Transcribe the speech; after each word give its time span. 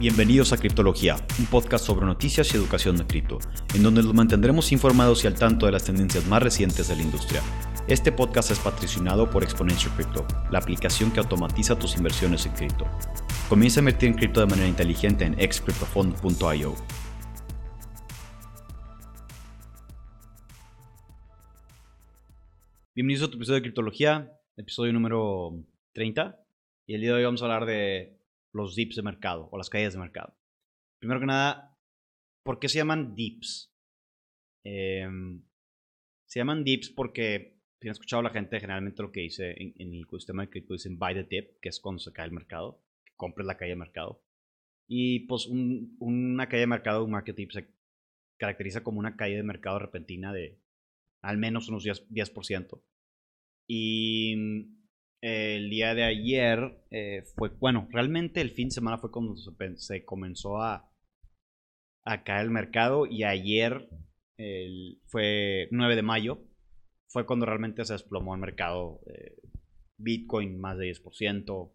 Bienvenidos 0.00 0.54
a 0.54 0.56
Criptología, 0.56 1.16
un 1.38 1.44
podcast 1.44 1.84
sobre 1.84 2.06
noticias 2.06 2.54
y 2.54 2.56
educación 2.56 2.96
de 2.96 3.06
cripto, 3.06 3.38
en 3.74 3.82
donde 3.82 4.02
los 4.02 4.14
mantendremos 4.14 4.72
informados 4.72 5.22
y 5.22 5.26
al 5.26 5.34
tanto 5.34 5.66
de 5.66 5.72
las 5.72 5.84
tendencias 5.84 6.26
más 6.26 6.42
recientes 6.42 6.88
de 6.88 6.96
la 6.96 7.02
industria. 7.02 7.42
Este 7.86 8.10
podcast 8.10 8.50
es 8.50 8.58
patrocinado 8.60 9.28
por 9.28 9.42
Exponential 9.42 9.94
Crypto, 9.96 10.26
la 10.50 10.58
aplicación 10.58 11.12
que 11.12 11.20
automatiza 11.20 11.78
tus 11.78 11.98
inversiones 11.98 12.46
en 12.46 12.52
cripto. 12.52 12.86
Comienza 13.50 13.80
a 13.80 13.82
invertir 13.82 14.08
en 14.08 14.14
cripto 14.14 14.40
de 14.40 14.46
manera 14.46 14.68
inteligente 14.68 15.26
en 15.26 15.38
excryptofund.io. 15.38 16.74
Bienvenidos 22.94 23.28
a 23.28 23.30
tu 23.30 23.36
episodio 23.36 23.56
de 23.56 23.62
Criptología, 23.64 24.32
episodio 24.56 24.94
número 24.94 25.62
30. 25.92 26.40
Y 26.86 26.94
el 26.94 27.02
día 27.02 27.10
de 27.10 27.16
hoy 27.16 27.24
vamos 27.24 27.42
a 27.42 27.44
hablar 27.44 27.66
de 27.66 28.19
los 28.52 28.74
dips 28.74 28.96
de 28.96 29.02
mercado 29.02 29.48
o 29.50 29.58
las 29.58 29.70
caídas 29.70 29.94
de 29.94 30.00
mercado. 30.00 30.36
Primero 30.98 31.20
que 31.20 31.26
nada, 31.26 31.78
¿por 32.44 32.58
qué 32.58 32.68
se 32.68 32.78
llaman 32.78 33.14
dips? 33.14 33.72
Em, 34.64 35.42
se 36.26 36.40
llaman 36.40 36.64
dips 36.64 36.90
porque, 36.90 37.58
si 37.80 37.88
han 37.88 37.92
escuchado 37.92 38.22
la 38.22 38.30
gente, 38.30 38.60
generalmente 38.60 39.02
lo 39.02 39.12
que 39.12 39.20
dice 39.20 39.54
en, 39.56 39.74
el 39.76 40.02
ecosistema 40.02 40.42
de 40.42 40.50
cripto 40.50 40.74
dicen 40.74 40.98
buy 40.98 41.14
the 41.14 41.24
dip, 41.24 41.58
que 41.60 41.68
es 41.68 41.80
cuando 41.80 42.00
se 42.00 42.12
cae 42.12 42.26
el 42.26 42.32
mercado, 42.32 42.82
que 43.04 43.12
compres 43.16 43.46
la 43.46 43.56
caída 43.56 43.74
de 43.74 43.80
mercado. 43.80 44.22
Y 44.86 45.20
pues 45.20 45.46
una 45.46 46.48
caída 46.48 46.62
de 46.62 46.66
mercado, 46.66 47.04
un 47.04 47.12
market 47.12 47.36
dip, 47.36 47.50
se 47.52 47.68
caracteriza 48.38 48.82
como 48.82 48.98
una 48.98 49.16
caída 49.16 49.36
de 49.36 49.44
mercado 49.44 49.78
repentina 49.78 50.32
de 50.32 50.58
al 51.22 51.38
menos 51.38 51.68
unos 51.68 51.84
10%. 51.84 52.08
10%. 52.08 52.82
Y 53.68 54.79
el 55.20 55.68
día 55.70 55.94
de 55.94 56.04
ayer 56.04 56.82
eh, 56.90 57.24
fue, 57.36 57.50
bueno, 57.50 57.88
realmente 57.90 58.40
el 58.40 58.50
fin 58.50 58.68
de 58.68 58.74
semana 58.74 58.98
fue 58.98 59.10
cuando 59.10 59.34
se, 59.76 60.04
comenzó 60.04 60.62
a, 60.62 60.90
a, 62.04 62.24
caer 62.24 62.44
el 62.44 62.50
mercado 62.50 63.06
y 63.06 63.24
ayer 63.24 63.88
fue 65.06 65.68
9 65.70 65.96
de 65.96 66.02
mayo, 66.02 66.42
fue 67.08 67.26
cuando 67.26 67.44
realmente 67.44 67.84
se 67.84 67.92
desplomó 67.92 68.34
el 68.34 68.40
mercado. 68.40 69.00
Eh, 69.06 69.36
Bitcoin 70.00 70.58
más 70.58 70.78
de 70.78 70.90
10%, 70.90 71.72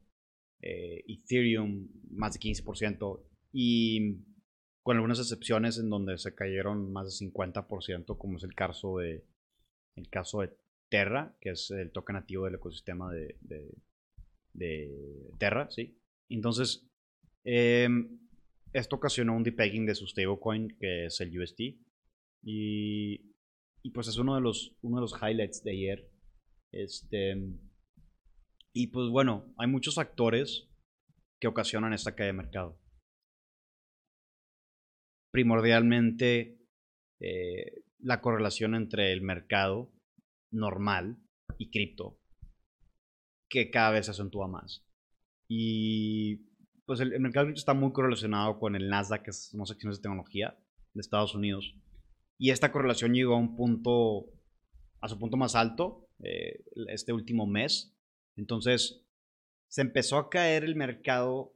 eh, 0.61 1.03
Ethereum 1.07 1.89
más 2.11 2.33
de 2.33 2.39
15% 2.39 3.23
y 3.51 4.23
con 4.81 4.97
algunas 4.97 5.19
excepciones 5.19 5.77
en 5.77 5.89
donde 5.89 6.17
se 6.17 6.35
cayeron 6.35 6.91
más 6.91 7.05
de 7.05 7.27
50%, 7.27 8.17
como 8.17 8.37
es 8.37 8.43
el 8.43 8.53
caso 8.53 8.97
de, 8.97 9.25
el 9.95 10.09
caso 10.09 10.41
de 10.41 10.55
Terra, 10.89 11.35
que 11.41 11.51
es 11.51 11.71
el 11.71 11.91
token 11.91 12.15
nativo 12.15 12.45
del 12.45 12.55
ecosistema 12.55 13.11
de, 13.11 13.37
de, 14.53 14.91
Terra, 15.37 15.69
¿sí? 15.69 15.97
Entonces, 16.29 16.87
em, 17.43 18.19
esto 18.73 18.95
ocasionó 18.95 19.35
un 19.35 19.43
depegging 19.43 19.85
de 19.85 19.95
su 19.95 20.07
stablecoin, 20.07 20.75
que 20.79 21.05
es 21.05 21.19
el 21.21 21.37
UST. 21.39 21.59
Y, 22.43 23.33
pues 23.93 24.07
es 24.07 24.17
uno 24.17 24.35
de 24.35 24.41
los, 24.41 24.75
uno 24.81 24.97
de 24.97 25.01
los 25.01 25.13
highlights 25.21 25.63
de 25.63 25.71
ayer. 25.71 26.11
Este, 26.71 27.35
y 28.73 28.87
pues 28.87 29.09
bueno, 29.09 29.53
hay 29.57 29.67
muchos 29.67 29.95
factores 29.95 30.67
que 31.39 31.47
ocasionan 31.47 31.93
esta 31.93 32.15
caída 32.15 32.27
de 32.27 32.37
mercado. 32.37 32.79
Primordialmente, 35.31 36.57
eh, 37.19 37.83
la 37.99 38.21
correlación 38.21 38.75
entre 38.75 39.13
el 39.13 39.21
mercado 39.21 39.94
normal 40.55 41.17
y 41.57 41.69
cripto, 41.69 42.19
que 43.49 43.69
cada 43.69 43.91
vez 43.91 44.05
se 44.05 44.11
acentúa 44.11 44.47
más. 44.47 44.83
Y 45.47 46.37
pues 46.85 46.99
el, 46.99 47.19
mercado 47.19 47.45
cripto 47.45 47.59
está 47.59 47.73
muy 47.73 47.91
correlacionado 47.91 48.59
con 48.59 48.75
el 48.75 48.89
Nasdaq, 48.89 49.23
que 49.23 49.33
son 49.33 49.59
las 49.59 49.71
acciones 49.71 49.97
de 49.97 50.03
tecnología 50.03 50.57
de 50.93 51.01
Estados 51.01 51.35
Unidos. 51.35 51.75
Y 52.37 52.51
esta 52.51 52.71
correlación 52.71 53.13
llegó 53.13 53.35
a 53.35 53.39
un 53.39 53.55
punto, 53.55 54.25
a 55.01 55.07
su 55.07 55.17
punto 55.17 55.37
más 55.37 55.55
alto 55.55 56.09
eh, 56.23 56.63
este 56.87 57.13
último 57.13 57.45
mes. 57.45 57.95
Entonces, 58.35 59.05
se 59.67 59.81
empezó 59.81 60.17
a 60.17 60.29
caer 60.29 60.63
el 60.63 60.75
mercado, 60.75 61.53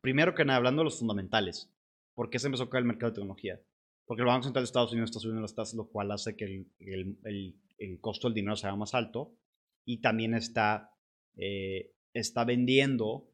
primero 0.00 0.34
que 0.34 0.44
nada, 0.44 0.58
hablando 0.58 0.80
de 0.80 0.84
los 0.84 0.98
fundamentales. 0.98 1.72
¿Por 2.14 2.30
qué 2.30 2.38
se 2.38 2.46
empezó 2.46 2.64
a 2.64 2.70
caer 2.70 2.82
el 2.82 2.88
mercado 2.88 3.10
de 3.10 3.16
tecnología? 3.16 3.60
Porque 4.06 4.22
el 4.22 4.26
Banco 4.26 4.44
Central 4.44 4.62
de 4.62 4.66
Estados 4.66 4.92
Unidos 4.92 5.10
está 5.10 5.20
subiendo 5.20 5.42
las 5.42 5.54
tasas, 5.54 5.74
lo 5.74 5.88
cual 5.88 6.10
hace 6.12 6.36
que 6.36 6.44
el, 6.44 7.18
el 7.24 7.60
costo 8.00 8.28
del 8.28 8.34
dinero 8.34 8.56
sea 8.56 8.74
más 8.76 8.94
alto 8.94 9.36
y 9.84 10.00
también 10.00 10.34
está, 10.34 10.90
eh, 11.36 11.92
está 12.12 12.44
vendiendo 12.44 13.30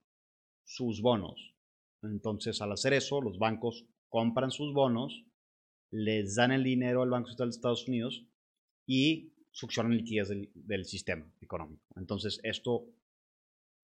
sus 0.64 1.00
bonos. 1.00 1.54
Entonces, 2.02 2.60
al 2.60 2.72
hacer 2.72 2.92
eso, 2.92 3.20
los 3.20 3.38
bancos 3.38 3.86
compran 4.08 4.50
sus 4.50 4.74
bonos, 4.74 5.24
les 5.90 6.34
dan 6.34 6.52
el 6.52 6.64
dinero 6.64 7.02
al 7.02 7.10
Banco 7.10 7.28
Central 7.28 7.50
de 7.50 7.56
Estados 7.56 7.86
Unidos 7.86 8.26
y 8.86 9.32
succionan 9.50 9.96
liquidez 9.96 10.28
del, 10.28 10.84
sistema 10.84 11.30
económico. 11.40 11.84
Entonces, 11.96 12.40
esto 12.42 12.86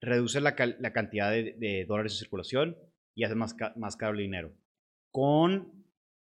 reduce 0.01 0.41
la, 0.41 0.55
cantidad 0.55 1.31
de, 1.31 1.85
dólares 1.87 2.13
en 2.13 2.19
circulación 2.19 2.77
y 3.15 3.23
hace 3.23 3.35
más, 3.35 3.55
más 3.75 3.95
caro 3.95 4.13
el 4.13 4.23
dinero. 4.23 4.53
Con 5.11 5.78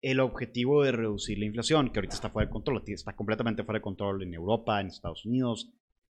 el 0.06 0.21
objetivo 0.21 0.84
de 0.84 0.93
reducir 0.93 1.37
la 1.37 1.47
inflación, 1.47 1.91
que 1.91 1.99
ahorita 1.99 2.15
está 2.15 2.31
fuera 2.31 2.47
de 2.47 2.53
control, 2.53 2.81
está 2.87 3.17
completamente 3.17 3.65
fuera 3.65 3.81
de 3.81 3.83
control 3.83 4.22
en 4.22 4.34
Europa, 4.34 4.81
en 4.81 4.87
Estados 4.87 5.27
Unidos, 5.27 5.72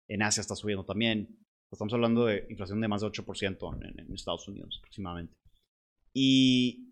en 0.08 0.22
Asia 0.22 0.40
está 0.40 0.56
subiendo 0.56 0.86
también. 0.86 1.38
Estamos 1.70 1.92
hablando 1.92 2.24
de 2.24 2.46
inflación 2.48 2.80
de 2.80 2.88
más 2.88 3.02
de 3.02 3.08
8% 3.08 3.98
en, 3.98 4.14
Estados 4.14 4.48
Unidos 4.48 4.78
aproximadamente. 4.78 5.34
Y, 6.14 6.90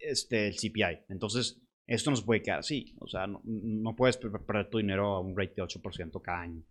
este, 0.00 0.48
el 0.48 0.56
CPI. 0.56 1.04
Entonces, 1.08 1.62
esto 1.86 2.10
no 2.10 2.16
se 2.16 2.24
puede 2.24 2.42
quedar 2.42 2.58
así. 2.58 2.96
O 2.98 3.06
sea, 3.06 3.28
no, 3.28 3.94
puedes 3.94 4.16
perder 4.16 4.70
tu 4.70 4.78
dinero 4.78 5.06
a 5.06 5.20
un 5.20 5.36
rate 5.36 5.54
de 5.54 5.62
8% 5.62 6.20
cada 6.20 6.40
año. 6.40 6.64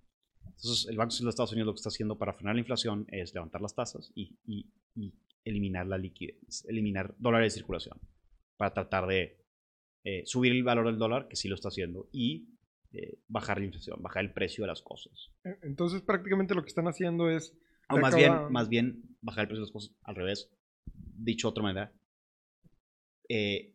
Entonces, 0.43 0.87
el 0.89 0.97
Banco 0.97 1.11
Central 1.11 1.27
de 1.27 1.29
Estados 1.29 1.51
Unidos 1.53 1.67
lo 1.67 1.73
que 1.73 1.77
está 1.77 1.89
haciendo 1.89 2.17
para 2.17 2.33
frenar 2.33 2.55
la 2.55 2.61
inflación 2.61 3.05
es 3.07 3.33
levantar 3.33 3.61
las 3.61 3.75
tasas 3.75 4.11
y, 4.13 4.37
y 4.45 5.13
eliminar 5.45 5.87
la 5.87 5.97
liquidez, 5.97 6.65
eliminar 6.67 7.15
dólares 7.17 7.53
de 7.53 7.59
circulación 7.59 7.97
para 8.57 8.73
tratar 8.73 9.07
de 9.07 9.39
eh, 10.03 10.23
subir 10.25 10.51
el 10.51 10.63
valor 10.63 10.87
del 10.87 10.97
dólar, 10.97 11.27
que 11.27 11.35
sí 11.35 11.47
lo 11.47 11.55
está 11.55 11.69
haciendo, 11.69 12.09
y 12.11 12.57
eh, 12.91 13.19
bajar 13.27 13.59
la 13.59 13.65
inflación, 13.65 14.01
bajar 14.01 14.23
el 14.23 14.33
precio 14.33 14.63
de 14.63 14.69
las 14.69 14.81
cosas. 14.81 15.31
E, 15.43 15.57
entonces 15.63 16.01
prácticamente 16.01 16.55
lo 16.55 16.63
que 16.63 16.69
están 16.69 16.87
haciendo 16.87 17.29
es... 17.29 17.57
O 17.91 17.97
más, 17.97 18.15
bien, 18.15 18.51
más 18.51 18.69
bien 18.69 19.01
bajar 19.21 19.43
el 19.43 19.47
precio 19.47 19.61
de 19.61 19.67
las 19.67 19.71
cosas 19.71 19.95
al 20.03 20.15
revés, 20.15 20.51
dicho 20.85 21.47
de 21.47 21.49
otra 21.49 21.63
manera, 21.63 21.93
eh, 23.27 23.73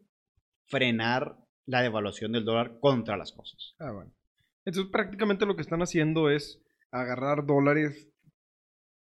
frenar 0.66 1.36
la 1.66 1.82
devaluación 1.82 2.32
del 2.32 2.44
dólar 2.44 2.78
contra 2.80 3.16
las 3.16 3.32
cosas. 3.32 3.74
Ah, 3.78 3.91
bueno. 3.91 4.12
Entonces 4.64 4.91
prácticamente 4.91 5.46
lo 5.46 5.56
que 5.56 5.62
están 5.62 5.82
haciendo 5.82 6.30
es 6.30 6.62
agarrar 6.91 7.44
dólares 7.44 8.08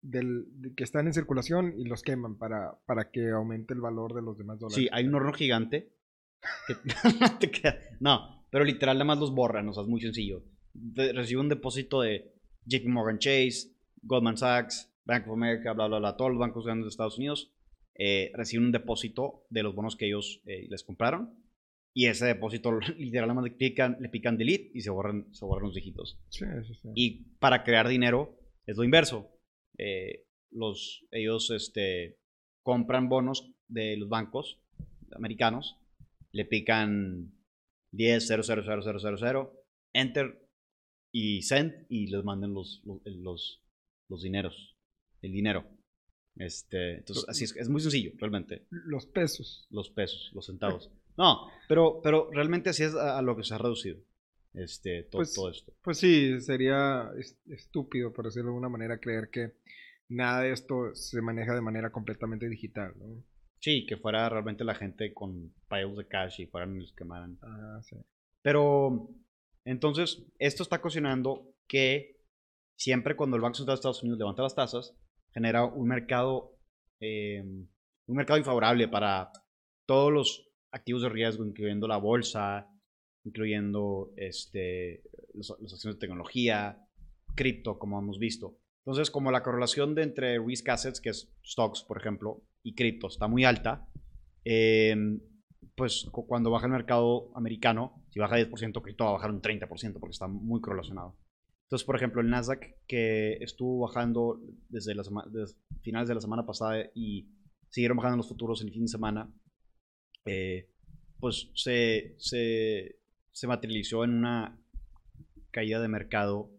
del, 0.00 0.46
que 0.76 0.84
están 0.84 1.06
en 1.06 1.14
circulación 1.14 1.74
y 1.76 1.84
los 1.84 2.02
queman 2.02 2.36
para, 2.36 2.78
para 2.86 3.10
que 3.10 3.30
aumente 3.30 3.74
el 3.74 3.80
valor 3.80 4.14
de 4.14 4.22
los 4.22 4.38
demás 4.38 4.58
dólares. 4.58 4.76
Sí, 4.76 4.88
hay 4.92 5.06
un 5.06 5.14
horno 5.14 5.32
gigante 5.32 5.92
no, 8.00 8.44
pero 8.50 8.64
literal, 8.64 8.96
nada 8.96 9.04
más 9.04 9.18
los 9.18 9.34
borran, 9.34 9.68
o 9.68 9.72
sea, 9.72 9.82
es 9.82 9.88
muy 9.88 10.00
sencillo. 10.00 10.42
recibe 10.94 11.40
un 11.40 11.48
depósito 11.48 12.02
de 12.02 12.34
JP 12.66 12.86
Morgan 12.88 13.18
Chase, 13.18 13.72
Goldman 14.02 14.36
Sachs, 14.36 14.92
Bank 15.04 15.26
of 15.26 15.34
America, 15.34 15.72
bla, 15.72 15.86
bla, 15.86 15.98
bla, 15.98 16.16
todos 16.16 16.30
los 16.30 16.40
bancos 16.40 16.64
grandes 16.64 16.86
de 16.86 16.90
Estados 16.90 17.18
Unidos 17.18 17.52
eh, 17.94 18.30
reciben 18.34 18.66
un 18.66 18.72
depósito 18.72 19.44
de 19.50 19.62
los 19.62 19.74
bonos 19.74 19.96
que 19.96 20.06
ellos 20.06 20.40
eh, 20.46 20.66
les 20.68 20.82
compraron. 20.82 21.34
Y 21.94 22.06
ese 22.06 22.26
depósito, 22.26 22.72
literal, 22.98 23.28
nada 23.28 23.40
más 23.40 23.44
le 23.44 23.56
pican, 23.56 23.98
le 24.00 24.08
pican 24.08 24.38
delete 24.38 24.70
y 24.74 24.80
se 24.80 24.90
borran, 24.90 25.32
se 25.34 25.44
borran 25.44 25.64
los 25.64 25.74
dígitos. 25.74 26.18
Y 26.94 27.24
para 27.38 27.64
crear 27.64 27.88
dinero 27.88 28.38
es 28.66 28.76
lo 28.76 28.84
inverso. 28.84 29.30
Eh, 29.78 30.24
los, 30.50 31.04
ellos 31.10 31.50
este, 31.50 32.18
compran 32.62 33.08
bonos 33.08 33.50
de 33.68 33.96
los 33.96 34.08
bancos 34.08 34.58
americanos 35.14 35.78
le 36.32 36.44
pican 36.44 37.32
10, 37.92 38.26
0, 38.26 38.42
0, 38.44 38.62
0, 38.64 38.82
0, 38.84 38.98
0, 39.00 39.16
0, 39.18 39.64
enter 39.92 40.48
y 41.12 41.42
send 41.42 41.86
y 41.88 42.06
les 42.06 42.24
manden 42.24 42.54
los, 42.54 42.82
los, 43.04 43.62
los, 44.08 44.22
dineros, 44.22 44.76
el 45.20 45.32
dinero. 45.32 45.66
Este, 46.36 46.96
entonces, 46.98 47.26
así 47.28 47.44
es, 47.44 47.54
es 47.56 47.68
muy 47.68 47.82
sencillo, 47.82 48.12
realmente. 48.16 48.66
Los 48.70 49.06
pesos. 49.06 49.66
Los 49.70 49.90
pesos, 49.90 50.30
los 50.34 50.46
centavos. 50.46 50.90
No, 51.18 51.48
pero, 51.68 52.00
pero 52.02 52.30
realmente 52.32 52.70
así 52.70 52.84
es 52.84 52.94
a, 52.94 53.20
lo 53.20 53.36
que 53.36 53.44
se 53.44 53.54
ha 53.54 53.58
reducido 53.58 53.98
este, 54.54 55.02
todo, 55.04 55.20
pues, 55.20 55.34
todo 55.34 55.50
esto. 55.50 55.72
Pues 55.82 55.98
sí, 55.98 56.40
sería 56.40 57.10
estúpido, 57.46 58.12
por 58.12 58.26
decirlo 58.26 58.48
de 58.48 58.54
alguna 58.54 58.68
manera, 58.68 58.98
creer 58.98 59.28
que 59.30 59.52
nada 60.08 60.40
de 60.40 60.52
esto 60.52 60.94
se 60.94 61.20
maneja 61.20 61.54
de 61.54 61.60
manera 61.60 61.90
completamente 61.90 62.48
digital. 62.48 62.94
¿no? 62.96 63.22
Sí, 63.62 63.86
que 63.86 63.96
fuera 63.96 64.28
realmente 64.28 64.64
la 64.64 64.74
gente 64.74 65.14
con 65.14 65.54
piles 65.68 65.96
de 65.96 66.08
cash 66.08 66.40
y 66.40 66.46
fueran 66.46 66.78
los 66.78 66.90
que 66.90 66.96
quemaran. 66.96 67.38
Ah, 67.42 67.80
sí. 67.82 67.96
Pero, 68.42 69.08
entonces, 69.64 70.26
esto 70.40 70.64
está 70.64 70.76
ocasionando 70.76 71.54
que 71.68 72.16
siempre 72.76 73.14
cuando 73.14 73.36
el 73.36 73.42
Banco 73.42 73.54
Central 73.54 73.76
de 73.76 73.78
Estados 73.78 74.02
Unidos 74.02 74.18
levanta 74.18 74.42
las 74.42 74.56
tasas, 74.56 74.96
genera 75.32 75.64
un 75.64 75.86
mercado 75.86 76.58
em, 76.98 77.68
un 78.06 78.16
mercado 78.16 78.38
infavorable 78.38 78.88
para 78.88 79.30
todos 79.86 80.12
los 80.12 80.48
activos 80.72 81.02
de 81.02 81.08
riesgo, 81.08 81.44
incluyendo 81.46 81.86
la 81.86 81.98
bolsa, 81.98 82.68
incluyendo 83.24 84.12
este, 84.16 85.04
las 85.34 85.50
acciones 85.50 85.96
de 85.96 86.00
tecnología, 86.00 86.84
cripto, 87.36 87.78
como 87.78 87.98
hemos 87.98 88.18
visto. 88.18 88.58
Entonces, 88.84 89.10
como 89.10 89.30
la 89.30 89.44
correlación 89.44 89.94
de 89.94 90.02
entre 90.02 90.38
risk 90.40 90.68
assets, 90.68 91.00
que 91.00 91.10
es 91.10 91.32
stocks, 91.44 91.84
por 91.84 91.98
ejemplo, 91.98 92.42
y 92.62 92.74
cripto 92.74 93.08
está 93.08 93.28
muy 93.28 93.44
alta, 93.44 93.88
em, 94.44 95.20
pues 95.74 96.06
cuando 96.12 96.50
baja 96.50 96.66
el 96.66 96.72
mercado 96.72 97.30
americano, 97.36 98.04
si 98.10 98.20
baja 98.20 98.36
10%, 98.36 98.82
cripto 98.82 99.04
va 99.04 99.10
a 99.10 99.14
bajar 99.14 99.30
un 99.30 99.40
30% 99.40 99.98
porque 99.98 100.12
está 100.12 100.28
muy 100.28 100.60
correlacionado. 100.60 101.16
Entonces, 101.64 101.86
por 101.86 101.96
ejemplo, 101.96 102.20
el 102.20 102.28
Nasdaq 102.28 102.76
que 102.86 103.34
estuvo 103.40 103.80
bajando 103.80 104.40
desde, 104.68 104.94
las, 104.94 105.08
finales 105.80 106.08
de 106.08 106.14
la 106.14 106.20
semana 106.20 106.44
pasada 106.44 106.84
y 106.94 107.30
siguieron 107.70 107.96
bajando 107.96 108.18
los 108.18 108.28
futuros 108.28 108.60
en 108.60 108.68
el 108.68 108.74
fin 108.74 108.82
de 108.82 108.88
semana, 108.88 109.32
eh, 110.26 110.68
pues 111.18 111.50
se, 111.54 112.14
se, 112.18 112.98
se 113.30 113.46
materializó 113.46 114.04
en 114.04 114.18
una 114.18 114.60
caída 115.50 115.80
de 115.80 115.88
mercado 115.88 116.50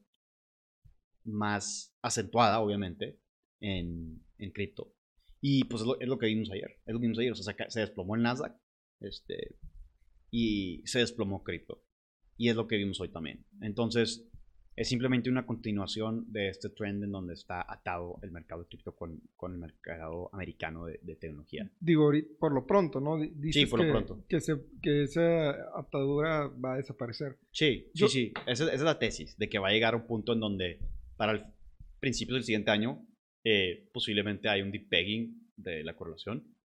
más 1.26 1.96
acentuada, 2.02 2.60
obviamente, 2.60 3.20
en, 3.60 4.26
en 4.40 4.52
cripto. 4.52 4.94
Y 5.46 5.66
pues 5.66 5.84
es 6.00 6.08
lo, 6.08 6.18
que 6.18 6.28
vimos 6.28 6.50
ayer. 6.52 6.80
Es 6.86 6.94
lo 6.94 7.02
que 7.02 7.04
vimos 7.04 7.20
ayer. 7.20 7.34
O 7.34 7.36
sea, 7.36 7.54
se, 7.68 7.80
desplomó 7.82 8.16
el 8.16 8.22
Nasdaq 8.22 8.56
este, 9.02 9.58
y 10.32 10.82
se 10.86 11.00
desplomó 11.00 11.44
cripto. 11.44 11.84
Y 12.38 12.48
es 12.48 12.56
lo 12.56 12.66
que 12.66 12.78
vimos 12.78 13.02
hoy 13.02 13.10
también. 13.10 13.46
Entonces, 13.60 14.26
es 14.78 14.88
simplemente 14.88 15.30
una 15.30 15.46
continuación 15.46 16.32
de 16.32 16.48
este 16.48 16.70
trend 16.70 17.04
en 17.04 17.12
donde 17.12 17.34
está 17.34 17.62
atado 17.70 18.20
el 18.22 18.32
mercado 18.32 18.62
de 18.62 18.70
cripto 18.70 18.96
con, 18.96 19.22
con 19.36 19.52
el 19.52 19.58
mercado 19.58 20.30
americano 20.32 20.86
de, 20.86 21.16
tecnología. 21.18 21.70
Digo, 21.78 22.10
por 22.40 22.54
lo 22.54 22.66
pronto, 22.66 23.02
¿no? 23.02 23.20
sí, 23.52 23.66
por 23.66 23.82
que, 23.82 23.86
lo 23.86 23.92
pronto. 23.92 24.24
Que, 24.30 24.40
se, 24.40 24.56
que, 24.82 25.04
esa 25.04 25.78
atadura 25.78 26.48
va 26.48 26.76
a 26.76 26.78
desaparecer. 26.78 27.38
Sí, 27.52 27.92
sí, 27.94 28.08
sí. 28.08 28.34
Esa, 28.48 28.64
esa, 28.64 28.74
es 28.76 28.82
la 28.82 28.98
tesis, 28.98 29.38
de 29.38 29.50
que 29.50 29.60
va 29.60 29.68
a 29.68 29.72
llegar 29.74 29.94
a 29.94 29.98
un 29.98 30.08
punto 30.08 30.32
en 30.32 30.40
donde 30.40 30.80
para 31.18 31.34
el 31.34 31.44
principio 32.00 32.36
del 32.36 32.46
siguiente 32.46 32.72
año 32.72 33.06
eh, 33.44 33.90
posiblemente 33.94 34.50
hay 34.50 34.62
un 34.62 34.72
deep 34.72 34.90
pegging 34.90 35.52
de 35.56 35.84
la 35.84 35.96
correlación 35.96 36.56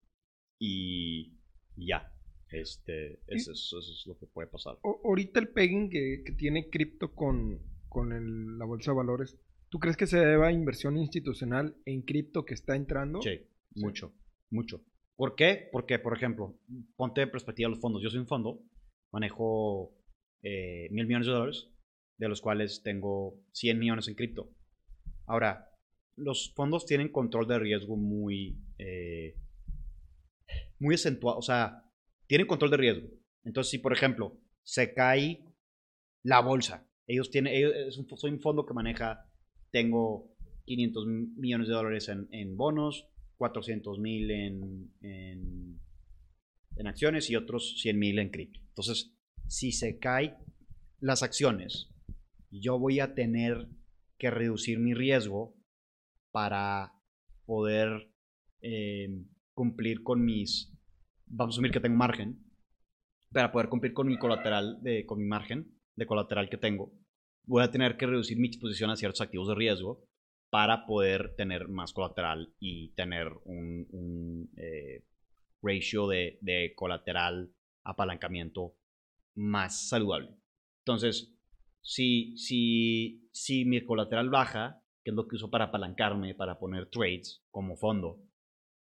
y 0.58 1.38
ya. 1.76 2.12
Este, 2.50 3.20
eso, 3.26 3.52
es, 3.52 4.04
lo 4.06 4.16
que 4.18 4.26
puede 4.26 4.48
pasar. 4.48 4.78
ahorita 4.82 5.38
el 5.38 5.48
pegging 5.48 5.90
que, 5.90 6.22
que 6.24 6.32
tiene 6.32 6.70
cripto 6.70 7.14
con, 7.14 7.60
con 7.88 8.58
la 8.58 8.64
bolsa 8.64 8.92
de 8.92 8.96
valores, 8.96 9.36
¿tú 9.68 9.78
crees 9.78 9.96
que 9.96 10.06
se 10.06 10.18
deba 10.18 10.48
a 10.48 10.52
inversión 10.52 10.96
institucional 10.96 11.76
en 11.84 12.02
cripto 12.02 12.44
que 12.44 12.54
está 12.54 12.74
entrando? 12.74 13.20
Sí, 13.20 13.40
mucho, 13.74 14.14
mucho. 14.50 14.82
¿Por 15.16 15.34
qué? 15.34 15.68
Porque, 15.72 15.98
por 15.98 16.16
ejemplo, 16.16 16.58
ponte 16.96 17.22
en 17.22 17.30
perspectiva 17.30 17.68
los 17.68 17.80
fondos. 17.80 18.02
Yo 18.02 18.08
soy 18.08 18.20
un 18.20 18.28
fondo, 18.28 18.62
manejo 19.12 19.94
eh, 20.42 20.88
mil 20.90 21.06
millones 21.06 21.26
de 21.26 21.32
dólares, 21.32 21.68
de 22.16 22.28
los 22.28 22.40
cuales 22.40 22.82
tengo 22.82 23.34
100 23.52 23.78
millones 23.78 24.08
en 24.08 24.14
cripto. 24.14 24.50
Ahora, 25.26 25.67
los 26.18 26.52
fondos 26.54 26.86
tienen 26.86 27.10
control 27.10 27.48
de 27.48 27.58
riesgo 27.58 27.96
muy, 27.96 28.58
eh, 28.78 29.36
muy 30.78 30.94
acentuado, 30.94 31.38
o 31.38 31.42
sea, 31.42 31.84
tienen 32.26 32.46
control 32.46 32.70
de 32.70 32.76
riesgo. 32.76 33.08
Entonces, 33.44 33.70
si 33.70 33.78
por 33.78 33.92
ejemplo 33.92 34.38
se 34.62 34.92
cae 34.92 35.44
la 36.22 36.40
bolsa 36.40 36.88
ellos 37.08 37.30
tienen, 37.30 37.54
soy 37.90 38.30
un 38.30 38.40
fondo 38.40 38.66
que 38.66 38.74
maneja, 38.74 39.26
tengo 39.70 40.30
500 40.66 41.06
millones 41.06 41.68
de 41.68 41.74
dólares 41.74 42.08
en, 42.08 42.56
bonos, 42.56 43.08
400 43.38 43.98
mil 43.98 44.30
en, 44.30 44.92
en, 45.00 46.86
acciones 46.86 47.30
y 47.30 47.36
otros 47.36 47.80
100 47.80 47.98
mil 47.98 48.18
en 48.18 48.30
cripto. 48.30 48.60
Entonces, 48.60 49.16
si 49.46 49.72
se 49.72 49.98
caen 49.98 50.34
las 51.00 51.22
acciones, 51.22 51.88
yo 52.50 52.78
voy 52.78 53.00
a 53.00 53.14
tener 53.14 53.68
que 54.18 54.30
reducir 54.30 54.78
mi 54.78 54.92
riesgo 54.92 55.56
para 56.38 56.92
poder 57.46 58.12
eh, 58.62 59.08
cumplir 59.54 60.04
con 60.04 60.24
mis, 60.24 60.72
vamos 61.26 61.52
a 61.52 61.54
asumir 61.56 61.72
que 61.72 61.80
tengo 61.80 61.96
margen, 61.96 62.38
para 63.32 63.50
poder 63.50 63.68
cumplir 63.68 63.92
con 63.92 64.06
mi 64.06 64.16
colateral, 64.18 64.80
de, 64.80 65.04
con 65.04 65.18
mi 65.18 65.24
margen, 65.24 65.74
de 65.96 66.06
colateral 66.06 66.48
que 66.48 66.56
tengo, 66.56 66.92
voy 67.42 67.64
a 67.64 67.72
tener 67.72 67.96
que 67.96 68.06
reducir 68.06 68.38
mi 68.38 68.46
exposición 68.46 68.88
a 68.90 68.94
ciertos 68.94 69.20
activos 69.20 69.48
de 69.48 69.56
riesgo 69.56 70.06
para 70.48 70.86
poder 70.86 71.34
tener 71.34 71.66
más 71.66 71.92
colateral 71.92 72.54
y 72.60 72.90
tener 72.90 73.32
un, 73.44 74.48
eh, 74.56 75.02
ratio 75.60 76.06
de, 76.06 76.38
de, 76.40 76.72
colateral 76.76 77.52
apalancamiento 77.82 78.76
más 79.34 79.88
saludable. 79.88 80.36
Entonces, 80.84 81.34
si, 81.80 82.36
si, 82.36 83.28
si 83.32 83.64
mi 83.64 83.84
colateral 83.84 84.30
baja, 84.30 84.84
que 85.08 85.12
es 85.12 85.16
lo 85.16 85.26
que 85.26 85.36
uso 85.36 85.48
para 85.48 85.64
apalancarme, 85.64 86.34
para 86.34 86.58
poner 86.58 86.90
trades 86.90 87.42
como 87.50 87.78
fondo, 87.78 88.20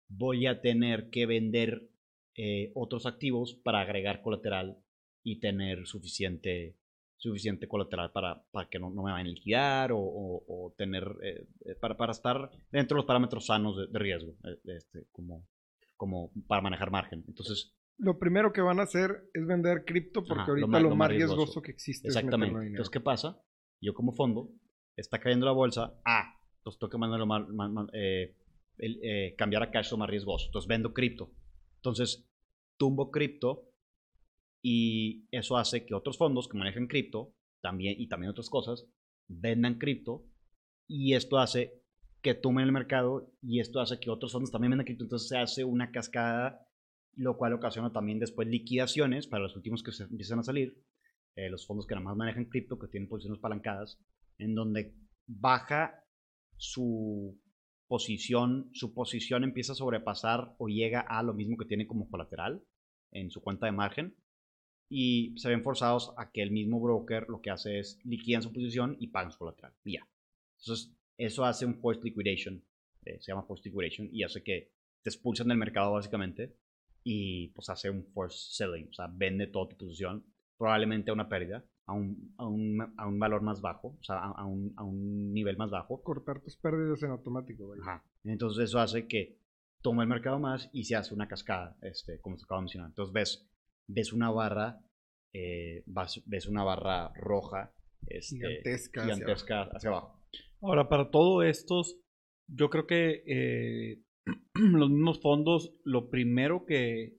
voy 0.09 0.47
a 0.47 0.61
tener 0.61 1.11
que 1.11 1.27
vender 1.27 1.91
eh, 2.37 2.71
otros 2.77 3.07
activos 3.07 3.55
para 3.65 3.81
agregar 3.81 4.23
colateral 4.23 4.79
y 5.25 5.41
tener 5.41 5.85
suficiente 5.85 6.77
suficiente 7.17 7.67
colateral 7.67 8.13
para, 8.13 8.41
para 8.53 8.69
que 8.69 8.79
no, 8.79 8.91
no, 8.91 9.03
me 9.03 9.11
vayan 9.11 9.27
a 9.27 9.31
liquidar 9.31 9.91
o, 9.93 9.99
o, 9.99 10.75
tener, 10.77 11.05
eh, 11.25 11.47
eh, 11.65 11.75
para, 11.81 11.97
para, 11.97 12.13
estar 12.13 12.51
dentro 12.71 12.95
de 12.95 12.99
los 12.99 13.07
parámetros 13.07 13.47
sanos 13.47 13.77
de, 13.77 13.99
riesgo, 13.99 14.37
eh, 14.45 14.59
este, 14.77 15.07
como, 15.11 15.49
como 15.97 16.33
para 16.47 16.63
manejar 16.63 16.91
margen. 16.93 17.25
Entonces... 17.27 17.77
Lo 17.99 18.19
primero 18.19 18.53
que 18.53 18.61
van 18.61 18.81
a 18.81 18.85
hacer 18.85 19.29
es 19.35 19.47
vender 19.47 19.85
cripto 19.85 20.25
porque 20.25 20.51
ahorita 20.51 20.81
lo, 20.81 20.97
más, 20.97 21.11
riesgoso. 21.11 21.63
que 21.63 21.71
existe 21.73 22.09
Exactamente. 22.09 22.59
es 22.59 22.67
Entonces, 22.67 22.91
¿qué 22.91 23.01
pasa? 23.01 23.41
Yo 23.81 23.95
como 23.95 24.13
fondo, 24.13 24.53
está 24.97 25.19
cayendo 25.19 25.47
la 25.47 25.53
bolsa, 25.53 25.95
ah, 26.05 26.39
entonces 26.59 26.79
tengo 26.79 26.91
que 26.91 26.99
mandarlo 26.99 27.27
más, 27.27 27.43
cambiar 29.37 29.63
a 29.63 29.71
cash 29.71 29.91
lo 29.91 29.99
más 29.99 30.11
riesgoso. 30.11 30.47
Entonces 30.47 30.69
vendo 30.69 30.93
cripto. 30.93 31.31
Entonces, 31.77 32.29
tumbo 32.77 33.11
cripto 33.11 33.69
y 34.63 35.27
eso 35.33 35.57
hace 35.57 35.85
que 35.85 35.95
otros 35.95 36.17
fondos 36.17 36.49
que 36.49 36.57
manejan 36.57 36.87
cripto 36.87 37.35
también, 37.61 38.01
y 38.01 38.09
también 38.09 38.31
otras 38.31 38.49
cosas 38.49 38.87
vendan 39.27 39.79
cripto 39.79 40.25
y 40.87 41.15
esto 41.15 41.39
hace 41.39 41.83
que 42.23 42.35
tomen 42.35 42.65
el 42.65 42.73
mercado 42.73 43.33
y 43.43 43.59
esto 43.59 43.81
hace 43.81 43.99
que 43.99 44.11
otros 44.11 44.33
fondos 44.33 44.53
también 44.53 44.71
vendan 44.71 44.85
cripto. 44.85 45.05
Entonces 45.05 45.29
se 45.29 45.39
hace 45.39 45.65
una 45.65 45.91
cascada, 45.91 46.69
lo 47.17 47.37
cual 47.37 47.53
ocasiona 47.55 47.93
también 47.93 48.21
después 48.21 48.47
liquidaciones 48.47 49.27
para 49.27 49.43
los 49.43 49.57
últimos 49.57 49.83
que 49.83 49.91
se 49.91 50.05
empiezan 50.05 50.39
a 50.39 50.45
salir, 50.45 50.81
eh, 51.35 51.51
los 51.51 51.67
fondos 51.67 51.87
que 51.87 51.95
nada 51.95 52.05
más 52.05 52.17
manejan 52.17 52.45
cripto, 52.45 52.79
que 52.79 52.87
tienen 52.87 53.09
posiciones 53.09 53.41
palancadas, 53.41 53.99
en 54.39 54.55
donde 54.55 54.95
baja 55.27 56.05
su 56.57 57.41
posición, 57.87 58.71
su 58.73 58.95
posición 58.95 59.45
empieza 59.45 59.73
a 59.73 59.77
sobrepasar 59.77 60.55
o 60.59 60.69
llega 60.69 61.01
a 61.01 61.23
lo 61.23 61.35
mismo 61.35 61.57
que 61.57 61.67
tiene 61.67 61.87
como 61.87 62.09
colateral 62.09 62.65
en 63.11 63.31
su 63.31 63.43
cuenta 63.43 63.67
de 63.67 63.73
margen 63.73 64.17
y 64.89 65.35
se 65.39 65.49
ven 65.49 65.63
forzados 65.63 66.13
a 66.17 66.31
que 66.31 66.43
el 66.43 66.51
mismo 66.51 66.81
broker 66.81 67.27
lo 67.29 67.41
que 67.41 67.51
hace 67.51 67.79
es 67.79 67.99
liquidan 68.05 68.43
su 68.43 68.53
posición 68.53 68.97
y 69.01 69.09
pagan 69.09 69.33
su 69.33 69.39
colateral. 69.39 69.75
Y 69.85 69.95
ya. 69.95 70.09
Entonces, 70.59 70.95
eso 71.17 71.45
hace 71.45 71.67
un 71.67 71.81
post 71.81 72.05
liquidation, 72.05 72.63
eh, 73.05 73.19
se 73.21 73.33
llama 73.33 73.47
post 73.47 73.65
liquidation, 73.65 74.09
y 74.13 74.23
hace 74.23 74.43
que 74.43 74.73
te 75.03 75.11
expulsan 75.11 75.49
del 75.49 75.59
mercado 75.59 75.93
básicamente 75.93 76.57
y 77.05 77.49
pues 77.49 77.69
hace 77.69 77.91
un 77.91 78.05
force 78.13 78.39
selling, 78.53 78.89
o 78.89 78.93
sea, 78.93 79.09
vende 79.13 79.49
toda 79.49 79.69
tu 79.69 79.77
posición, 79.77 80.25
probablemente 80.57 81.11
a 81.11 81.15
una 81.15 81.29
pérdida, 81.29 81.65
a 81.87 81.93
un, 81.93 82.35
a 82.39 82.47
un, 82.47 82.95
a 82.97 83.07
un 83.07 83.19
valor 83.19 83.43
más 83.43 83.61
bajo, 83.61 83.97
o 84.01 84.05
sea, 84.05 84.19
a, 84.19 84.45
un, 84.45 84.73
a 84.77 84.85
un 84.85 85.33
nivel 85.33 85.57
más 85.57 85.71
bajo. 85.71 86.03
Cortar 86.03 86.41
tus 86.41 86.57
pérdidas 86.57 87.03
en 87.03 87.11
automático. 87.11 87.75
Ajá. 87.81 88.05
Entonces 88.25 88.65
eso 88.65 88.79
hace 88.79 89.07
que 89.07 89.39
toma 89.83 90.03
el 90.03 90.09
mercado 90.09 90.39
más 90.39 90.71
y 90.73 90.85
se 90.85 90.97
hace 90.97 91.13
una 91.15 91.29
cascada, 91.29 91.77
este, 91.83 92.21
como 92.21 92.39
se 92.39 92.45
acaba 92.45 92.61
de 92.61 92.63
mencionar. 92.63 92.89
Entonces 92.91 93.13
ves 93.13 93.49
ves 93.87 94.13
una 94.13 94.31
barra, 94.31 94.81
eh, 95.33 95.85
ves 96.27 96.47
una 96.47 96.65
barra 96.65 97.13
roja 97.15 97.73
este, 98.07 98.37
gigantesca, 98.37 99.63
hacia, 99.73 99.91
abajo. 99.91 100.21
Ahora, 100.61 100.89
para 100.89 101.11
todo 101.11 101.43
estos, 101.43 101.99
yo 102.47 102.71
creo 102.71 102.87
que 102.87 103.23
eh, 103.27 104.03
los 104.55 104.91
mismos 104.91 105.21
fondos, 105.21 105.75
lo 105.85 106.11
primero 106.11 106.65
que 106.65 107.19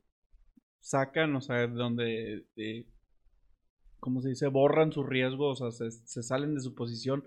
sacan, 0.80 1.36
o 1.36 1.42
sea, 1.42 1.68
donde, 1.68 2.46
eh, 2.56 2.88
¿cómo 4.04 4.22
se 4.22 4.30
dice? 4.30 4.48
Borran 4.48 4.92
sus 4.92 5.08
riesgos, 5.08 5.62
o 5.62 5.72
sea, 5.72 5.90
se, 5.90 6.22
salen 6.24 6.54
de 6.56 6.60
su 6.60 6.76
posición, 6.76 7.24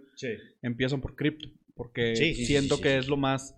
empiezan 0.60 1.00
por 1.00 1.16
cripto, 1.16 1.48
porque 1.74 2.14
siento 2.34 2.78
que 2.82 2.98
es 2.98 3.08
lo 3.08 3.16
más 3.16 3.56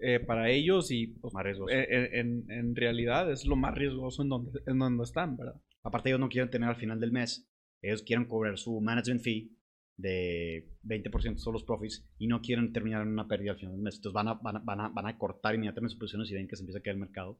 eh, 0.00 0.20
para 0.20 0.50
ellos 0.50 0.90
y 0.90 1.08
pues, 1.08 1.34
eh, 1.70 2.08
en, 2.14 2.50
en, 2.50 2.74
realidad 2.74 3.30
es 3.30 3.44
lo 3.44 3.56
más 3.56 3.74
riesgoso 3.74 4.22
en 4.22 4.30
donde, 4.30 4.60
en 4.66 4.78
donde 4.78 5.04
están, 5.04 5.36
¿verdad? 5.36 5.60
Aparte 5.82 6.08
ellos 6.08 6.20
no 6.20 6.30
quieren 6.30 6.50
tener 6.50 6.70
al 6.70 6.76
final 6.76 6.98
del 6.98 7.12
mes, 7.12 7.46
ellos 7.82 8.02
quieren 8.02 8.26
cobrar 8.26 8.56
su 8.56 8.80
management 8.80 9.20
fee 9.20 9.52
de 9.98 10.66
20% 10.82 11.36
son 11.36 11.52
los 11.52 11.64
profits 11.64 12.08
y 12.18 12.26
no 12.26 12.40
quieren 12.40 12.72
terminar 12.72 13.02
en 13.02 13.08
una 13.08 13.28
pérdida 13.28 13.52
al 13.52 13.58
final 13.58 13.74
del 13.74 13.82
mes. 13.82 13.96
Entonces 13.96 14.14
van 14.14 14.28
a, 14.28 14.34
van 14.34 14.56
a, 14.56 14.58
van 14.60 14.80
a, 14.80 14.88
van 14.88 15.06
a 15.06 15.18
cortar 15.18 15.54
inmediatamente 15.54 15.92
sus 15.92 16.00
posiciones 16.00 16.30
y 16.30 16.34
ven 16.34 16.48
que 16.48 16.56
se 16.56 16.62
empieza 16.62 16.78
a 16.78 16.82
caer 16.82 16.94
el 16.94 17.00
mercado 17.00 17.38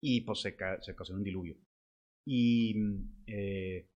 y 0.00 0.20
pues 0.20 0.40
se, 0.40 0.54
ca- 0.54 0.80
se 0.82 0.92
ocasiona 0.92 1.18
un 1.18 1.24
diluvio. 1.24 1.56
Y 2.24 2.74
eh, 3.26 3.88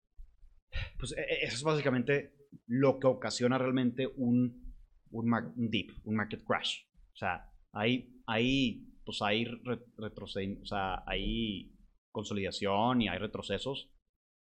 pues 0.99 1.13
e- 1.13 1.21
e- 1.21 1.45
eso 1.45 1.57
es 1.57 1.63
básicamente 1.63 2.33
lo 2.67 2.99
que 2.99 3.07
ocasiona 3.07 3.59
realmente 3.59 4.07
un, 4.17 4.75
un, 5.11 5.35
un 5.57 5.71
dip, 5.71 5.91
un 6.05 6.17
market 6.17 6.45
crash. 6.45 6.83
O 7.13 7.17
sea, 7.17 7.51
hay, 7.73 8.21
hay, 8.27 8.87
pues 9.05 9.21
hay, 9.23 9.47
o 9.47 10.67
sea, 10.67 11.03
hay 11.07 11.73
consolidación 12.13 13.03
y 13.03 13.09
hay 13.09 13.19
retrocesos 13.19 13.91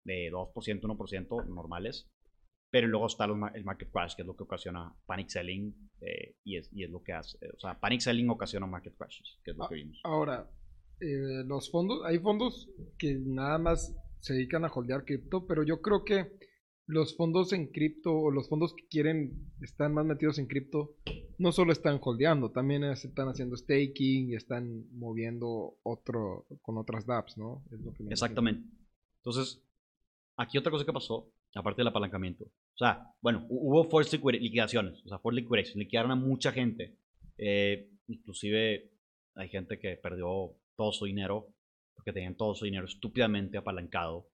de 0.04 0.30
2%, 0.30 0.80
1% 0.80 1.46
normales. 1.48 2.10
Pero 2.70 2.86
luego 2.86 3.06
está 3.06 3.26
los 3.26 3.38
el 3.54 3.64
market 3.64 3.90
crash, 3.90 4.14
que 4.14 4.22
es 4.22 4.26
lo 4.26 4.36
que 4.36 4.42
ocasiona 4.42 4.94
panic 5.06 5.30
selling 5.30 5.74
eh, 6.02 6.36
y, 6.44 6.58
es, 6.58 6.68
y 6.70 6.84
es 6.84 6.90
lo 6.90 7.02
que 7.02 7.14
hace. 7.14 7.38
O 7.56 7.58
sea, 7.58 7.80
panic 7.80 8.00
selling 8.00 8.28
ocasiona 8.28 8.66
market 8.66 8.94
crashes, 8.94 9.38
que 9.42 9.52
es 9.52 9.56
lo 9.56 9.64
Ah, 9.64 9.68
que 9.70 9.76
vimos. 9.76 9.98
Ahora, 10.04 10.50
eh, 11.00 11.44
los 11.46 11.70
fondos, 11.70 12.04
hay 12.04 12.18
fondos 12.18 12.68
que 12.98 13.18
nada 13.24 13.56
más 13.56 13.94
se 14.20 14.34
dedican 14.34 14.64
a 14.64 14.68
holdear 14.72 15.04
cripto, 15.04 15.46
pero 15.46 15.62
yo 15.62 15.80
creo 15.80 16.04
que 16.04 16.32
los 16.86 17.16
fondos 17.16 17.52
en 17.52 17.66
cripto 17.68 18.12
o 18.14 18.30
los 18.30 18.48
fondos 18.48 18.74
que 18.74 18.86
quieren, 18.88 19.50
están 19.60 19.92
más 19.92 20.06
metidos 20.06 20.38
en 20.38 20.46
cripto, 20.46 20.96
no 21.38 21.52
solo 21.52 21.72
están 21.72 22.00
holdeando, 22.02 22.50
también 22.50 22.82
es- 22.84 23.04
están 23.04 23.28
haciendo 23.28 23.56
staking 23.56 24.30
y 24.30 24.34
están 24.34 24.86
moviendo 24.92 25.76
otro 25.82 26.46
con 26.62 26.78
otras 26.78 27.04
dApps, 27.06 27.36
¿no? 27.36 27.62
Exactamente. 28.12 28.66
Entonces, 29.18 29.62
aquí 30.36 30.56
otra 30.56 30.70
cosa 30.72 30.84
que 30.86 30.92
pasó, 30.92 31.30
aparte 31.54 31.80
del 31.82 31.88
apalancamiento. 31.88 32.44
O 32.44 32.78
sea, 32.78 33.06
bueno, 33.20 33.40
hu- 33.48 33.58
hubo 33.70 33.84
forced 33.84 34.18
liquid- 34.18 34.40
liquidaciones, 34.40 35.04
o 35.04 35.08
sea, 35.08 35.18
forced 35.18 35.42
liquidation, 35.42 35.78
liquidaron 35.78 36.10
a 36.10 36.16
mucha 36.16 36.52
gente. 36.52 36.96
Eh, 37.36 37.90
inclusive 38.06 38.90
hay 39.34 39.48
gente 39.50 39.78
que 39.78 39.96
perdió 39.96 40.54
todo 40.76 40.92
su 40.92 41.04
dinero, 41.04 41.48
porque 41.98 42.12
tenían 42.12 42.36
todo 42.36 42.54
su 42.54 42.64
dinero 42.64 42.86
estúpidamente 42.86 43.58
apalancado 43.58 44.30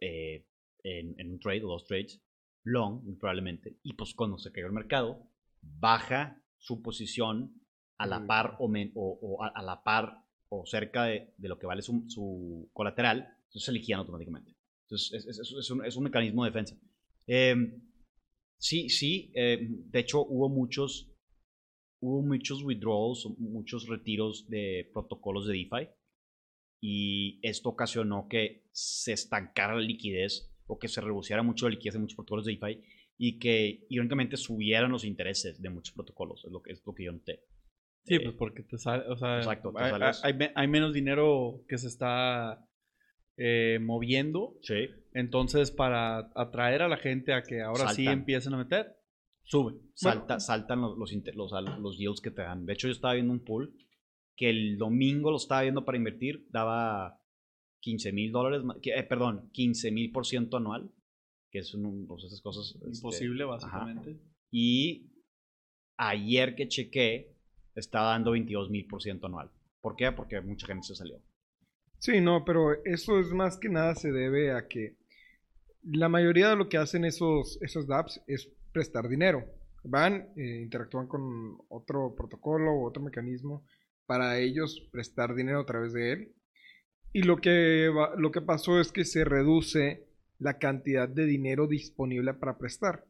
eh, 0.00 0.46
en, 0.82 1.14
en 1.20 1.30
un 1.30 1.38
trade 1.38 1.62
o 1.62 1.68
dos 1.68 1.84
trades, 1.86 2.22
long, 2.64 3.18
probablemente. 3.18 3.76
Y 3.82 3.92
pues 3.92 4.14
cuando 4.14 4.38
se 4.38 4.50
cayó 4.50 4.66
el 4.66 4.72
mercado, 4.72 5.28
baja 5.60 6.42
su 6.56 6.80
posición 6.80 7.52
a 7.98 8.06
la 8.06 8.20
Mm. 8.20 8.26
par 8.26 8.56
o, 8.60 8.68
men- 8.68 8.92
o- 8.94 9.18
o 9.20 9.44
a, 9.44 9.48
a 9.48 9.62
la 9.62 9.82
par 9.82 10.24
o 10.48 10.64
cerca 10.64 11.04
de, 11.04 11.34
de 11.36 11.48
lo 11.48 11.58
que 11.58 11.66
vale 11.66 11.82
su, 11.82 12.04
su 12.08 12.70
colateral, 12.72 13.18
entonces 13.44 13.64
se 13.66 13.72
liquidan 13.72 14.00
automáticamente. 14.00 14.56
Entonces 14.84 15.12
es, 15.26 15.38
es- 15.38 15.52
es 15.58 15.70
un, 15.70 15.84
es 15.84 15.96
un 15.96 16.04
mecanismo 16.04 16.44
de 16.44 16.50
defensa. 16.50 16.76
Eh, 17.26 17.54
sí, 18.56 18.88
sí, 18.88 19.30
eh, 19.34 19.58
de 19.68 19.98
hecho 20.00 20.24
hubo 20.24 20.48
muchos, 20.48 21.12
hubo 22.00 22.22
muchos 22.22 22.62
withdrawals, 22.62 23.26
muchos 23.38 23.86
retiros 23.86 24.48
de 24.48 24.88
protocolos 24.94 25.46
de 25.46 25.52
DeFi 25.52 25.90
y 26.80 27.38
esto 27.42 27.68
ocasionó 27.70 28.26
que 28.28 28.64
se 28.72 29.12
estancara 29.12 29.74
la 29.74 29.80
liquidez 29.82 30.50
o 30.66 30.78
que 30.78 30.88
se 30.88 31.00
reduciera 31.00 31.42
mucho 31.42 31.66
la 31.68 31.74
liquidez 31.74 31.94
de 31.94 32.00
muchos 32.00 32.16
protocolos 32.16 32.46
de 32.46 32.52
DeFi 32.52 32.82
y 33.18 33.38
que 33.38 33.84
irónicamente 33.90 34.36
subieran 34.36 34.90
los 34.90 35.04
intereses 35.04 35.60
de 35.60 35.68
muchos 35.70 35.94
protocolos, 35.94 36.44
es 36.44 36.50
lo 36.52 36.62
que, 36.62 36.72
es 36.72 36.82
lo 36.86 36.94
que 36.94 37.04
yo 37.04 37.12
noté. 37.12 37.44
Sí, 38.04 38.14
Eh, 38.14 38.20
pues 38.20 38.34
porque 38.36 38.62
te 38.62 38.78
sale, 38.78 39.04
o 39.08 39.16
sea, 39.16 39.38
Exacto, 39.38 39.72
te 39.76 39.82
hay, 39.82 39.92
hay 40.22 40.50
hay 40.54 40.68
menos 40.68 40.94
dinero 40.94 41.64
que 41.68 41.76
se 41.76 41.88
está 41.88 42.66
eh, 43.36 43.78
moviendo, 43.80 44.56
Sí, 44.62 44.88
entonces 45.12 45.70
para 45.70 46.30
atraer 46.34 46.80
a 46.82 46.88
la 46.88 46.96
gente 46.96 47.34
a 47.34 47.42
que 47.42 47.60
ahora 47.60 47.92
sí 47.92 48.06
empiecen 48.06 48.54
a 48.54 48.58
meter, 48.58 48.96
sube. 49.42 49.74
salta, 49.94 50.40
saltan 50.40 50.80
los, 50.80 50.96
los, 50.96 51.12
los, 51.34 51.52
los 51.80 51.98
yields 51.98 52.22
que 52.22 52.30
te 52.30 52.40
dan. 52.42 52.64
De 52.64 52.72
hecho, 52.72 52.88
yo 52.88 52.92
estaba 52.92 53.14
viendo 53.14 53.32
un 53.32 53.44
pool 53.44 53.74
que 54.40 54.48
el 54.48 54.78
domingo 54.78 55.30
lo 55.30 55.36
estaba 55.36 55.60
viendo 55.60 55.84
para 55.84 55.98
invertir, 55.98 56.46
daba 56.48 57.20
15 57.80 58.10
mil 58.10 58.32
dólares, 58.32 58.62
eh, 58.84 59.02
perdón, 59.02 59.50
15 59.52 59.90
mil 59.90 60.10
por 60.12 60.24
ciento 60.24 60.56
anual, 60.56 60.90
que 61.50 61.58
es 61.58 61.74
un, 61.74 62.06
pues 62.06 62.24
esas 62.24 62.40
cosas. 62.40 62.74
este, 62.76 62.86
Imposible, 62.88 63.44
ajá. 63.44 63.50
básicamente. 63.52 64.16
Y 64.50 65.10
ayer 65.98 66.54
que 66.54 66.68
chequé, 66.68 67.36
estaba 67.74 68.12
dando 68.12 68.30
22 68.30 68.70
mil 68.70 68.86
por 68.86 69.02
ciento 69.02 69.26
anual. 69.26 69.50
¿Por 69.82 69.94
qué? 69.94 70.10
Porque 70.10 70.40
mucha 70.40 70.66
gente 70.66 70.86
se 70.86 70.94
salió. 70.94 71.20
Sí, 71.98 72.22
no, 72.22 72.42
pero 72.42 72.82
eso 72.86 73.20
es 73.20 73.34
más 73.34 73.58
que 73.58 73.68
nada 73.68 73.94
se 73.94 74.10
debe 74.10 74.52
a 74.52 74.68
que 74.68 74.96
la 75.82 76.08
mayoría 76.08 76.48
de 76.48 76.56
lo 76.56 76.70
que 76.70 76.78
hacen 76.78 77.04
esos, 77.04 77.60
esos 77.60 77.86
dApps 77.86 78.22
es 78.26 78.50
prestar 78.72 79.06
dinero. 79.06 79.44
Van, 79.84 80.32
eh, 80.34 80.62
interactúan 80.62 81.08
con 81.08 81.58
otro 81.68 82.14
protocolo 82.16 82.72
o 82.72 82.88
otro 82.88 83.02
mecanismo 83.02 83.66
para 84.10 84.40
ellos 84.40 84.88
prestar 84.90 85.36
dinero 85.36 85.60
a 85.60 85.66
través 85.66 85.92
de 85.92 86.10
él. 86.10 86.34
Y 87.12 87.22
lo 87.22 87.36
que, 87.36 87.88
lo 88.18 88.32
que 88.32 88.40
pasó 88.40 88.80
es 88.80 88.90
que 88.90 89.04
se 89.04 89.24
reduce 89.24 90.04
la 90.40 90.58
cantidad 90.58 91.08
de 91.08 91.26
dinero 91.26 91.68
disponible 91.68 92.34
para 92.34 92.58
prestar. 92.58 93.06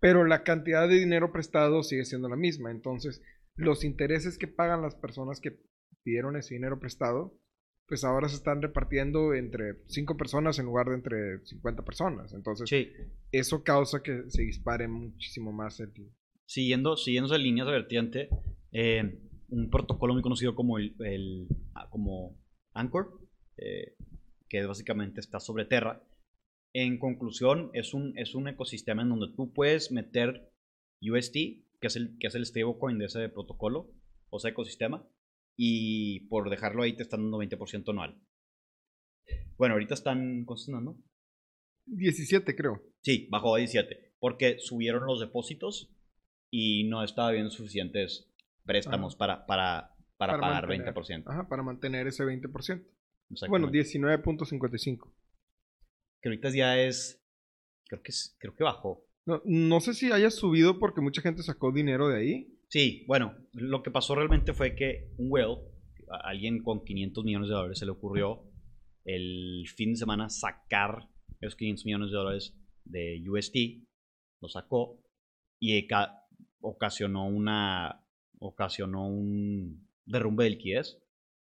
Pero 0.00 0.24
la 0.24 0.42
cantidad 0.42 0.88
de 0.88 0.96
dinero 0.96 1.30
prestado 1.30 1.84
sigue 1.84 2.04
siendo 2.04 2.28
la 2.28 2.34
misma. 2.34 2.72
Entonces, 2.72 3.22
los 3.54 3.84
intereses 3.84 4.38
que 4.38 4.48
pagan 4.48 4.82
las 4.82 4.96
personas 4.96 5.40
que 5.40 5.56
pidieron 6.02 6.34
ese 6.34 6.54
dinero 6.54 6.80
prestado, 6.80 7.38
pues 7.86 8.02
ahora 8.02 8.28
se 8.28 8.34
están 8.34 8.60
repartiendo 8.60 9.34
entre 9.34 9.76
5 9.86 10.16
personas 10.16 10.58
en 10.58 10.66
lugar 10.66 10.88
de 10.88 10.96
entre 10.96 11.46
50 11.46 11.84
personas. 11.84 12.34
Entonces, 12.34 12.68
Sí, 12.68 12.90
eso 13.30 13.62
causa 13.62 14.02
que 14.02 14.24
se 14.26 14.42
dispare 14.42 14.88
muchísimo 14.88 15.52
más 15.52 15.78
el... 15.78 15.92
siguiendo, 16.44 16.96
siguiendo 16.96 17.32
esa 17.32 17.40
línea 17.40 17.64
de 17.64 17.70
vertiente, 17.70 18.28
eh, 18.72 19.29
un 19.50 19.70
protocolo 19.70 20.14
muy 20.14 20.22
conocido 20.22 20.54
como 20.54 20.78
el, 20.78 20.94
el- 21.00 21.48
ah, 21.74 21.88
como 21.90 22.36
Anchor, 22.72 23.20
eh, 23.56 23.96
que 24.48 24.64
básicamente 24.64 25.20
está 25.20 25.40
sobre 25.40 25.64
Terra. 25.64 26.02
En 26.72 26.98
conclusión, 26.98 27.70
es 27.74 27.94
un, 27.94 28.16
es 28.16 28.34
un 28.34 28.48
ecosistema 28.48 29.02
en 29.02 29.08
donde 29.10 29.34
tú 29.36 29.52
puedes 29.52 29.90
meter 29.90 30.52
UST, 31.02 31.34
que 31.80 31.86
es 31.86 31.96
el, 31.96 32.16
que 32.18 32.28
es 32.28 32.34
el 32.34 32.46
stablecoin 32.46 32.98
de 32.98 33.06
ese 33.06 33.28
protocolo, 33.28 33.90
o 34.28 34.38
sea, 34.38 34.50
ecosistema, 34.50 35.06
y 35.56 36.20
por 36.28 36.48
dejarlo 36.50 36.82
ahí 36.82 36.92
te 36.94 37.02
están 37.02 37.22
dando 37.22 37.38
20% 37.38 37.90
anual. 37.90 38.20
Bueno, 39.56 39.74
ahorita 39.74 39.94
están, 39.94 40.44
¿cuánto 40.44 40.60
están 40.60 40.74
dando? 40.76 40.96
17 41.86 42.54
creo. 42.56 42.82
Sí, 43.02 43.26
bajó 43.30 43.54
a 43.54 43.58
17. 43.58 44.14
Porque 44.18 44.58
subieron 44.58 45.06
los 45.06 45.20
depósitos 45.20 45.90
y 46.50 46.84
no 46.84 47.02
estaba 47.02 47.28
habiendo 47.28 47.50
suficientes 47.50 48.29
préstamos 48.72 49.16
para, 49.16 49.46
para, 49.46 49.94
para, 50.16 50.32
Para 50.34 50.40
pagar 50.40 50.68
mantener. 50.68 50.94
20%. 50.94 51.24
Ajá, 51.26 51.48
para 51.48 51.62
mantener 51.62 52.06
ese 52.06 52.24
20%. 52.24 52.42
Exactamente. 53.30 53.48
Bueno, 53.48 53.68
19.55. 53.70 55.12
que 56.22 56.28
ahorita 56.28 56.50
ya 56.50 56.78
es. 56.78 57.22
Creo 57.88 58.02
que, 58.02 58.10
es- 58.10 58.36
creo 58.38 58.54
que 58.54 58.64
bajó. 58.64 59.04
No, 59.26 59.42
no 59.44 59.80
sé 59.80 59.94
si 59.94 60.10
haya 60.12 60.30
subido 60.30 60.78
porque 60.78 61.00
mucha 61.00 61.22
gente 61.22 61.42
sacó 61.42 61.72
dinero 61.72 62.08
de 62.08 62.18
ahí. 62.18 62.58
Sí, 62.68 63.04
bueno, 63.08 63.34
lo 63.52 63.82
que 63.82 63.90
pasó 63.90 64.14
realmente 64.14 64.52
fue 64.54 64.74
que 64.76 65.12
un 65.18 65.26
whale, 65.30 65.58
alguien 66.22 66.62
con 66.62 66.84
500 66.84 67.24
millones 67.24 67.48
de 67.48 67.54
dólares, 67.54 67.78
se 67.78 67.84
le 67.84 67.90
ocurrió 67.92 68.44
el 69.04 69.64
fin 69.74 69.92
de 69.92 69.96
semana 69.96 70.28
sacar 70.28 71.08
esos 71.40 71.56
500 71.56 71.84
millones 71.86 72.10
de 72.10 72.16
dólares 72.16 72.54
de 72.84 73.22
UST, 73.28 73.56
lo 74.40 74.48
sacó 74.48 75.00
y 75.60 75.86
ca- 75.86 76.24
ocasionó 76.60 77.26
una 77.26 78.04
ocasionó 78.40 79.06
un 79.08 79.88
derrumbe 80.04 80.44
de 80.44 80.50
liquidez 80.50 80.98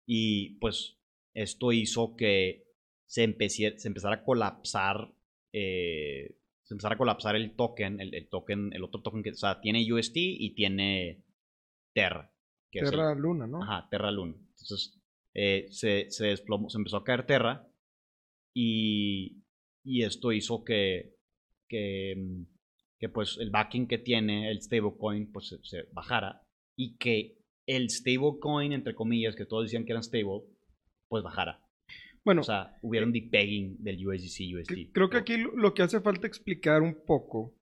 y 0.07 0.59
pues 0.59 0.99
esto 1.35 1.73
hizo 1.73 2.17
que 2.17 2.65
se, 3.07 3.35
se 3.79 3.89
empezara 3.89 4.17
a 4.17 4.25
colapsar 4.25 5.13
eh, 5.53 6.37
se 6.63 6.75
empezara 6.75 6.95
a 6.95 6.99
colapsar 6.99 7.35
el 7.37 7.57
token 7.57 8.01
el, 8.01 8.15
el 8.15 8.29
token 8.29 8.73
el 8.73 8.85
otro 8.85 9.01
token 9.03 9.23
que 9.23 9.31
o 9.31 9.35
sea 9.35 9.61
tiene 9.61 9.91
UST 9.93 10.17
y 10.17 10.55
tiene 10.55 11.25
Terra 11.95 12.33
que 12.71 12.81
es 12.81 12.85
el- 12.85 12.91
Terra 12.93 13.15
Luna, 13.15 13.47
¿no? 13.49 13.63
Ajá, 13.63 13.89
Terra 13.91 14.13
Luna. 14.13 14.35
Entonces, 14.37 14.97
eh, 15.35 15.67
se, 15.71 16.09
se 16.11 16.27
desplomó, 16.27 16.71
se 16.71 16.79
empezó 16.79 16.99
a 16.99 17.05
caer 17.05 17.27
Terra 17.27 17.67
y, 18.55 19.43
y 19.85 20.03
esto 20.05 20.31
hizo 20.33 20.65
que, 20.65 21.17
que, 21.69 22.15
que, 22.99 23.09
pues 23.09 23.39
el 23.41 23.51
backing 23.51 23.89
que 23.89 23.99
tiene 23.99 24.51
el 24.51 24.61
stablecoin 24.63 25.33
pues 25.33 25.49
se, 25.49 25.59
se 25.65 25.83
bajara 25.93 26.43
y 26.81 26.97
que 26.97 27.37
el 27.67 27.91
stablecoin, 27.91 28.73
entre 28.73 28.95
comillas, 28.95 29.37
que 29.37 29.45
todos 29.45 29.65
decían 29.65 29.85
que 29.85 29.93
eran 29.93 30.03
stable, 30.03 30.45
pues 31.09 31.23
bajara. 31.23 31.61
Bueno, 32.25 32.41
O 32.41 32.45
sea, 32.45 32.79
hubiera 32.81 33.05
un 33.05 33.13
depegging 33.13 33.77
del 33.83 34.07
USDC, 34.07 34.57
USD. 34.57 34.93
creo 34.93 35.11
que 35.11 35.19
aquí 35.19 35.37
lo, 35.37 35.75
que 35.75 35.83
hace 35.83 36.01
falta 36.01 36.27
explicar 36.27 36.81
un 36.81 36.95
poco 37.07 37.55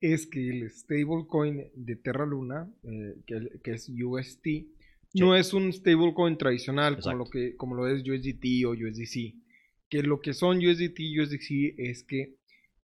es 0.00 0.26
que 0.26 0.50
el 0.50 0.70
stablecoin 0.70 1.70
de 1.74 1.96
Terra 1.96 2.26
Luna, 2.26 2.70
eh, 2.82 3.16
que, 3.26 3.60
que 3.62 3.72
es 3.72 3.88
UST, 3.88 4.46
no 5.14 5.34
es 5.34 5.54
un 5.54 5.72
stablecoin 5.72 6.36
tradicional 6.36 6.98
como 6.98 7.16
lo, 7.16 7.24
que, 7.24 7.56
como 7.56 7.74
lo 7.76 7.88
es 7.88 8.02
USDT 8.02 8.66
o 8.66 8.72
USDC. 8.72 9.36
Que 9.88 10.02
lo 10.02 10.20
que 10.20 10.34
son 10.34 10.58
USDT 10.58 11.00
y 11.00 11.20
USDC 11.20 11.78
es 11.78 12.04
que 12.04 12.36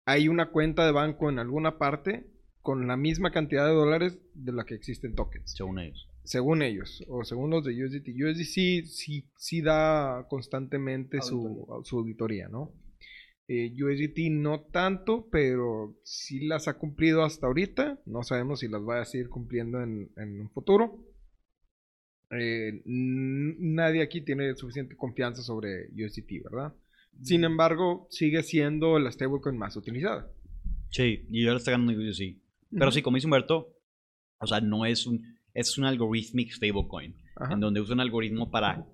hay 0.07 0.29
una 0.29 0.51
cuenta 0.51 0.87
de 0.87 0.93
banco 0.93 1.29
en 1.29 1.39
alguna 1.39 1.77
parte 1.77 2.32
con 2.63 2.87
la 2.87 2.97
misma 2.97 3.31
cantidad 3.31 3.67
de 3.67 3.75
dólares 3.75 4.19
de 4.35 4.53
la 4.53 4.65
que 4.65 4.75
existen 4.75 5.15
tokens. 5.15 5.53
Según 5.57 5.79
ellos. 5.79 6.09
Según 6.25 6.63
ellos, 6.63 7.05
o 7.09 7.25
según 7.25 7.51
los 7.51 7.65
de 7.65 7.85
USDT. 7.85 8.09
USDT 8.09 8.45
sí, 8.45 8.87
sí, 8.87 9.29
sí 9.37 9.61
da 9.61 10.27
constantemente 10.29 11.21
su, 11.21 11.67
su 11.85 11.99
auditoría, 11.99 12.49
¿no? 12.49 12.73
Eh, 13.49 13.73
USDT 13.75 14.31
no 14.31 14.61
tanto, 14.61 15.29
pero 15.31 15.99
sí 16.05 16.47
las 16.47 16.69
ha 16.69 16.79
cumplido 16.79 17.25
hasta 17.25 17.49
ahorita. 17.49 18.01
No 18.07 18.23
sabemos 18.23 18.61
si 18.61 18.69
las 18.69 18.83
va 18.83 19.01
a 19.01 19.05
seguir 19.05 19.29
cumpliendo 19.29 19.83
en, 19.83 20.11
en 20.17 20.41
un 20.41 20.51
futuro. 20.51 21.05
Eh, 22.31 22.83
nadie 22.87 24.03
aquí 24.03 24.23
tiene 24.23 24.55
suficiente 24.55 24.97
confianza 24.97 25.43
sobre 25.43 25.89
USDT, 25.89 26.45
¿verdad? 26.45 26.73
Sin 27.21 27.45
embargo, 27.45 28.07
sigue 28.11 28.43
siendo 28.43 28.99
la 28.99 29.13
stablecoin 29.13 29.59
más 29.59 29.77
utilizada. 29.77 30.31
Sí, 30.91 31.27
y 31.31 31.45
le 31.45 31.55
estoy 31.57 31.73
ganando 31.73 31.93
yo 31.93 32.13
Pero 32.77 32.91
sí, 32.91 33.03
como 33.03 33.17
dice 33.17 33.27
Humberto, 33.27 33.77
o 34.39 34.47
sea, 34.47 34.61
no 34.61 34.87
es 34.87 35.07
un, 35.07 35.39
es 35.55 35.79
un 35.79 35.85
algorithmic 35.85 36.53
stablecoin, 36.53 37.17
en 37.51 37.61
donde 37.61 37.81
usa 37.81 37.95
un 37.95 38.01
algoritmo 38.01 38.51
para 38.51 38.87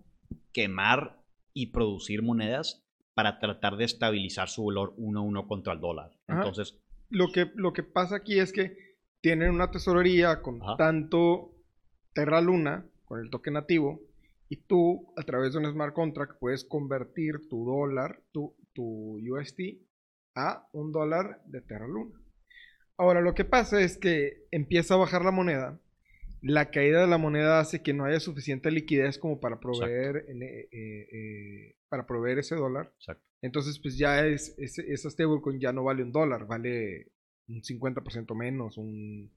quemar 0.53 1.21
y 1.53 1.67
producir 1.67 2.23
monedas 2.23 2.85
para 3.15 3.39
tratar 3.41 3.77
de 3.77 3.85
estabilizar 3.85 4.49
su 4.49 4.65
valor 4.65 4.95
uno 4.97 5.21
a 5.21 5.23
uno 5.23 5.47
contra 5.49 5.73
el 5.73 5.81
dólar. 5.81 6.13
Ajá. 6.29 6.39
Entonces, 6.39 6.79
Lo 7.11 7.33
que, 7.33 7.51
lo 7.55 7.73
que 7.73 7.83
pasa 7.83 8.17
aquí 8.17 8.39
es 8.39 8.53
que 8.53 8.77
tienen 9.21 9.51
una 9.51 9.71
tesorería 9.71 10.41
con 10.41 10.63
Ajá. 10.63 10.77
tanto 10.77 11.55
Terra 12.13 12.41
Luna, 12.41 12.87
con 13.05 13.21
el 13.21 13.31
token 13.31 13.55
nativo, 13.55 14.01
y 14.49 14.57
tú, 14.57 15.13
a 15.17 15.23
través 15.23 15.53
de 15.53 15.59
un 15.59 15.71
smart 15.71 15.95
contract, 15.95 16.39
puedes 16.39 16.65
convertir 16.65 17.49
tu 17.49 17.65
dólar, 17.65 18.23
tu, 18.33 18.55
tu 18.73 19.19
USD, 19.19 19.79
a 20.35 20.69
un 20.73 20.93
dólar 20.93 21.43
de 21.47 21.61
Terra 21.61 21.87
Luna. 21.89 22.19
Ahora, 22.99 23.21
lo 23.21 23.35
que 23.35 23.45
pasa 23.45 23.81
es 23.81 23.97
que 23.97 24.47
empieza 24.51 24.95
a 24.95 24.99
bajar 24.99 25.25
la 25.25 25.31
moneda. 25.31 25.81
La 26.43 26.71
caída 26.71 27.01
de 27.01 27.07
la 27.07 27.19
moneda 27.19 27.61
hace 27.61 27.83
que 27.83 27.95
no 27.95 28.05
haya 28.05 28.21
suficiente 28.21 28.71
liquidez 28.71 29.19
como 29.19 29.41
para 29.41 29.59
proveer, 29.61 30.25
en, 30.29 30.43
eh, 30.43 30.69
eh, 30.71 31.09
eh, 31.13 31.77
para 31.89 32.07
proveer 32.07 32.39
ese 32.41 32.55
dólar. 32.57 32.93
exacto. 32.99 33.25
Entonces, 33.41 33.79
pues 33.79 33.97
ya 33.97 34.27
es, 34.27 34.55
es- 34.59 34.79
esa 34.81 35.11
stablecoin 35.11 35.61
ya 35.61 35.73
no 35.73 35.85
vale 35.85 36.03
un 36.03 36.11
dólar, 36.13 36.47
vale 36.47 37.13
un 37.49 37.63
50% 37.63 38.35
menos, 38.35 38.77
un... 38.79 39.31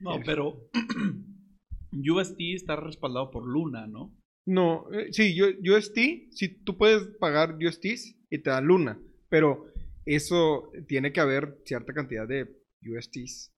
No, 0.00 0.20
pero 0.24 0.68
USD 1.92 2.54
está 2.54 2.76
respaldado 2.76 3.30
por 3.30 3.46
Luna, 3.46 3.86
¿no? 3.86 4.10
No, 4.46 4.86
eh, 4.92 5.12
sí, 5.12 5.34
yo- 5.34 5.46
UST, 5.76 6.30
sí, 6.32 6.48
tú 6.64 6.76
puedes 6.76 7.06
pagar 7.20 7.56
USTs 7.62 8.16
y 8.30 8.38
te 8.38 8.50
da 8.50 8.60
Luna, 8.60 8.98
pero 9.28 9.66
eso 10.06 10.72
tiene 10.88 11.12
que 11.12 11.20
haber 11.20 11.58
cierta 11.64 11.92
cantidad 11.92 12.26
de 12.26 12.60
USTs, 12.86 13.52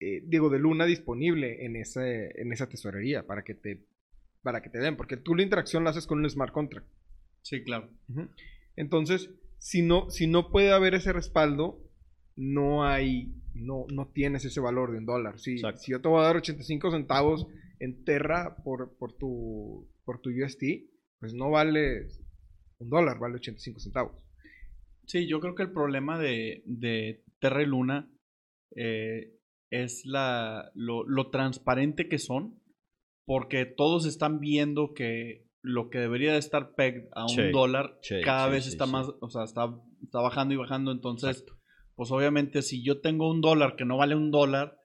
eh, 0.00 0.22
digo, 0.26 0.50
de 0.50 0.58
Luna 0.58 0.86
disponible 0.86 1.64
en, 1.64 1.76
ese, 1.76 2.40
en 2.40 2.52
esa 2.52 2.68
tesorería 2.68 3.26
para 3.26 3.42
que 3.42 3.54
te 3.54 3.86
para 4.42 4.60
que 4.60 4.68
te 4.68 4.78
den, 4.78 4.96
porque 4.96 5.16
tú 5.16 5.34
la 5.34 5.42
interacción 5.42 5.82
la 5.82 5.90
haces 5.90 6.06
con 6.06 6.18
un 6.18 6.28
smart 6.28 6.52
contract. 6.52 6.86
Sí, 7.40 7.64
claro. 7.64 7.88
Entonces, 8.76 9.30
si 9.58 9.80
no, 9.80 10.10
si 10.10 10.26
no 10.26 10.50
puede 10.50 10.70
haber 10.70 10.94
ese 10.94 11.14
respaldo, 11.14 11.82
no 12.36 12.84
hay, 12.84 13.34
no, 13.54 13.86
no 13.90 14.08
tienes 14.08 14.44
ese 14.44 14.60
valor 14.60 14.92
de 14.92 14.98
un 14.98 15.06
dólar. 15.06 15.40
Si, 15.40 15.58
si 15.58 15.92
yo 15.92 16.02
te 16.02 16.08
voy 16.08 16.20
a 16.20 16.24
dar 16.24 16.36
85 16.36 16.90
centavos 16.90 17.46
en 17.80 18.04
Terra 18.04 18.56
por, 18.62 18.96
por, 18.98 19.14
tu, 19.14 19.88
por 20.04 20.20
tu 20.20 20.28
UST, 20.28 20.62
pues 21.20 21.32
no 21.32 21.50
vale 21.50 22.08
un 22.78 22.90
dólar, 22.90 23.18
vale 23.18 23.36
85 23.36 23.80
centavos. 23.80 24.22
Sí, 25.06 25.26
yo 25.26 25.40
creo 25.40 25.54
que 25.54 25.62
el 25.62 25.72
problema 25.72 26.18
de, 26.18 26.62
de 26.66 27.23
Terra 27.44 27.62
y 27.62 27.66
Luna 27.66 28.10
eh, 28.74 29.34
es 29.70 30.06
la, 30.06 30.70
lo, 30.74 31.04
lo 31.06 31.28
transparente 31.28 32.08
que 32.08 32.18
son, 32.18 32.58
porque 33.26 33.66
todos 33.66 34.06
están 34.06 34.40
viendo 34.40 34.94
que 34.94 35.46
lo 35.60 35.90
que 35.90 35.98
debería 35.98 36.32
de 36.32 36.38
estar 36.38 36.74
pegged 36.74 37.04
a 37.12 37.26
un 37.26 37.52
dólar 37.52 37.98
cada 38.24 38.48
vez 38.48 38.66
está 38.66 38.86
más, 38.86 39.10
o 39.20 39.28
sea, 39.28 39.44
está, 39.44 39.78
está 40.02 40.20
bajando 40.22 40.54
y 40.54 40.56
bajando, 40.56 40.90
entonces, 40.90 41.40
Exacto. 41.40 41.60
pues 41.96 42.10
obviamente 42.12 42.62
si 42.62 42.82
yo 42.82 43.02
tengo 43.02 43.30
un 43.30 43.42
dólar 43.42 43.76
que 43.76 43.84
no 43.84 43.98
vale 43.98 44.14
un 44.14 44.30
dólar, 44.30 44.78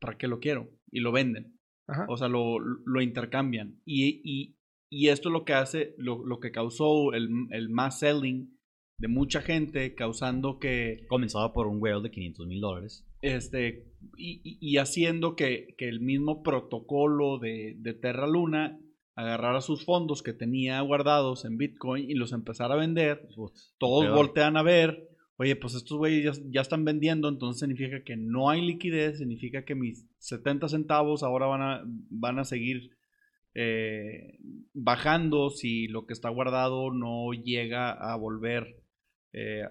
¿para 0.00 0.16
qué 0.16 0.26
lo 0.26 0.40
quiero? 0.40 0.70
Y 0.90 1.00
lo 1.00 1.12
venden. 1.12 1.60
Ajá. 1.86 2.06
O 2.08 2.16
sea, 2.16 2.28
lo, 2.28 2.58
lo 2.58 3.02
intercambian. 3.02 3.82
Y, 3.84 4.22
y, 4.24 4.56
y 4.88 5.08
esto 5.08 5.28
es 5.28 5.34
lo 5.34 5.44
que 5.44 5.52
hace, 5.52 5.94
lo, 5.98 6.24
lo 6.24 6.40
que 6.40 6.50
causó 6.50 7.12
el, 7.12 7.28
el 7.50 7.68
mass 7.68 7.98
selling 7.98 8.55
de 8.98 9.08
mucha 9.08 9.42
gente, 9.42 9.94
causando 9.94 10.58
que, 10.58 11.04
Comenzaba 11.08 11.52
por 11.52 11.66
un 11.66 11.82
whale 11.82 12.02
de 12.02 12.10
500 12.10 12.46
mil 12.46 12.60
dólares. 12.60 13.04
este, 13.22 13.92
y, 14.16 14.40
y- 14.60 14.78
haciendo 14.78 15.36
que, 15.36 15.74
que 15.76 15.88
el 15.88 16.00
mismo 16.00 16.42
protocolo 16.42 17.38
de, 17.38 17.74
de 17.78 17.94
Terra 17.94 18.26
Luna 18.26 18.78
agarrara 19.14 19.60
sus 19.60 19.84
fondos 19.84 20.22
que 20.22 20.32
tenía 20.32 20.80
guardados 20.80 21.44
en 21.44 21.56
Bitcoin 21.58 22.08
y 22.10 22.14
los 22.14 22.32
empezara 22.32 22.74
a 22.74 22.78
vender. 22.78 23.28
Todos 23.78 24.04
Peor. 24.04 24.16
voltean 24.16 24.56
a 24.56 24.62
ver, 24.62 25.08
oye, 25.38 25.56
pues 25.56 25.74
estos 25.74 25.96
güeyes 25.98 26.38
ya, 26.38 26.42
ya 26.50 26.60
están 26.62 26.84
vendiendo, 26.84 27.28
entonces 27.28 27.60
significa 27.60 28.02
que 28.04 28.16
no 28.16 28.48
hay 28.50 28.60
liquidez, 28.66 29.18
significa 29.18 29.64
que 29.64 29.74
mis 29.74 30.06
70 30.18 30.68
centavos 30.68 31.22
ahora 31.22 31.46
van 31.46 31.62
a, 31.62 31.82
van 32.10 32.38
a 32.38 32.44
seguir 32.44 32.90
eh, 33.54 34.38
bajando 34.74 35.48
si 35.50 35.88
lo 35.88 36.06
que 36.06 36.12
está 36.12 36.28
guardado 36.28 36.92
no 36.92 37.32
llega 37.32 37.90
a 37.90 38.16
volver 38.16 38.82
eh, 39.36 39.62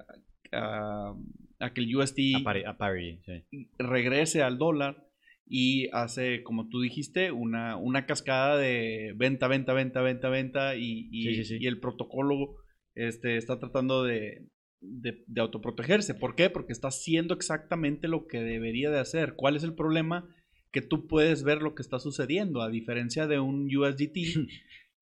a, 0.52 1.14
a 1.60 1.74
que 1.74 1.82
el 1.82 1.96
USD 1.96 2.36
A 2.36 2.40
pari- 2.44 2.64
a 2.66 2.78
parity, 2.78 3.20
sí. 3.26 3.68
regrese 3.78 4.42
al 4.44 4.58
dólar 4.58 5.04
y 5.48 5.90
hace, 5.92 6.42
como 6.44 6.70
tú 6.70 6.82
dijiste, 6.82 7.32
una, 7.32 7.76
una 7.78 8.06
cascada 8.06 8.58
de 8.58 9.14
venta, 9.16 9.48
venta, 9.48 9.74
venta, 9.74 10.02
venta, 10.02 10.30
venta 10.30 10.76
y, 10.76 11.08
y- 11.12 11.24
Sí, 11.24 11.36
sí, 11.36 11.46
sí. 11.46 11.58
y 11.62 11.68
el 11.68 11.80
protocolo 11.80 12.56
este, 12.96 13.38
está 13.38 13.60
tratando 13.60 14.04
de, 14.04 14.48
de, 14.82 15.24
de 15.28 15.42
autoprotegerse. 15.42 16.14
¿Por 16.16 16.36
qué? 16.36 16.50
Porque 16.50 16.74
está 16.74 16.88
haciendo 16.88 17.34
exactamente 17.34 18.08
lo 18.08 18.26
que 18.28 18.40
debería 18.40 18.90
de 18.90 19.00
hacer. 19.00 19.34
¿Cuál 19.36 19.56
es 19.56 19.64
el 19.64 19.74
problema? 19.76 20.28
Que 20.72 20.82
tú 20.82 21.08
puedes 21.08 21.44
ver 21.44 21.62
lo 21.62 21.76
que 21.76 21.82
está 21.84 22.00
sucediendo, 22.00 22.62
a 22.62 22.70
diferencia 22.70 23.28
de 23.28 23.40
un 23.40 23.68
USDT 23.76 24.16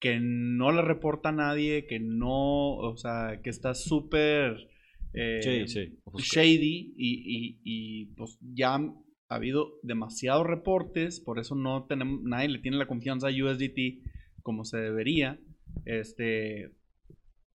que 0.03 0.19
no 0.21 0.73
le 0.73 0.81
reporta 0.81 1.29
a 1.29 1.31
nadie, 1.31 1.87
que 1.87 1.97
no, 2.01 2.75
o 2.75 2.97
sea, 2.97 3.39
que 3.41 3.49
está 3.49 3.73
súper... 3.73 4.67
eh, 5.13 5.63
Sí, 5.65 5.67
sí. 5.73 5.97
Ofusca- 6.03 6.41
shady 6.41 6.93
y, 6.97 7.09
y- 7.25 7.59
y, 7.63 8.05
pues 8.17 8.37
ya 8.41 8.75
ha 8.75 9.35
habido 9.35 9.79
demasiados 9.81 10.45
reportes, 10.45 11.21
por 11.21 11.39
eso 11.39 11.55
no 11.55 11.85
tenemos, 11.85 12.21
nadie 12.21 12.49
le 12.49 12.59
tiene 12.59 12.75
la 12.75 12.85
confianza 12.85 13.29
a 13.29 13.31
USDT 13.31 14.03
como 14.41 14.65
se 14.65 14.75
debería, 14.77 15.39
este, 15.85 16.71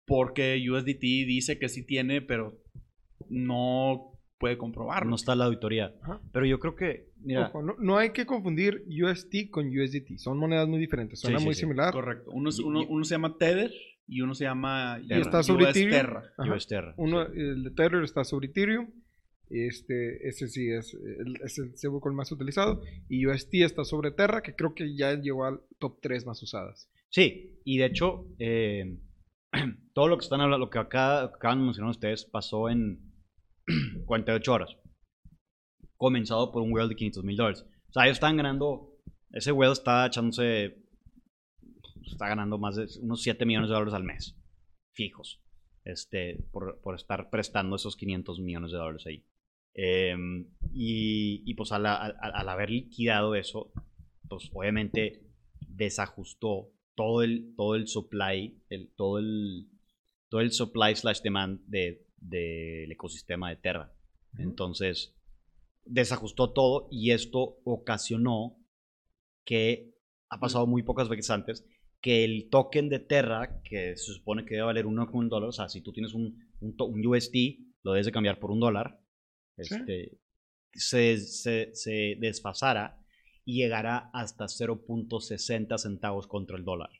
porque 0.06 0.64
USDT 0.70 1.00
dice 1.26 1.58
que 1.58 1.68
sí 1.68 1.84
tiene, 1.84 2.22
pero 2.22 2.62
no 3.28 4.15
puede 4.38 4.58
comprobarlo. 4.58 5.10
No 5.10 5.16
está 5.16 5.34
la 5.34 5.46
auditoría. 5.46 5.94
Ajá. 6.02 6.20
Pero 6.32 6.46
yo 6.46 6.58
creo 6.58 6.74
que, 6.76 7.08
mira, 7.20 7.48
Ojo, 7.48 7.62
no, 7.62 7.74
no 7.78 7.96
hay 7.98 8.10
que 8.10 8.26
confundir 8.26 8.84
UST 8.86 9.50
con 9.50 9.66
USDT. 9.68 10.18
Son 10.18 10.38
monedas 10.38 10.68
muy 10.68 10.78
diferentes. 10.78 11.20
Suena 11.20 11.38
Sí, 11.38 11.42
sí, 11.42 11.46
muy 11.46 11.54
sí. 11.54 11.60
similar. 11.60 11.92
Correcto. 11.92 12.30
Uno, 12.32 12.50
es- 12.50 12.58
Y- 12.58 12.62
uno, 12.62 12.82
y- 12.82 12.86
uno 12.88 13.04
se 13.04 13.14
llama 13.14 13.36
Tether 13.38 13.70
y 14.06 14.20
uno 14.20 14.34
se 14.34 14.44
llama 14.44 15.00
Terra. 15.08 15.20
está 15.22 15.42
sobre 15.42 15.64
US 15.64 15.70
Ethereum. 15.70 15.90
Terra. 15.90 16.22
Ajá. 16.38 16.54
US 16.54 16.66
Terra. 16.66 16.94
Uno, 16.96 17.26
sí. 17.26 17.32
el 17.40 17.64
de 17.64 17.70
Tether 17.70 18.02
está 18.02 18.24
sobre 18.24 18.48
Ethereum. 18.48 18.90
Este, 19.48 20.26
ese 20.28 20.48
sí 20.48 20.68
es 20.70 20.92
el, 20.94 21.36
es 21.44 21.58
el 21.58 21.76
stablecoin 21.76 22.16
más 22.16 22.30
utilizado. 22.32 22.82
Y 23.08 23.26
UST 23.26 23.54
está 23.62 23.84
sobre 23.84 24.10
Terra, 24.10 24.42
que 24.42 24.54
creo 24.54 24.74
que 24.74 24.96
ya 24.96 25.14
llegó 25.14 25.44
al 25.44 25.60
top 25.78 26.00
3 26.02 26.26
más 26.26 26.42
usadas. 26.42 26.90
Sí, 27.10 27.60
y 27.64 27.78
de 27.78 27.86
hecho, 27.86 28.26
eh, 28.40 28.98
todo 29.94 30.08
lo 30.08 30.18
que 30.18 30.24
están 30.24 30.40
hablando, 30.40 30.66
lo 30.66 30.70
que 30.70 30.78
acá, 30.80 31.22
acaban 31.22 31.60
de 31.60 31.64
mencionar 31.66 31.90
ustedes, 31.92 32.24
pasó 32.24 32.68
en 32.68 33.05
48 34.06 34.52
horas. 34.52 34.76
Comenzado 35.96 36.52
por 36.52 36.62
un 36.62 36.72
whale 36.72 36.88
de 36.88 36.96
500 36.96 37.24
mil 37.24 37.36
dólares. 37.36 37.64
O 37.88 37.92
sea, 37.92 38.04
ellos 38.04 38.16
están 38.16 38.36
ganando, 38.36 38.92
ese 39.32 39.52
whale 39.52 39.72
está 39.72 40.06
echándose, 40.06 40.76
está 42.04 42.28
ganando 42.28 42.58
más 42.58 42.76
de 42.76 42.86
unos 43.00 43.22
7 43.22 43.44
millones 43.46 43.68
de 43.70 43.74
dólares 43.74 43.94
al 43.94 44.04
mes, 44.04 44.36
fijos, 44.92 45.42
este, 45.84 46.44
por, 46.52 46.80
por 46.82 46.94
estar 46.94 47.30
prestando 47.30 47.76
esos 47.76 47.96
500 47.96 48.40
millones 48.40 48.72
de 48.72 48.78
dólares 48.78 49.06
ahí. 49.06 49.24
Eh, 49.74 50.14
y, 50.72 51.42
y 51.50 51.54
pues 51.54 51.72
al, 51.72 51.86
al- 51.86 52.16
al 52.20 52.48
haber 52.48 52.70
liquidado 52.70 53.34
eso, 53.34 53.72
pues 54.28 54.50
obviamente 54.52 55.22
desajustó 55.68 56.72
todo 56.94 57.22
el, 57.22 57.54
todo 57.56 57.74
el 57.74 57.86
supply, 57.88 58.62
el, 58.70 58.90
todo, 58.96 59.18
el, 59.18 59.68
todo 60.28 60.40
el 60.40 60.52
supply 60.52 60.94
slash 60.96 61.20
demand 61.22 61.60
de- 61.66 62.05
del 62.16 62.90
ecosistema 62.90 63.50
de 63.50 63.56
Terra. 63.56 63.92
Entonces, 64.38 65.14
desajustó 65.84 66.52
todo 66.52 66.88
y 66.90 67.12
esto 67.12 67.58
ocasionó 67.64 68.58
que 69.44 69.94
ha 70.28 70.40
pasado 70.40 70.66
muy 70.66 70.82
pocas 70.82 71.08
veces 71.08 71.30
antes 71.30 71.64
que 72.00 72.24
el 72.24 72.48
token 72.50 72.88
de 72.88 72.98
Terra, 72.98 73.62
que 73.62 73.96
se 73.96 74.12
supone 74.12 74.44
que 74.44 74.54
debe 74.54 74.66
valer 74.66 74.86
uno 74.86 75.06
con 75.06 75.20
un 75.20 75.28
dólar, 75.28 75.48
o 75.48 75.52
sea, 75.52 75.68
si 75.68 75.80
tú 75.80 75.92
tienes 75.92 76.14
un, 76.14 76.38
un, 76.60 77.06
USD, 77.06 77.58
lo 77.82 77.92
debes 77.92 78.06
de 78.06 78.12
cambiar 78.12 78.38
por 78.38 78.50
un 78.50 78.60
dólar, 78.60 79.00
Sí. 79.58 79.74
este, 79.74 80.18
se, 80.74 81.18
se, 81.18 81.70
se 81.74 82.16
desfasara 82.20 83.00
y 83.44 83.62
llegara 83.62 84.10
hasta 84.12 84.44
0.60 84.44 85.78
centavos 85.78 86.26
contra 86.26 86.58
el 86.58 86.64
dólar. 86.64 86.90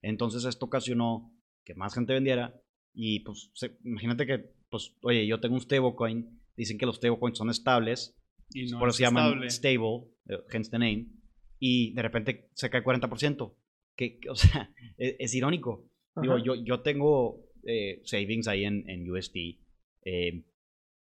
Entonces 0.00 0.44
esto 0.44 0.66
ocasionó 0.66 1.32
que 1.64 1.74
más 1.74 1.94
gente 1.94 2.12
vendiera 2.12 2.60
y 2.94 3.20
pues 3.20 3.50
se- 3.54 3.76
imagínate 3.84 4.26
que, 4.26 4.38
pues, 4.70 4.94
oye, 5.02 5.26
yo 5.26 5.40
tengo 5.40 5.54
un 5.54 5.60
stablecoin, 5.60 6.40
dicen 6.56 6.78
que 6.78 6.86
los 6.86 6.96
stablecoins 6.96 7.38
son 7.38 7.50
estables, 7.50 8.16
Y 8.54 8.66
no 8.66 8.78
por 8.78 8.88
es 8.88 8.94
eso 8.94 8.98
se 8.98 9.02
llaman 9.04 9.50
stable, 9.50 10.04
eh, 10.28 10.38
hence 10.52 10.70
the 10.70 10.78
name, 10.78 11.06
y 11.58 11.92
de 11.94 12.02
repente 12.02 12.50
se 12.54 12.68
cae 12.70 12.82
40%, 12.84 13.54
que, 13.96 14.18
que, 14.18 14.28
o 14.30 14.34
sea, 14.36 14.70
es, 14.98 15.16
es 15.18 15.34
irónico. 15.34 15.88
Digo, 16.20 16.36
yo, 16.38 16.54
yo 16.56 16.80
tengo 16.80 17.46
eh, 17.66 18.02
savings 18.04 18.46
ahí 18.48 18.64
en, 18.64 18.88
en 18.90 19.10
USD, 19.10 19.58
eh, 20.04 20.44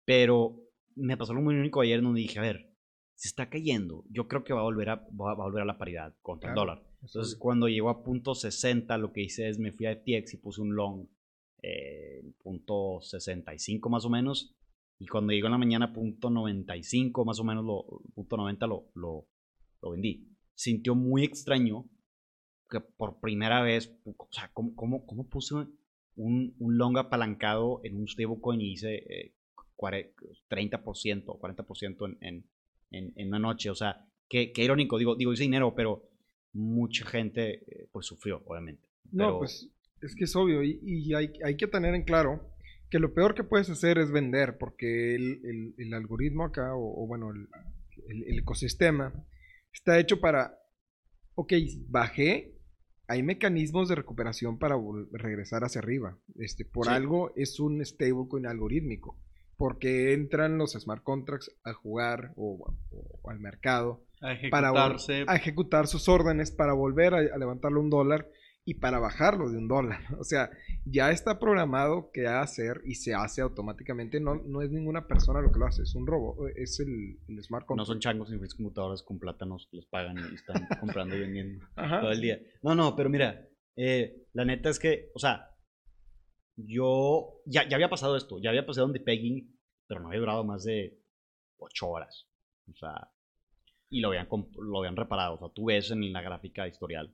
pero 0.05 0.59
me 0.95 1.17
pasó 1.17 1.31
algo 1.31 1.43
muy 1.43 1.55
único 1.55 1.81
ayer 1.81 2.01
donde 2.01 2.21
dije, 2.21 2.37
a 2.39 2.43
ver, 2.43 2.69
se 3.15 3.27
está 3.27 3.49
cayendo, 3.49 4.03
yo 4.09 4.27
creo 4.27 4.43
que 4.43 4.53
va 4.53 4.59
a 4.61 4.63
volver 4.63 4.89
a, 4.89 4.95
va 4.95 5.31
a 5.31 5.35
volver 5.35 5.61
a 5.63 5.65
la 5.65 5.77
paridad 5.77 6.13
contra 6.21 6.49
el 6.49 6.55
Claro. 6.55 6.71
dólar. 6.75 6.83
Entonces, 7.01 7.35
cuando 7.37 7.67
llegó 7.67 7.89
a 7.89 8.03
punto 8.03 8.33
60, 8.35 8.97
lo 8.97 9.11
que 9.11 9.21
hice 9.23 9.49
es 9.49 9.59
me 9.59 9.71
fui 9.71 9.85
a 9.87 9.91
FTX 9.91 10.33
y 10.33 10.37
puse 10.37 10.61
un 10.61 10.75
long 10.75 11.07
eh, 11.63 12.21
punto 12.43 12.99
65 13.01 13.89
más 13.89 14.05
o 14.05 14.09
menos. 14.09 14.55
Y 14.99 15.07
cuando 15.07 15.33
llegó 15.33 15.47
en 15.47 15.53
la 15.53 15.57
mañana 15.57 15.91
punto 15.93 16.29
95 16.29 17.25
más 17.25 17.39
o 17.39 17.43
menos, 17.43 17.65
lo, 17.65 17.85
punto 18.13 18.37
90 18.37 18.67
lo, 18.67 18.91
lo, 18.93 19.25
lo 19.81 19.89
vendí. 19.91 20.29
Sintió 20.53 20.93
muy 20.95 21.23
extraño 21.23 21.85
que 22.69 22.79
por 22.79 23.19
primera 23.19 23.61
vez, 23.61 23.97
o 24.05 24.27
sea, 24.31 24.49
¿cómo, 24.53 24.75
cómo, 24.75 25.05
cómo 25.05 25.27
puse 25.27 25.55
un, 26.15 26.55
un 26.59 26.77
long 26.77 26.97
apalancado 26.97 27.81
en 27.83 27.95
un 27.97 28.07
stablecoin 28.07 28.61
y 28.61 28.73
hice 28.73 28.95
eh, 28.95 29.35
cuare- 29.75 30.13
30% 30.49 31.23
o 31.27 31.39
40% 31.39 32.05
en, 32.05 32.17
en, 32.21 32.45
en, 32.91 33.13
en 33.15 33.27
una 33.29 33.39
noche? 33.39 33.69
O 33.69 33.75
sea, 33.75 34.05
qué, 34.29 34.51
qué 34.51 34.63
irónico, 34.63 34.97
digo, 34.97 35.15
digo, 35.15 35.33
hice 35.33 35.43
dinero, 35.43 35.73
pero 35.75 36.03
mucha 36.53 37.05
gente 37.05 37.63
eh, 37.65 37.87
pues 37.91 38.05
sufrió, 38.05 38.41
obviamente. 38.45 38.87
No, 39.11 39.25
Pero- 39.25 39.39
pues 39.39 39.69
es 40.03 40.15
que 40.15 40.25
es 40.25 40.35
obvio 40.35 40.63
y, 40.63 40.79
y 40.83 41.13
hay, 41.13 41.31
hay 41.43 41.55
que 41.57 41.67
tener 41.67 41.95
en 41.95 42.03
claro 42.03 42.49
que 42.89 42.99
lo 42.99 43.13
peor 43.13 43.33
que 43.33 43.43
puedes 43.43 43.69
hacer 43.69 43.97
es 43.97 44.11
vender 44.11 44.57
porque 44.59 45.15
el, 45.15 45.41
el- 45.45 45.73
el 45.77 45.93
algoritmo 45.93 46.45
acá 46.45 46.75
o, 46.75 47.03
o 47.03 47.07
bueno, 47.07 47.31
el, 47.31 48.39
ecosistema 48.39 49.13
está 49.73 49.99
hecho 49.99 50.19
para, 50.19 50.57
ok, 51.35 51.53
bajé, 51.89 52.55
hay 53.07 53.23
mecanismos 53.23 53.89
de 53.89 53.95
recuperación 53.95 54.57
para 54.59 54.75
regresar 55.11 55.63
hacia 55.63 55.79
arriba. 55.79 56.17
Este, 56.35 56.65
por 56.65 56.85
Sí. 56.87 56.93
algo 56.93 57.31
es 57.35 57.59
un 57.59 57.83
stablecoin 57.85 58.45
algorítmico 58.47 59.19
porque 59.57 60.13
entran 60.13 60.57
los 60.57 60.73
smart 60.73 61.03
contracts 61.03 61.51
a 61.63 61.73
jugar 61.73 62.33
o- 62.35 62.73
o 63.21 63.29
al 63.29 63.39
mercado 63.39 64.05
A 64.21 64.35
para 64.49 64.69
ejecutarse. 64.69 65.23
a 65.27 65.35
ejecutar 65.35 65.87
sus 65.87 66.07
órdenes 66.09 66.51
para 66.51 66.73
volver 66.73 67.13
a, 67.13 67.17
a 67.17 67.37
levantarle 67.37 67.79
un 67.79 67.89
dólar 67.89 68.27
y 68.65 68.75
para 68.75 68.99
bajarlo 68.99 69.49
de 69.49 69.57
un 69.57 69.67
dólar. 69.67 69.99
O 70.19 70.23
sea, 70.23 70.49
ya 70.85 71.11
está 71.11 71.37
programado 71.39 72.11
que 72.11 72.27
hacer 72.27 72.81
y 72.85 72.95
se 72.95 73.13
hace 73.13 73.41
automáticamente. 73.41 74.19
No, 74.19 74.35
no 74.35 74.61
es 74.61 74.71
ninguna 74.71 75.07
persona 75.07 75.41
lo 75.41 75.51
que 75.51 75.59
lo 75.59 75.65
hace, 75.65 75.83
es 75.83 75.95
un 75.95 76.07
robo, 76.07 76.47
es 76.55 76.79
el, 76.79 77.19
el 77.27 77.43
smart 77.43 77.63
No 77.63 77.67
contract. 77.67 77.87
son 77.87 77.99
changos 77.99 78.29
frías 78.29 78.53
computadoras 78.53 79.03
con 79.03 79.19
plátanos 79.19 79.67
que 79.69 79.77
les 79.77 79.85
pagan 79.87 80.17
y 80.17 80.35
están 80.35 80.65
comprando 80.79 81.15
y 81.15 81.19
vendiendo 81.21 81.65
Ajá. 81.75 82.01
todo 82.01 82.11
el 82.11 82.21
día. 82.21 82.39
No, 82.61 82.73
no, 82.75 82.95
pero 82.95 83.09
mira, 83.09 83.47
eh, 83.75 84.27
la 84.33 84.45
neta 84.45 84.69
es 84.69 84.79
que, 84.79 85.09
o 85.13 85.19
sea, 85.19 85.49
yo 86.55 87.41
ya, 87.45 87.67
ya 87.67 87.75
había 87.75 87.89
pasado 87.89 88.15
esto, 88.15 88.39
ya 88.41 88.49
había 88.49 88.65
pasado 88.65 88.87
un 88.87 88.93
depegging, 88.93 89.57
pero 89.87 89.99
no 90.01 90.07
había 90.07 90.19
durado 90.19 90.43
más 90.43 90.63
de 90.63 90.99
8 91.57 91.87
horas. 91.87 92.27
O 92.69 92.75
sea, 92.75 93.09
y 93.89 93.99
lo 94.01 94.09
habían, 94.09 94.27
lo 94.57 94.79
habían 94.79 94.95
reparado. 94.95 95.35
O 95.35 95.39
sea, 95.39 95.49
tú 95.53 95.65
ves 95.65 95.91
en 95.91 96.13
la 96.13 96.21
gráfica 96.21 96.67
historial. 96.67 97.13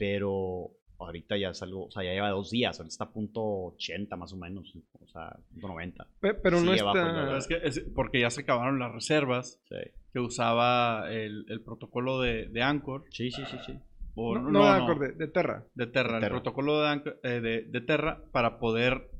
Pero 0.00 0.70
ahorita 0.98 1.36
ya 1.38 1.50
es 1.50 1.62
algo, 1.62 1.84
o 1.86 1.90
sea, 1.90 2.02
ya 2.02 2.12
lleva 2.12 2.30
dos 2.30 2.50
días, 2.50 2.78
ahorita 2.78 2.92
está 2.92 3.04
a 3.04 3.10
punto 3.12 3.40
80 3.74 4.16
más 4.16 4.32
o 4.32 4.36
menos, 4.36 4.74
o 5.00 5.06
sea, 5.06 5.36
punto 5.52 5.68
90. 5.68 6.06
Pe- 6.20 6.34
Pero 6.34 6.60
no 6.60 6.74
está... 6.74 7.36
Es 7.38 7.46
que 7.46 7.58
es- 7.62 7.84
porque 7.94 8.20
ya 8.20 8.30
se 8.30 8.40
acabaron 8.42 8.78
las 8.78 8.92
reservas 8.92 9.60
Sí, 9.68 9.76
que 10.12 10.18
usaba 10.20 11.10
el, 11.12 11.44
el 11.48 11.62
protocolo 11.62 12.20
de, 12.20 12.48
de 12.48 12.62
Anchor. 12.62 13.04
sí, 13.10 13.30
sí, 13.30 13.42
sí. 13.50 13.56
sí. 13.64 13.78
o- 14.14 14.38
No, 14.38 14.50
no, 14.50 14.64
de 14.64 14.70
Anchor, 14.70 14.98
de, 14.98 15.12
de 15.12 15.28
Terra. 15.28 15.64
de 15.74 15.86
Terra, 15.86 16.10
De 16.12 16.16
el 16.16 16.20
Terra. 16.22 16.34
protocolo 16.34 16.80
de, 16.82 16.88
Anchor- 16.88 17.18
eh, 17.22 17.40
de, 17.40 17.62
de 17.62 17.80
Terra 17.80 18.22
para 18.32 18.58
poder 18.58 19.10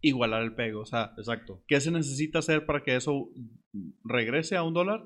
igualar 0.00 0.42
el 0.42 0.54
pego. 0.54 0.80
O 0.80 0.86
sea, 0.86 1.12
Exacto. 1.16 1.62
¿qué 1.68 1.80
se 1.80 1.90
necesita 1.92 2.38
hacer 2.40 2.66
para 2.66 2.82
que 2.82 2.96
eso 2.96 3.28
regrese 4.04 4.56
a 4.56 4.62
un 4.62 4.74
dólar? 4.74 5.04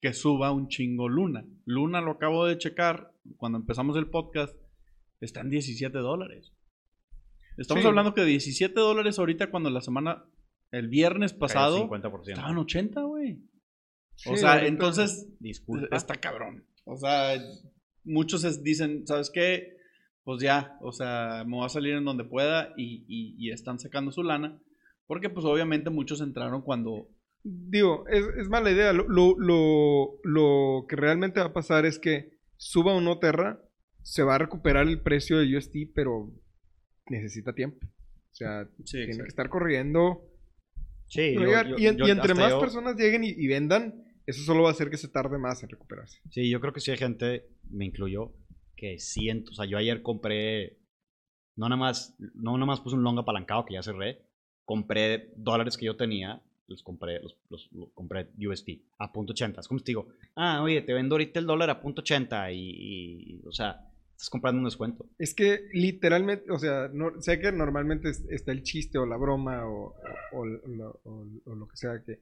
Que 0.00 0.12
suba 0.12 0.52
un 0.52 0.68
chingo 0.68 1.08
Luna. 1.08 1.44
Luna 1.64 2.00
lo 2.00 2.12
acabo 2.12 2.44
de 2.46 2.56
checar 2.58 3.10
cuando 3.36 3.58
empezamos 3.58 3.96
el 3.96 4.08
podcast. 4.10 4.54
Está 5.20 5.40
en 5.40 5.50
17 5.50 5.98
dólares. 5.98 6.52
Estamos 7.56 7.82
Sí. 7.82 7.88
hablando 7.88 8.14
que 8.14 8.24
17 8.24 8.78
dólares 8.78 9.18
ahorita 9.18 9.50
cuando 9.50 9.68
la 9.70 9.80
semana, 9.80 10.24
el 10.70 10.88
viernes 10.88 11.32
pasado, 11.32 11.74
Cayó 11.74 11.84
50%. 11.88 12.28
estaban 12.38 12.58
80, 12.58 13.02
güey. 13.02 13.40
O 14.26 14.36
sea, 14.36 14.64
entonces 14.66 15.28
Disculpa. 15.40 15.96
está 15.96 16.14
cabrón. 16.14 16.64
O 16.84 16.96
sea, 16.96 17.40
muchos 18.04 18.44
es- 18.44 18.62
dicen, 18.62 19.06
¿sabes 19.06 19.30
qué? 19.30 19.76
Pues 20.24 20.40
ya, 20.42 20.76
o 20.82 20.92
sea, 20.92 21.44
me 21.46 21.56
voy 21.56 21.66
a 21.66 21.68
salir 21.68 21.94
en 21.94 22.04
donde 22.04 22.24
pueda 22.24 22.72
y, 22.76 23.04
y- 23.08 23.34
y 23.38 23.50
están 23.50 23.78
sacando 23.78 24.12
su 24.12 24.22
lana. 24.22 24.60
Porque 25.06 25.30
pues 25.30 25.44
obviamente 25.46 25.88
muchos 25.90 26.20
entraron 26.20 26.62
cuando... 26.62 27.08
Digo, 27.42 28.04
es, 28.08 28.24
es 28.38 28.48
mala 28.48 28.70
idea. 28.70 28.92
Lo, 28.92 29.08
lo, 29.08 29.34
lo, 29.38 30.18
lo 30.22 30.86
que 30.86 30.96
realmente 30.96 31.40
va 31.40 31.46
a 31.46 31.52
pasar 31.52 31.86
es 31.86 31.98
que 31.98 32.37
suba 32.58 32.92
o 32.94 33.00
no 33.00 33.18
Terra, 33.18 33.58
se 34.02 34.22
va 34.22 34.34
a 34.34 34.38
recuperar 34.38 34.86
el 34.86 35.00
precio 35.00 35.38
de 35.38 35.56
USD, 35.56 35.90
pero 35.94 36.30
necesita 37.08 37.54
tiempo. 37.54 37.86
O 37.86 38.34
sea, 38.34 38.68
Sí, 38.84 38.98
tiene 39.06 39.22
que 39.22 39.28
estar 39.28 39.48
corriendo. 39.48 40.22
Sí, 41.06 41.34
No 41.34 41.40
yo- 41.42 41.46
llegar- 41.46 41.68
yo- 41.68 41.78
y, 41.78 41.86
en- 41.86 41.96
yo 41.96 42.06
y 42.06 42.10
entre 42.10 42.34
más 42.34 42.50
yo- 42.50 42.60
personas 42.60 42.96
lleguen 42.96 43.24
y, 43.24 43.30
y 43.30 43.46
vendan, 43.46 44.04
eso 44.26 44.42
solo 44.42 44.62
va 44.64 44.68
a 44.68 44.72
hacer 44.72 44.90
que 44.90 44.98
se 44.98 45.08
tarde 45.08 45.38
más 45.38 45.62
en 45.62 45.70
recuperarse. 45.70 46.18
Sí, 46.30 46.50
yo 46.50 46.60
creo 46.60 46.72
que 46.74 46.80
sí 46.80 46.90
hay 46.90 46.98
gente, 46.98 47.48
me 47.70 47.86
incluyo, 47.86 48.34
que 48.76 48.98
siento, 48.98 49.52
o 49.52 49.54
sea, 49.54 49.64
yo 49.64 49.78
ayer 49.78 50.02
compré, 50.02 50.78
no 51.56 51.68
nada 51.68 51.80
más, 51.80 52.14
no 52.34 52.52
nada 52.54 52.66
más 52.66 52.80
puse 52.80 52.94
un 52.96 53.02
long 53.02 53.18
apalancado 53.18 53.64
que 53.64 53.74
ya 53.74 53.82
cerré, 53.82 54.22
compré 54.64 55.32
dólares 55.36 55.76
que 55.78 55.86
yo 55.86 55.96
tenía, 55.96 56.42
los 56.68 56.82
compré, 56.82 57.20
los, 57.20 57.36
los- 57.50 57.68
los 57.72 57.90
compré 57.94 58.28
USD 58.38 58.80
a 58.98 59.12
punto 59.12 59.32
.80. 59.32 59.60
Es 59.60 59.68
como 59.68 59.78
si 59.78 59.84
te 59.86 59.90
digo, 59.90 60.08
ah, 60.36 60.62
oye, 60.62 60.82
te 60.82 60.92
vendo 60.92 61.14
ahorita 61.14 61.40
el 61.40 61.46
dólar 61.46 61.70
a 61.70 61.80
punto 61.80 62.02
.80 62.02 62.52
y, 62.54 63.40
y, 63.40 63.42
o 63.46 63.52
sea, 63.52 63.84
estás 64.12 64.30
comprando 64.30 64.58
un 64.60 64.64
descuento. 64.66 65.06
Es 65.18 65.34
que 65.34 65.68
literalmente, 65.72 66.50
o 66.50 66.58
sea, 66.58 66.88
no, 66.92 67.20
sé 67.20 67.40
que 67.40 67.52
normalmente 67.52 68.10
es- 68.10 68.24
está 68.30 68.52
el 68.52 68.62
chiste 68.62 68.98
o 68.98 69.06
la 69.06 69.16
broma 69.16 69.66
o, 69.66 69.94
o- 70.32 70.38
o 70.38 70.44
lo- 70.46 71.00
o- 71.04 71.26
o 71.46 71.54
lo 71.54 71.68
que 71.68 71.76
sea, 71.76 72.02
que, 72.04 72.20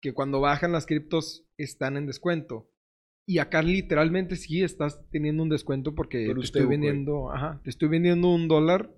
que 0.00 0.12
cuando 0.12 0.40
bajan 0.40 0.72
las 0.72 0.86
criptos 0.86 1.44
están 1.56 1.96
en 1.96 2.06
descuento. 2.06 2.68
Y 3.26 3.38
acá 3.38 3.62
literalmente 3.62 4.36
sí 4.36 4.62
estás 4.62 5.00
teniendo 5.10 5.42
un 5.42 5.48
descuento 5.48 5.94
porque 5.94 6.26
Por 6.26 6.40
te 6.40 6.44
estoy 6.44 6.66
vendiendo, 6.66 7.30
ajá, 7.32 7.60
te 7.64 7.70
estoy 7.70 7.88
vendiendo 7.88 8.28
un 8.28 8.48
dólar 8.48 8.90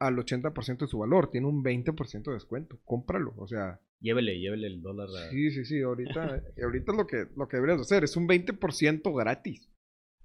al 0.00 0.18
80% 0.18 0.86
de 0.86 0.90
su 0.90 0.98
valor, 0.98 1.30
tiene 1.30 1.46
un 1.46 1.62
20% 1.62 2.30
de 2.30 2.34
descuento, 2.34 2.78
cómpralo, 2.84 3.34
o 3.36 3.46
sea, 3.46 3.78
Llévele, 4.00 4.38
llévele 4.40 4.66
el 4.66 4.80
dólar. 4.80 5.08
a- 5.08 5.30
sí, 5.30 5.50
sí, 5.50 5.64
sí, 5.64 5.80
ahorita, 5.82 6.42
ahorita 6.62 6.92
es 6.92 6.96
lo 6.98 7.06
que, 7.06 7.26
lo 7.36 7.48
que 7.48 7.56
deberías 7.58 7.80
hacer, 7.80 8.04
es 8.04 8.16
un 8.16 8.26
20% 8.26 9.12
gratis, 9.14 9.68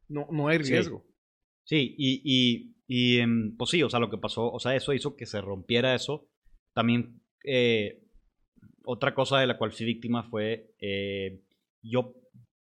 no, 0.07 0.27
no 0.31 0.47
hay 0.47 0.59
riesgo. 0.59 1.05
Sí, 1.65 1.95
y, 1.97 2.21
y, 2.23 2.75
y 2.87 3.17
em, 3.19 3.55
pues 3.57 3.71
sí, 3.71 3.81
o 3.83 3.89
sea, 3.89 3.99
lo 3.99 4.09
que 4.09 4.17
pasó, 4.17 4.51
o 4.51 4.59
sea, 4.59 4.75
eso 4.75 4.93
hizo 4.93 5.15
que 5.15 5.25
se 5.25 5.41
rompiera 5.41 5.93
eso. 5.95 6.27
También, 6.73 7.21
eh, 7.43 8.01
otra 8.85 9.13
cosa 9.15 9.39
de 9.39 9.47
la 9.47 9.57
cual 9.57 9.71
fui 9.71 9.85
víctima 9.85 10.23
fue, 10.23 10.73
eh, 10.79 11.41
yo, 11.81 12.15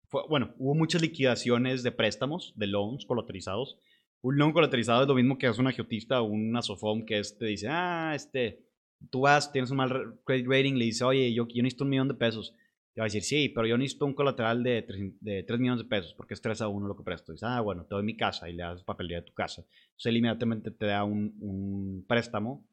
fue- 0.09 0.23
bueno, 0.29 0.55
hubo 0.59 0.75
muchas 0.75 1.03
liquidaciones 1.03 1.83
de 1.83 1.93
préstamos, 1.93 2.55
de 2.57 2.67
loans 2.67 3.05
colateralizados. 3.05 3.79
Un 4.23 4.39
loan 4.39 4.53
colateralizado 4.53 5.03
es 5.03 5.09
lo 5.09 5.15
mismo 5.15 5.37
que 5.37 5.47
es 5.49 5.59
un 5.59 5.67
agiotista 5.67 6.23
o 6.23 6.25
un 6.25 6.57
asofón 6.57 7.05
que 7.05 7.19
es, 7.19 7.37
te 7.37 7.45
dice, 7.47 7.69
ah, 7.69 8.15
este, 8.17 8.64
tú 9.11 9.23
vas, 9.23 9.53
tienes 9.53 9.71
un 9.71 9.77
mal 9.79 9.91
re- 9.91 10.07
credit 10.25 10.47
rating, 10.49 10.75
le 10.75 10.87
dices, 10.87 11.03
oye, 11.03 11.33
yo, 11.33 11.47
yo 11.49 11.63
necesito 11.63 11.85
un 11.85 11.91
millón 11.91 12.09
de 12.09 12.15
pesos. 12.15 12.55
Te 12.95 13.01
va 13.01 13.07
a 13.07 13.09
decir, 13.09 13.23
sí, 13.23 13.49
pero 13.49 13.67
yo 13.67 13.77
necesito 13.77 14.07
un 14.07 14.15
colateral 14.15 14.63
de 14.63 14.83
3, 14.83 15.13
de 15.21 15.43
3 15.43 15.59
millones 15.61 15.83
de 15.85 15.89
pesos, 15.89 16.15
porque 16.15 16.35
es 16.35 16.41
3 16.41 16.61
a 16.61 16.69
1 16.69 16.87
lo 16.87 16.97
que 16.97 17.03
presto. 17.03 17.33
Dice, 17.33 17.47
ah, 17.49 17.61
bueno, 17.61 17.85
te 17.85 17.95
doy 17.95 18.05
mi 18.05 18.17
casa 18.17 18.49
y 18.49 18.53
le 18.55 18.63
das 18.63 18.85
papelería 18.85 19.19
de 19.21 19.27
tu 19.27 19.35
casa. 19.35 19.63
Entonces 19.63 20.07
él 20.07 20.17
inmediatamente 20.19 20.71
te 20.71 20.87
da 20.87 21.05
un, 21.05 22.05
préstamo 22.07 22.65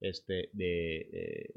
este, 0.00 0.50
de 0.52 0.96
eh, 1.12 1.54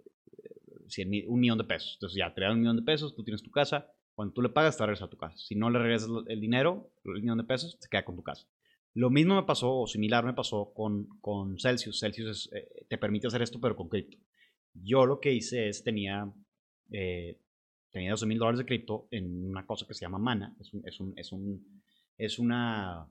100 0.88 1.10
mil- 1.10 1.26
un 1.28 1.40
millón 1.40 1.58
de 1.58 1.64
pesos. 1.64 1.94
Entonces 1.96 2.18
ya 2.18 2.34
te 2.34 2.42
da 2.42 2.52
un 2.52 2.60
millón 2.60 2.78
de 2.78 2.84
pesos, 2.84 3.16
tú 3.16 3.24
tienes 3.24 3.42
tu 3.44 3.52
casa. 3.52 3.88
Cuando 4.14 4.34
tú 4.34 4.42
le 4.42 4.50
pagas, 4.50 4.78
te 4.78 4.86
regresa 4.86 5.06
a 5.06 5.10
tu 5.10 5.18
casa. 5.18 5.38
Si 5.38 5.56
no 5.56 5.70
le 5.70 5.80
regresas 5.80 6.10
el 6.28 6.42
dinero, 6.42 6.92
el 7.06 7.22
millón 7.22 7.38
de 7.38 7.44
pesos, 7.46 7.78
se 7.80 7.90
queda 7.90 8.04
con 8.06 8.16
tu 8.16 8.24
casa. 8.24 8.46
Lo 8.94 9.10
mismo 9.10 9.36
me 9.36 9.44
pasó, 9.44 9.74
o 9.74 9.88
similar 9.88 10.26
me 10.26 10.34
pasó 10.34 10.74
con, 10.74 11.08
con 11.22 11.58
Celsius. 11.58 12.00
Celsius 12.00 12.30
es, 12.30 12.54
eh, 12.54 12.86
te 12.90 12.98
permite 12.98 13.28
hacer 13.28 13.42
esto, 13.42 13.60
pero 13.60 13.76
con 13.76 13.88
cripto. 13.88 14.18
Yo 14.74 15.06
lo 15.06 15.20
que 15.20 15.34
hice 15.34 15.70
es, 15.70 15.84
tenía, 15.84 16.32
eh, 16.92 17.40
tenía 17.92 18.12
12 18.12 18.26
mil 18.26 18.38
dólares 18.38 18.60
de 18.60 18.66
cripto 18.66 19.08
en 19.12 19.50
una 19.50 19.66
cosa 19.66 19.86
que 19.88 19.94
se 19.94 20.02
llama 20.02 20.18
Mana. 20.18 20.56
Es, 20.60 20.74
un, 20.74 20.88
es, 20.88 21.00
un, 21.00 21.14
es, 21.18 21.32
un, 21.32 21.82
es 22.18 22.40
una... 22.40 23.08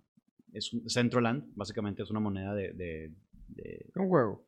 Es 0.52 0.72
un 0.72 0.88
Centroland, 0.90 1.52
básicamente 1.54 2.02
es 2.02 2.10
una 2.10 2.20
moneda 2.20 2.54
de... 2.54 2.72
de, 2.72 3.14
de 3.48 3.86
Un 3.94 4.08
juego. 4.08 4.44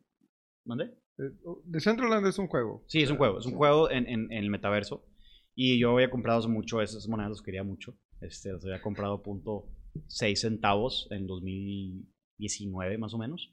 ¿Dónde? 0.65 0.85
Eh, 1.19 1.31
The 1.71 1.81
Centraland 1.81 2.27
es 2.27 2.39
un 2.39 2.49
juego. 2.49 2.85
Sí, 2.89 3.03
es 3.03 3.11
un 3.11 3.17
juego. 3.17 3.39
Es 3.39 3.47
un 3.47 3.55
juego 3.55 3.91
en, 3.91 4.07
en, 4.09 4.33
en 4.33 4.45
el 4.45 4.51
metaverso. 4.51 5.07
Y 5.55 5.79
yo 5.79 5.93
había 5.93 6.11
comprado 6.11 6.47
mucho 6.49 6.81
esas 6.83 7.09
monedas, 7.09 7.31
los 7.31 7.43
quería 7.43 7.63
mucho. 7.63 7.97
Este, 8.21 8.51
los 8.51 8.65
había 8.65 8.81
comprado 8.81 9.23
punto 9.23 9.69
6 10.07 10.41
centavos 10.41 11.09
en 11.11 11.27
2019 11.27 12.99
más 12.99 13.15
o 13.15 13.19
menos. 13.19 13.53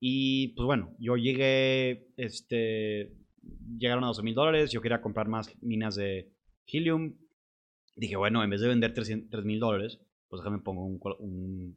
Y 0.00 0.48
pues 0.48 0.66
bueno, 0.66 0.94
yo 0.98 1.16
llegué, 1.16 2.12
este, 2.16 3.16
llegaron 3.78 4.04
a 4.04 4.08
12 4.08 4.22
mil 4.22 4.34
dólares, 4.34 4.70
yo 4.70 4.80
quería 4.80 5.00
comprar 5.00 5.28
más 5.28 5.50
minas 5.60 5.96
de 5.96 6.32
helium. 6.66 7.16
Dije, 7.96 8.16
bueno, 8.16 8.44
en 8.44 8.50
vez 8.50 8.60
de 8.60 8.68
vender 8.68 8.94
3 8.94 9.28
mil 9.44 9.58
dólares, 9.58 10.00
pues 10.28 10.40
déjame 10.40 10.62
pongo 10.62 10.84
un, 10.84 11.00
un 11.18 11.76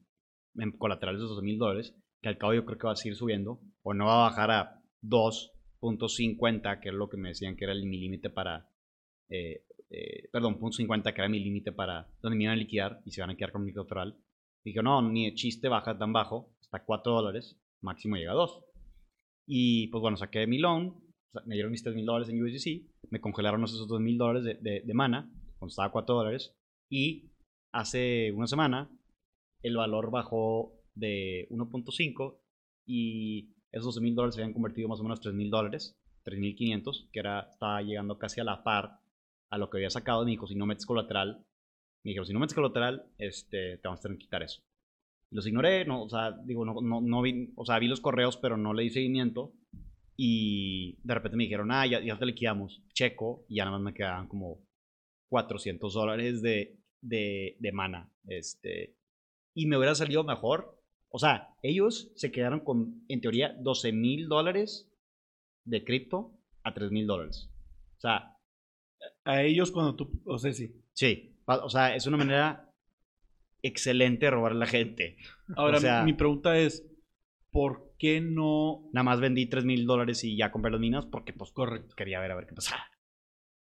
en 0.55 0.71
colateral 0.71 1.15
de 1.15 1.19
esos 1.19 1.35
12 1.35 1.45
mil 1.45 1.57
dólares, 1.57 1.95
que 2.21 2.29
al 2.29 2.37
cabo 2.37 2.53
yo 2.53 2.65
creo 2.65 2.77
que 2.77 2.87
va 2.87 2.93
a 2.93 2.97
seguir 2.97 3.15
subiendo, 3.15 3.61
o 3.83 3.93
no 3.93 4.05
va 4.05 4.25
a 4.25 4.29
bajar 4.29 4.51
a 4.51 4.81
2.50, 5.03 6.79
que 6.79 6.89
es 6.89 6.95
lo 6.95 7.09
que 7.09 7.17
me 7.17 7.29
decían 7.29 7.55
que 7.55 7.65
era 7.65 7.73
el, 7.73 7.85
mi 7.85 7.97
límite 7.97 8.29
para, 8.29 8.69
eh, 9.29 9.65
eh, 9.91 10.29
perdón, 10.31 10.57
.50, 10.59 11.13
que 11.13 11.21
era 11.21 11.29
mi 11.29 11.39
límite 11.39 11.71
para 11.71 12.07
donde 12.21 12.37
me 12.37 12.45
iban 12.45 12.55
a 12.55 12.59
liquidar 12.59 13.01
y 13.05 13.11
se 13.11 13.21
van 13.21 13.31
a 13.31 13.35
quedar 13.35 13.51
con 13.51 13.65
mi 13.65 13.73
colateral. 13.73 14.17
Dije, 14.63 14.81
no, 14.81 15.01
ni 15.01 15.25
de 15.25 15.35
chiste 15.35 15.67
baja 15.67 15.97
tan 15.97 16.13
bajo, 16.13 16.53
hasta 16.61 16.83
4 16.85 17.11
dólares, 17.11 17.59
máximo 17.81 18.15
llega 18.15 18.31
a 18.31 18.35
2. 18.35 18.63
Y 19.47 19.87
pues 19.87 20.01
bueno, 20.01 20.17
saqué 20.17 20.47
mi 20.47 20.59
loan, 20.59 20.95
me 21.45 21.55
dieron 21.55 21.71
mis 21.71 21.83
3 21.83 21.95
mil 21.95 22.05
dólares 22.05 22.29
en 22.29 22.41
USDC, 22.41 23.09
me 23.09 23.19
congelaron 23.19 23.63
esos 23.63 23.87
2 23.87 23.99
mil 23.99 24.17
dólares 24.17 24.43
de, 24.43 24.53
de, 24.55 24.81
de 24.85 24.93
mana, 24.93 25.29
cuando 25.57 25.71
estaba 25.71 25.87
a 25.89 25.91
4 25.91 26.15
dólares, 26.15 26.55
y 26.89 27.31
hace 27.73 28.31
una 28.31 28.47
semana 28.47 28.89
el 29.61 29.75
valor 29.75 30.09
bajó 30.09 30.73
de 30.95 31.47
1.5 31.49 32.39
y 32.85 33.53
esos 33.71 33.95
12 33.95 34.01
mil 34.01 34.15
dólares 34.15 34.35
se 34.35 34.41
habían 34.41 34.53
convertido 34.53 34.87
más 34.87 34.99
o 34.99 35.03
menos 35.03 35.19
3 35.19 35.33
mil 35.33 35.49
dólares, 35.49 35.97
3.500, 36.25 37.09
que 37.11 37.19
era, 37.19 37.41
estaba 37.51 37.81
llegando 37.81 38.17
casi 38.17 38.41
a 38.41 38.43
la 38.43 38.63
par 38.63 39.00
a 39.51 39.57
lo 39.57 39.69
que 39.69 39.77
había 39.77 39.89
sacado. 39.89 40.25
Me 40.25 40.31
dijo, 40.31 40.47
si 40.47 40.55
no 40.55 40.65
metes 40.65 40.85
colateral, 40.85 41.45
me 42.03 42.09
dijeron, 42.09 42.25
si 42.25 42.33
no 42.33 42.39
metes 42.39 42.55
colateral, 42.55 43.05
este, 43.17 43.77
te 43.77 43.81
vamos 43.83 43.99
a 43.99 44.03
tener 44.03 44.17
que 44.17 44.25
quitar 44.25 44.41
eso. 44.41 44.63
Los 45.29 45.45
ignoré, 45.45 45.85
no, 45.85 46.03
o 46.03 46.09
sea, 46.09 46.31
digo, 46.31 46.65
no, 46.65 46.81
no, 46.81 46.99
no 46.99 47.21
vi, 47.21 47.53
o 47.55 47.65
sea, 47.65 47.79
vi 47.79 47.87
los 47.87 48.01
correos, 48.01 48.37
pero 48.37 48.57
no 48.57 48.73
le 48.73 48.83
di 48.83 48.89
seguimiento. 48.89 49.53
Y 50.17 50.97
de 51.03 51.13
repente 51.13 51.37
me 51.37 51.43
dijeron, 51.43 51.71
ah, 51.71 51.85
ya, 51.85 52.01
ya 52.01 52.17
te 52.17 52.25
liquidamos, 52.25 52.83
checo, 52.93 53.45
y 53.47 53.57
ya 53.57 53.65
nada 53.65 53.77
más 53.77 53.85
me 53.85 53.93
quedaban 53.93 54.27
como 54.27 54.59
400 55.29 55.93
dólares 55.93 56.41
de, 56.41 56.79
de, 57.01 57.55
de 57.59 57.71
mana. 57.71 58.11
Este, 58.25 58.97
y 59.53 59.67
me 59.67 59.77
hubiera 59.77 59.95
salido 59.95 60.23
mejor. 60.23 60.77
O 61.09 61.19
sea, 61.19 61.55
ellos 61.61 62.11
se 62.15 62.31
quedaron 62.31 62.61
con, 62.61 63.03
en 63.07 63.21
teoría, 63.21 63.55
12 63.59 63.91
mil 63.93 64.27
dólares 64.27 64.89
de 65.65 65.83
cripto 65.83 66.37
a 66.63 66.73
3 66.73 66.91
mil 66.91 67.07
dólares. 67.07 67.49
O 67.97 68.01
sea, 68.01 68.37
A 69.23 69.43
ellos 69.43 69.71
cuando 69.71 69.95
tú, 69.95 70.21
o 70.25 70.37
sea, 70.37 70.51
sí. 70.53 70.73
sí, 70.93 71.35
o 71.45 71.69
sea, 71.69 71.95
es 71.95 72.05
una 72.07 72.17
manera 72.17 72.71
excelente 73.61 74.25
de 74.25 74.31
robar 74.31 74.53
a 74.53 74.55
la 74.55 74.65
gente. 74.65 75.17
Ahora, 75.55 75.77
O 75.77 75.81
sea- 75.81 76.03
mi 76.03 76.13
pregunta 76.13 76.57
es, 76.57 76.87
¿por 77.51 77.93
qué 77.97 78.21
no? 78.21 78.89
Nada 78.93 79.03
más 79.03 79.19
vendí 79.19 79.47
3 79.47 79.65
mil 79.65 79.85
dólares 79.85 80.23
y 80.23 80.35
ya 80.35 80.51
compré 80.51 80.71
las 80.71 80.79
minas 80.81 81.05
porque 81.05 81.33
pues 81.33 81.51
Correcto. 81.51 81.95
quería 81.95 82.19
ver 82.19 82.31
a 82.31 82.35
ver 82.35 82.47
qué 82.47 82.53
pasaba. 82.53 82.83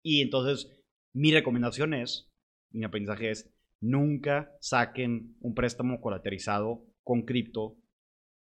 Y 0.04 0.22
entonces, 0.22 0.72
mi 1.14 1.32
recomendación 1.32 1.94
es, 1.94 2.32
mi 2.72 2.86
aprendizaje 2.86 3.32
es, 3.32 3.52
nunca 3.82 4.52
saquen 4.60 5.36
un 5.40 5.56
préstamo 5.56 6.02
colateralizado 6.02 6.86
con 7.04 7.24
cripto, 7.24 7.78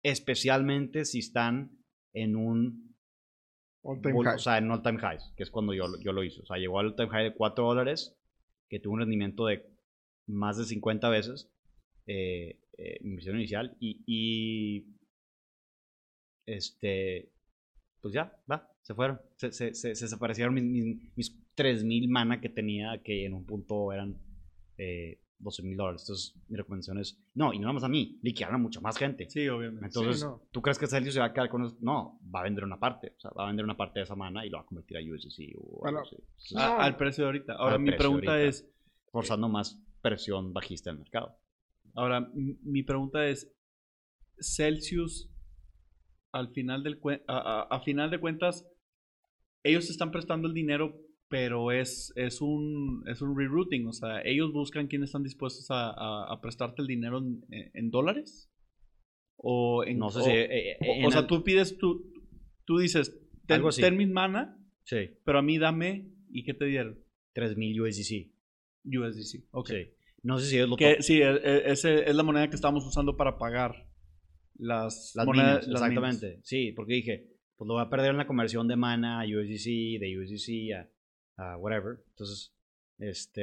especialmente 0.02 1.04
si 1.04 1.18
están 1.18 1.78
en 2.14 2.36
un 2.36 2.85
All 3.88 4.00
time 4.02 4.14
bull- 4.14 4.26
high. 4.26 4.34
o 4.34 4.38
sea, 4.38 4.58
en 4.58 4.70
all 4.70 4.82
time 4.82 4.98
highs, 5.00 5.32
que 5.36 5.42
es 5.42 5.50
cuando 5.50 5.72
yo, 5.74 5.86
lo- 5.88 6.00
yo 6.00 6.12
lo 6.12 6.22
hice. 6.24 6.42
O 6.42 6.46
sea, 6.46 6.56
llegó 6.58 6.78
al 6.78 6.86
all 6.86 6.96
time 6.96 7.08
high 7.08 7.24
de 7.24 7.34
4 7.34 7.64
dólares, 7.66 8.16
que 8.68 8.80
tuvo 8.80 8.94
un 8.94 9.00
rendimiento 9.00 9.46
de 9.46 9.64
más 10.26 10.56
de 10.58 10.64
50 10.64 11.08
veces 11.08 11.48
eh, 12.06 12.58
eh, 12.78 12.98
mi 13.02 13.10
inversión 13.10 13.36
inicial. 13.36 13.76
Y, 13.80 14.02
y, 14.06 14.86
este, 16.46 17.30
pues 18.00 18.14
ya, 18.14 18.32
va, 18.50 18.68
se 18.82 18.94
fueron. 18.94 19.20
Se, 19.36 19.52
se, 19.52 19.74
se, 19.74 19.94
se 19.94 20.04
desaparecieron 20.04 20.54
mis, 20.54 20.64
mis, 20.64 21.16
mis 21.16 21.36
3000 21.54 22.08
mana 22.08 22.40
que 22.40 22.48
tenía, 22.48 23.00
que 23.02 23.24
en 23.24 23.34
un 23.34 23.44
punto 23.44 23.92
eran 23.92 24.16
eh, 24.78 25.18
12 25.38 25.62
mil 25.62 25.76
dólares. 25.76 26.02
Entonces, 26.02 26.34
mi 26.48 26.56
recomendación 26.56 26.98
es, 26.98 27.18
no, 27.34 27.52
y 27.52 27.58
no 27.58 27.62
nada 27.62 27.74
más 27.74 27.84
a 27.84 27.88
mí, 27.88 28.18
liquidaron 28.22 28.56
a 28.56 28.58
mucha 28.58 28.80
más 28.80 28.96
gente. 28.96 29.28
Sí, 29.28 29.46
obviamente. 29.48 29.86
Entonces, 29.86 30.22
no. 30.24 30.42
¿tú 30.50 30.62
crees 30.62 30.78
que 30.78 30.86
Celsius 30.86 31.14
se 31.14 31.20
va 31.20 31.26
a 31.26 31.32
quedar 31.32 31.48
con 31.48 31.64
eso? 31.64 31.76
No, 31.80 32.18
va 32.34 32.40
a 32.40 32.44
vender 32.44 32.64
una 32.64 32.78
parte. 32.80 33.12
O 33.16 33.20
sea, 33.20 33.30
va 33.32 33.44
a 33.44 33.46
vender 33.48 33.64
una 33.64 33.76
parte 33.76 33.98
de 34.00 34.04
esa 34.04 34.14
mana 34.16 34.44
y 34.46 34.50
lo 34.50 34.56
va 34.58 34.62
a 34.62 34.66
convertir 34.66 34.96
a 34.96 35.00
USDC 35.00 35.56
o 35.58 35.80
Bueno, 35.80 35.98
algo 35.98 36.08
así. 36.08 36.16
Entonces, 36.16 36.52
no. 36.52 36.60
A- 36.60 36.84
al 36.84 36.96
precio 36.96 37.24
de 37.24 37.28
ahorita. 37.28 37.52
Ahora, 37.54 37.78
mi 37.78 37.92
pregunta 37.92 38.32
ahorita. 38.32 38.42
es, 38.48 38.68
forzando 39.12 39.48
más 39.48 39.78
presión 40.02 40.52
bajista 40.52 40.90
del 40.90 40.98
mercado. 41.00 41.36
ahora, 41.94 42.30
mi 42.34 42.82
pregunta 42.82 43.26
es, 43.26 43.50
Celsius, 44.38 45.30
al 46.32 46.52
final 46.52 46.82
del 46.82 47.00
a, 47.26 47.36
a- 47.38 47.62
a 47.76 47.80
final 47.80 48.10
de 48.10 48.18
cuentas, 48.20 48.66
ellos 49.62 49.88
están 49.90 50.10
prestando 50.10 50.46
el 50.48 50.54
dinero, 50.54 50.94
pero 51.28 51.72
es, 51.72 52.12
es 52.16 52.40
un 52.40 53.02
es 53.08 53.20
un 53.22 53.36
rerouting, 53.36 53.86
o 53.88 53.92
sea, 53.92 54.20
ellos 54.24 54.52
buscan 54.52 54.86
quiénes 54.86 55.08
están 55.08 55.22
dispuestos 55.24 55.70
a, 55.70 55.90
a- 55.90 56.32
a 56.32 56.40
prestarte 56.40 56.82
el 56.82 56.88
dinero 56.88 57.18
en, 57.18 57.42
en 57.50 57.90
dólares 57.90 58.50
o 59.36 59.84
en 59.84 59.98
No 59.98 60.10
sé 60.10 60.20
o- 60.20 60.22
si... 60.22 60.30
eh, 60.30 60.70
eh, 60.72 60.76
o, 60.80 60.94
en 60.94 61.04
o 61.06 61.10
sea, 61.10 61.20
el- 61.22 61.26
tú 61.26 61.42
pides 61.42 61.76
tú 61.78 62.12
tú 62.64 62.78
dices 62.78 63.16
ten, 63.46 63.56
Algo 63.56 63.68
así. 63.68 63.80
ten 63.82 63.96
mis 63.96 64.08
mana, 64.08 64.58
Sí, 64.84 65.10
pero 65.24 65.38
a 65.38 65.42
mí 65.42 65.58
dame 65.58 66.12
y 66.30 66.44
qué 66.44 66.54
te 66.54 66.64
dieron 66.66 66.98
3000 67.34 67.80
USDC. 67.80 68.30
USDC. 68.84 69.44
Ok. 69.50 69.68
Sí. 69.68 69.88
No 70.22 70.38
sé 70.38 70.46
si 70.46 70.56
ellos 70.56 70.68
lo 70.68 70.76
Que, 70.76 71.02
sí, 71.02 71.20
e- 71.20 71.28
e- 71.42 71.70
ese 71.72 72.08
es 72.08 72.14
la 72.14 72.22
moneda 72.22 72.48
que 72.48 72.54
estamos 72.56 72.84
usando 72.86 73.16
para 73.16 73.36
pagar 73.36 73.88
las, 74.54 75.12
Las 75.16 75.26
monedas. 75.26 75.48
minas, 75.48 75.66
las 75.68 75.82
exactamente. 75.82 76.28
minas. 76.30 76.46
Sí, 76.46 76.72
porque 76.72 76.94
dije, 76.94 77.30
pues 77.56 77.66
lo 77.68 77.74
voy 77.74 77.82
a 77.82 77.90
perder 77.90 78.10
en 78.12 78.16
la 78.16 78.26
conversión 78.26 78.68
de 78.68 78.76
mana 78.76 79.20
a 79.20 79.24
USDC, 79.24 79.98
de 80.00 80.18
USDC 80.18 80.72
a, 80.74 80.88
a 81.36 81.56
whatever. 81.56 82.02
Entonces, 82.10 82.54
este, 82.98 83.40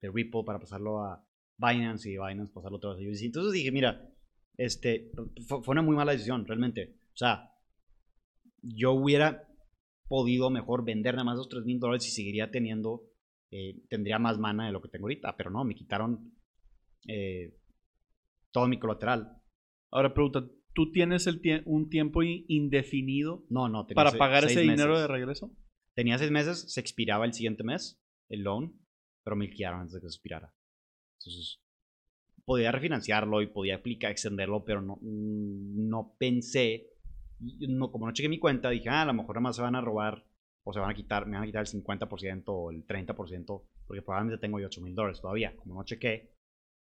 de 0.00 0.10
Ripple 0.12 0.42
para 0.44 0.58
pasarlo 0.58 1.02
a 1.04 1.24
Binance 1.56 2.08
y 2.10 2.12
Binance 2.18 2.52
pasarlo 2.52 2.76
otra 2.78 2.94
vez 2.94 2.98
a 3.06 3.10
USDC. 3.10 3.24
Entonces 3.26 3.52
dije, 3.52 3.70
mira, 3.72 4.08
este, 4.56 5.10
fue, 5.46 5.62
fue 5.62 5.72
una 5.72 5.82
muy 5.82 5.96
mala 5.96 6.12
decisión, 6.12 6.46
realmente. 6.46 6.96
O 7.14 7.16
sea, 7.16 7.50
yo 8.62 8.92
hubiera 8.92 9.46
podido 10.08 10.50
mejor 10.50 10.84
vender 10.84 11.14
nada 11.14 11.24
más 11.24 11.36
los 11.36 11.48
3 11.48 11.64
mil 11.64 11.78
dólares 11.78 12.06
y 12.06 12.10
seguiría 12.10 12.50
teniendo, 12.50 13.04
eh, 13.50 13.80
tendría 13.88 14.18
más 14.18 14.38
mana 14.38 14.66
de 14.66 14.72
lo 14.72 14.80
que 14.82 14.88
tengo 14.88 15.04
ahorita, 15.04 15.36
pero 15.36 15.50
no, 15.50 15.64
me 15.64 15.74
quitaron 15.74 16.34
eh, 17.06 17.56
todo 18.50 18.66
mi 18.68 18.78
colateral. 18.78 19.40
Ahora 19.90 20.12
pregunta, 20.12 20.44
¿tú 20.74 20.90
tienes 20.92 21.26
el 21.26 21.40
tie- 21.40 21.62
un 21.64 21.88
tiempo 21.88 22.22
indefinido 22.22 23.44
No, 23.48 23.68
no, 23.68 23.86
para 23.86 24.10
pagar 24.18 24.44
ese 24.44 24.60
dinero 24.60 24.98
de 24.98 25.06
regreso? 25.06 25.50
Tenía 26.00 26.16
seis 26.16 26.30
meses, 26.30 26.64
se 26.72 26.80
expiraba 26.80 27.26
el 27.26 27.34
siguiente 27.34 27.62
mes, 27.62 28.00
el 28.30 28.40
loan, 28.40 28.72
pero 29.22 29.36
me 29.36 29.44
liquidaron 29.44 29.80
antes 29.80 29.92
de 29.92 30.00
que 30.00 30.08
se 30.08 30.14
expirara. 30.16 30.50
Entonces, 31.18 31.60
podía 32.46 32.72
refinanciarlo 32.72 33.42
y 33.42 33.48
podía 33.48 33.74
aplicar, 33.74 34.10
extenderlo, 34.10 34.64
pero 34.64 34.80
no, 34.80 34.96
mm, 35.02 35.90
no 35.90 36.16
pensé, 36.18 36.86
no, 37.38 37.92
como 37.92 38.06
no 38.06 38.14
chequé 38.14 38.30
mi 38.30 38.38
cuenta, 38.38 38.70
dije, 38.70 38.88
ah, 38.88 39.02
a 39.02 39.04
lo 39.04 39.12
mejor 39.12 39.36
nada 39.36 39.42
más 39.42 39.56
se 39.56 39.60
van 39.60 39.74
a 39.74 39.82
robar 39.82 40.24
o 40.64 40.72
se 40.72 40.80
van 40.80 40.88
a 40.88 40.94
quitar, 40.94 41.26
me 41.26 41.34
van 41.34 41.42
a 41.42 41.46
quitar 41.46 41.60
el 41.60 41.66
50% 41.66 42.44
o 42.46 42.70
el 42.70 42.86
30%, 42.86 43.62
porque 43.86 44.00
probablemente 44.00 44.40
tengo 44.40 44.58
yo 44.58 44.68
8 44.68 44.80
mil 44.80 44.94
dólares 44.94 45.20
todavía. 45.20 45.54
Como 45.54 45.74
no 45.74 45.84
chequé, 45.84 46.32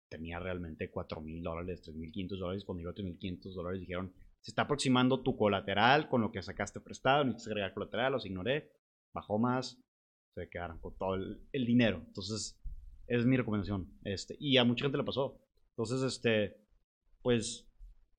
tenía 0.10 0.38
realmente 0.38 0.92
4 0.92 1.22
mil 1.22 1.42
dólares, 1.42 1.82
3 1.82 1.96
mil 1.96 2.12
500 2.12 2.40
dólares. 2.40 2.66
Cuando 2.66 2.82
digo 2.82 2.94
3 2.94 3.04
mil 3.04 3.18
500 3.18 3.56
dólares, 3.56 3.80
dijeron, 3.80 4.14
se 4.42 4.52
está 4.52 4.62
aproximando 4.62 5.24
tu 5.24 5.36
colateral 5.36 6.08
con 6.08 6.22
lo 6.22 6.32
que 6.32 6.44
sacaste 6.44 6.80
prestado, 6.82 7.24
necesitas 7.24 7.48
agregar 7.48 7.74
colateral, 7.74 8.12
los 8.12 8.28
ignoré, 8.28 8.70
bajó 9.14 9.40
más, 9.40 9.82
se 10.36 10.50
quedaron 10.50 10.80
con 10.80 10.98
todo 10.98 11.16
el, 11.16 11.42
el 11.52 11.66
dinero. 11.66 12.04
Entonces, 12.08 12.60
esa 13.08 13.20
es 13.20 13.26
mi 13.26 13.38
recomendación. 13.38 13.90
Este, 14.04 14.36
y 14.40 14.58
a 14.58 14.64
mucha 14.64 14.86
gente 14.86 14.98
le 14.98 15.04
pasó. 15.04 15.40
Entonces, 15.72 16.02
este, 16.02 16.58
pues, 17.22 17.68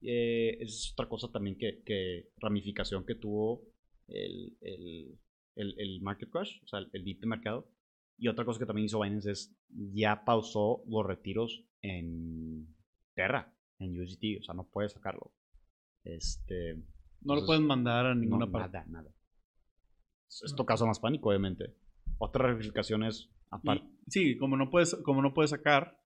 eh, 0.03 0.59
es 0.61 0.93
otra 0.93 1.09
cosa 1.09 1.31
también 1.31 1.57
que, 1.57 1.83
que 1.85 2.31
ramificación 2.39 3.07
que 3.07 3.15
tuvo 3.15 3.63
el, 4.09 4.57
el, 4.61 5.19
el, 5.57 6.01
market 6.03 6.29
crash, 6.29 6.63
o 6.65 6.67
sea, 6.67 6.81
el, 6.93 7.05
dip 7.05 7.21
de 7.21 7.27
mercado. 7.27 7.71
Y 8.19 8.29
otra 8.29 8.45
cosa 8.45 8.59
que 8.59 8.67
también 8.67 8.87
hizo 8.87 9.01
Binance 9.01 9.31
es 9.31 9.57
ya 9.71 10.25
pausó 10.25 10.83
los 10.87 11.07
retiros 11.07 11.65
en 11.81 12.69
Terra, 13.15 13.55
en 13.79 14.01
USDT, 14.01 14.41
o 14.41 14.45
sea, 14.45 14.55
no 14.55 14.69
puedes 14.69 14.93
sacarlo. 14.93 15.33
Este, 16.05 16.83
No 17.21 17.35
lo 17.35 17.47
pueden 17.47 17.65
mandar 17.65 18.07
a 18.07 18.15
ninguna 18.15 18.47
no, 18.47 18.53
parte. 18.53 18.79
Nada, 18.79 18.87
nada. 18.89 19.15
Esto 20.45 20.65
causa 20.65 20.87
más 20.87 20.99
pánico, 21.01 21.29
obviamente. 21.29 21.75
Otras 22.19 22.47
ramificaciones 22.53 23.29
Y- 23.31 23.37
aparte. 23.51 23.85
sí, 24.09 24.37
como 24.39 24.57
no 24.57 24.71
puedes, 24.71 24.95
como 25.05 25.21
no 25.23 25.35
puedes 25.35 25.51
sacar, 25.51 26.01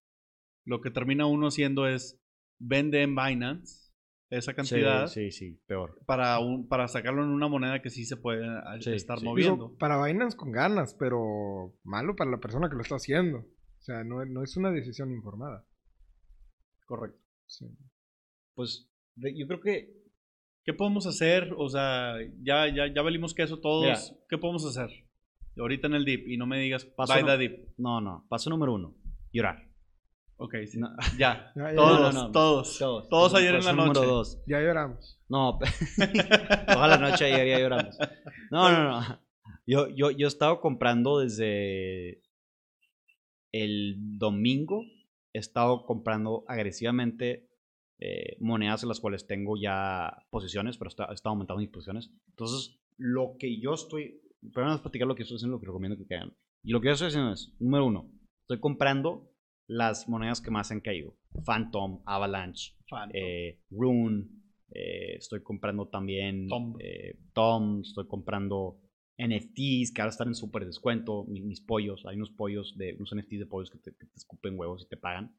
lo 0.65 0.81
que 0.81 0.91
termina 0.91 1.27
uno 1.27 1.47
haciendo 1.49 1.87
es 1.87 2.21
vende 2.59 3.03
en 3.03 3.15
Binance 3.15 3.93
esa 4.31 4.55
cantidad 4.55 5.07
Sí, 5.07 5.31
sí, 5.31 5.51
sí, 5.53 5.61
peor. 5.67 6.01
para 6.07 6.39
un, 6.41 6.67
para 6.67 6.89
sacarlo 6.89 7.23
en 7.23 7.29
una 7.29 7.47
moneda 7.47 7.81
que 7.83 7.91
sí 7.91 8.05
se 8.05 8.17
puede 8.17 8.45
a- 8.49 8.81
Sí, 8.81 8.91
estar 8.93 9.21
sí. 9.21 9.25
moviendo. 9.25 9.67
Digo, 9.69 9.79
para 9.79 10.03
Binance 10.05 10.37
con 10.37 10.51
ganas, 10.51 10.95
pero 10.95 11.75
malo 11.85 12.17
para 12.17 12.31
la 12.33 12.39
persona 12.41 12.69
que 12.69 12.75
lo 12.77 12.83
está 12.83 12.97
haciendo. 12.97 13.39
O 13.39 13.83
sea, 13.87 14.03
no, 14.03 14.25
no 14.25 14.43
es 14.43 14.57
una 14.57 14.73
decisión 14.73 15.13
informada. 15.13 15.65
Correcto. 16.87 17.21
Sí. 17.47 17.67
Pues 18.55 18.89
yo 19.15 19.47
creo 19.47 19.61
que 19.61 20.06
¿Qué 20.67 20.75
podemos 20.75 21.07
hacer? 21.07 21.55
O 21.57 21.69
sea, 21.69 22.15
ya, 22.43 22.67
ya, 22.69 22.93
ya 22.93 23.03
valimos 23.03 23.33
que 23.35 23.45
eso 23.45 23.59
todos. 23.61 24.15
¿Qué 24.29 24.37
podemos 24.37 24.65
hacer? 24.67 24.91
Ahorita 25.57 25.87
en 25.87 25.95
el 25.95 26.05
dip 26.05 26.29
y 26.29 26.37
no 26.37 26.47
me 26.47 26.59
digas 26.59 26.85
Paso 26.85 27.15
buy 27.15 27.23
no- 27.23 27.29
the 27.29 27.39
dip. 27.39 27.69
no, 27.79 28.01
no. 28.01 28.27
Paso 28.29 28.51
número 28.51 28.75
uno, 28.75 28.95
llorar. 29.33 29.63
Ok, 30.39 30.55
sí. 30.67 30.79
No. 30.79 30.91
Ya. 31.19 31.53
Ya, 31.57 31.71
ya, 31.71 31.75
Todos, 31.77 32.01
No, 32.01 32.13
no, 32.13 32.23
no. 32.27 32.33
todos, 32.33 32.79
Todos. 32.79 33.09
todos. 33.09 33.35
ayer 33.37 33.55
en 33.55 33.65
la 33.65 33.73
noche. 33.73 33.87
número 33.95 34.13
dos. 34.13 34.43
Ya 34.47 34.61
lloramos. 34.61 35.19
No, 35.29 35.59
toda 36.67 36.89
la 36.89 36.99
noche 36.99 37.25
ayer 37.27 37.49
ya 37.49 37.59
lloramos. 37.61 37.97
No, 38.51 38.71
no, 38.71 38.85
no. 39.01 39.21
Yo, 39.67 39.89
yo, 39.95 40.11
yo 40.11 40.27
he 40.27 40.29
estado 40.29 40.61
comprando 40.61 41.21
desde 41.21 42.21
el 43.53 44.19
domingo. 44.19 44.83
He 45.33 45.39
estado 45.39 45.85
comprando 45.87 46.45
agresivamente 46.49 47.49
eh, 47.99 48.37
monedas 48.41 48.83
en 48.83 48.89
las 48.91 49.01
cuales 49.01 49.27
tengo 49.27 49.57
ya 49.61 50.27
posiciones, 50.31 50.77
pero 50.79 50.89
está- 50.89 51.07
estado 51.13 51.33
aumentando 51.35 51.61
mis 51.61 51.71
posiciones. 51.71 52.11
Entonces, 52.31 52.79
lo 52.99 53.37
que 53.39 53.61
yo 53.61 53.75
estoy. 53.75 54.21
Primero 54.41 54.67
vamos 54.67 54.81
a 54.81 54.83
platicar 54.83 55.09
lo 55.09 55.15
que 55.15 55.23
estoy 55.23 55.37
haciendo, 55.37 55.57
lo 55.57 55.61
que 55.61 55.67
recomiendo 55.67 55.97
que 56.07 56.15
hagan. 56.15 56.37
Y 56.63 56.73
lo 56.73 56.81
que 56.81 56.89
yo 56.89 56.93
estoy 56.93 57.09
haciendo 57.09 57.33
es, 57.33 57.55
número 57.59 57.87
uno, 57.87 58.11
estoy 58.43 58.61
comprando 58.61 59.31
las 59.69 60.09
monedas 60.09 60.41
que 60.41 60.51
más 60.51 60.71
han 60.71 60.81
caído. 60.81 61.17
Phantom, 61.45 62.03
Avalanche, 62.07 62.75
eh, 63.13 63.61
Rune, 63.71 64.27
eh, 64.73 65.17
estoy 65.17 65.43
comprando 65.43 65.89
también 65.89 66.49
Tom. 66.49 66.77
Tom, 67.33 67.81
estoy 67.81 68.07
comprando 68.07 68.81
NFTs 69.19 69.93
que 69.93 70.03
ahora 70.03 70.11
están 70.11 70.29
en 70.29 70.35
súper 70.35 70.67
descuento, 70.67 71.25
mi- 71.25 71.41
mis, 71.41 71.61
pollos, 71.61 72.05
hay 72.07 72.17
unos 72.17 72.31
pollos, 72.31 72.77
de 72.77 72.95
unos 72.95 73.13
NFTs 73.13 73.39
de 73.41 73.47
pollos 73.47 73.71
que 73.71 73.79
te, 73.79 73.93
que 73.97 74.07
te 74.07 74.17
escupen 74.17 74.59
huevos 74.59 74.85
y 74.85 74.89
te 74.89 74.97
pagan, 74.97 75.35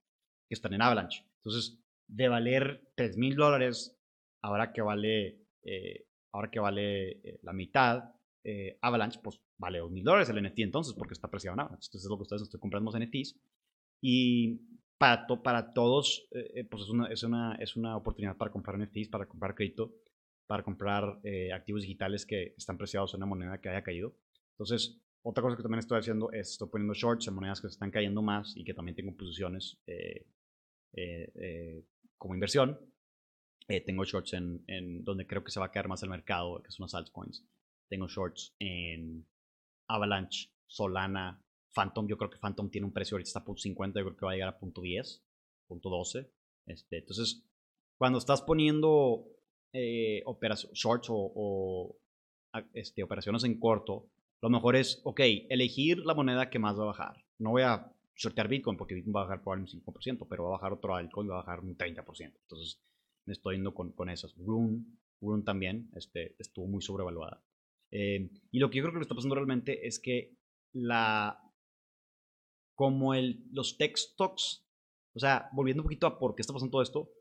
que 0.49 0.55
están 0.55 0.73
en 0.73 0.81
Avalanche. 0.81 1.23
Entonces, 1.37 1.79
de 2.07 2.27
valer 2.29 2.89
3 2.95 3.17
mil 3.17 3.35
dólares, 3.35 3.97
ahora 4.41 4.71
que 4.73 4.81
vale, 4.81 5.41
eh, 5.63 6.05
ahora 6.33 6.49
que 6.49 6.59
vale 6.59 7.11
eh, 7.11 7.39
la 7.43 7.53
mitad, 7.53 8.03
eh, 8.43 8.77
Avalanche, 8.81 9.19
pues 9.23 9.41
vale 9.57 9.79
2 9.79 9.91
mil 9.91 10.03
dólares 10.03 10.29
el 10.29 10.37
NFT 10.37 10.59
entonces, 10.63 10.93
porque 10.93 11.13
está 11.13 11.27
apreciado 11.27 11.55
en 11.55 11.61
Avalanche. 11.61 11.87
Entonces, 11.87 12.05
es 12.05 12.09
lo 12.09 12.17
que 12.17 12.23
ustedes 12.23 12.41
estoy 12.43 12.59
comprando 12.59 12.95
NFTs. 12.95 13.35
Y 14.01 14.61
para, 14.97 15.27
to- 15.27 15.43
para 15.43 15.73
todos, 15.73 16.27
pues 16.69 16.83
es 16.83 16.89
una, 16.89 17.07
es, 17.07 17.23
una, 17.23 17.55
es 17.55 17.75
una 17.75 17.97
oportunidad 17.97 18.37
para 18.37 18.51
comprar 18.51 18.75
NFTs, 18.77 19.09
para 19.09 19.25
comprar 19.27 19.53
cripto, 19.55 19.93
para 20.47 20.63
comprar 20.63 21.19
activos 21.53 21.81
digitales 21.81 22.25
que 22.25 22.53
están 22.57 22.77
preciados 22.77 23.13
en 23.13 23.17
una 23.19 23.25
moneda 23.25 23.59
que 23.59 23.69
haya 23.69 23.83
caído. 23.83 24.15
Entonces, 24.51 24.99
otra 25.23 25.41
cosa 25.43 25.57
que 25.57 25.63
también 25.63 25.79
estoy 25.79 25.99
haciendo 25.99 26.31
es, 26.31 26.51
estoy 26.51 26.69
poniendo 26.69 26.93
shorts 26.93 27.27
en 27.27 27.33
monedas 27.33 27.59
que 27.59 27.67
se 27.67 27.73
están 27.73 27.91
cayendo 27.91 28.21
más 28.21 28.55
y 28.55 28.63
que 28.63 28.73
también 28.73 28.95
tengo 28.95 29.15
posiciones 29.15 29.77
como 32.17 32.33
inversión. 32.33 32.79
Eh, 33.67 33.81
tengo 33.81 34.05
shorts 34.05 34.33
en, 34.33 35.03
donde 35.03 35.27
creo 35.27 35.43
que 35.43 35.51
se 35.51 35.59
va 35.59 35.67
a 35.67 35.71
quedar 35.71 35.89
más 35.89 36.01
el 36.03 36.09
mercado, 36.09 36.61
que 36.63 36.71
son 36.71 36.85
las 36.85 36.95
altcoins. 36.95 37.45
Tengo 37.89 38.07
shorts 38.07 38.55
en 38.59 39.27
Avalanche, 39.87 40.49
Solana, 40.67 41.43
Phantom. 41.73 42.07
Yo 42.07 42.17
creo 42.17 42.29
que 42.29 42.39
Phantom 42.39 42.69
tiene 42.69 42.87
un 42.87 42.93
precio 42.93 43.15
ahorita 43.15 43.27
está 43.27 43.39
a 43.39 43.45
punto 43.45 43.61
50, 43.61 43.99
yo 43.99 44.05
creo 44.05 44.17
que 44.17 44.25
va 44.25 44.31
a 44.31 44.35
llegar 44.35 44.49
a 44.49 44.59
punto 44.59 44.81
10, 44.81 45.23
punto 45.67 45.89
12. 45.89 46.31
Este, 46.67 46.99
entonces, 46.99 47.43
cuando 47.97 48.19
estás 48.19 48.41
poniendo 48.41 49.25
eh, 49.73 50.23
shorts 50.73 51.07
o, 51.09 51.97
este, 52.73 53.03
operaciones 53.03 53.43
en 53.43 53.59
corto, 53.59 54.09
lo 54.41 54.49
mejor 54.49 54.75
es, 54.75 55.01
ok, 55.03 55.19
elegir 55.49 56.05
la 56.05 56.13
moneda 56.13 56.49
que 56.49 56.59
más 56.59 56.77
va 56.77 56.83
a 56.83 56.87
bajar. 56.87 57.25
No 57.37 57.51
voy 57.51 57.63
a 57.63 57.91
shortear 58.17 58.47
Bitcoin 58.47 58.77
porque 58.77 58.95
Bitcoin 58.95 59.15
va 59.15 59.21
a 59.21 59.23
bajar 59.25 59.41
probablemente 59.41 59.77
un 59.77 59.93
5%, 59.93 60.27
pero 60.27 60.43
va 60.43 60.49
a 60.49 60.51
bajar 60.53 60.73
otro 60.73 60.95
altcoin 60.95 61.29
va 61.29 61.35
a 61.35 61.43
bajar 61.43 61.59
un 61.59 61.77
30%. 61.77 62.33
Entonces, 62.41 62.81
me 63.25 63.33
estoy 63.33 63.55
yendo 63.55 63.73
con, 63.73 63.91
con 63.91 64.09
esas. 64.09 64.35
Rune, 64.37 64.85
Rune 65.21 65.43
también 65.43 65.89
este, 65.95 66.35
estuvo 66.39 66.67
muy 66.67 66.81
sobrevaluada. 66.81 67.43
Eh, 67.91 68.29
y 68.51 68.59
lo 68.59 68.69
que 68.69 68.77
yo 68.77 68.83
creo 68.83 68.93
que 68.93 68.99
lo 68.99 69.03
está 69.03 69.15
pasando 69.15 69.35
realmente 69.35 69.87
es 69.87 69.99
que 69.99 70.35
la 70.73 71.41
como 72.75 73.15
el, 73.15 73.43
los 73.51 73.77
tech 73.77 73.97
stocks, 73.97 74.63
o 75.15 75.19
sea, 75.19 75.49
volviendo 75.53 75.81
un 75.81 75.85
poquito 75.85 76.05
a 76.05 76.19
por 76.19 76.35
qué 76.35 76.41
está 76.41 76.53
pasando 76.53 76.71
todo 76.71 76.83
esto, 76.83 77.11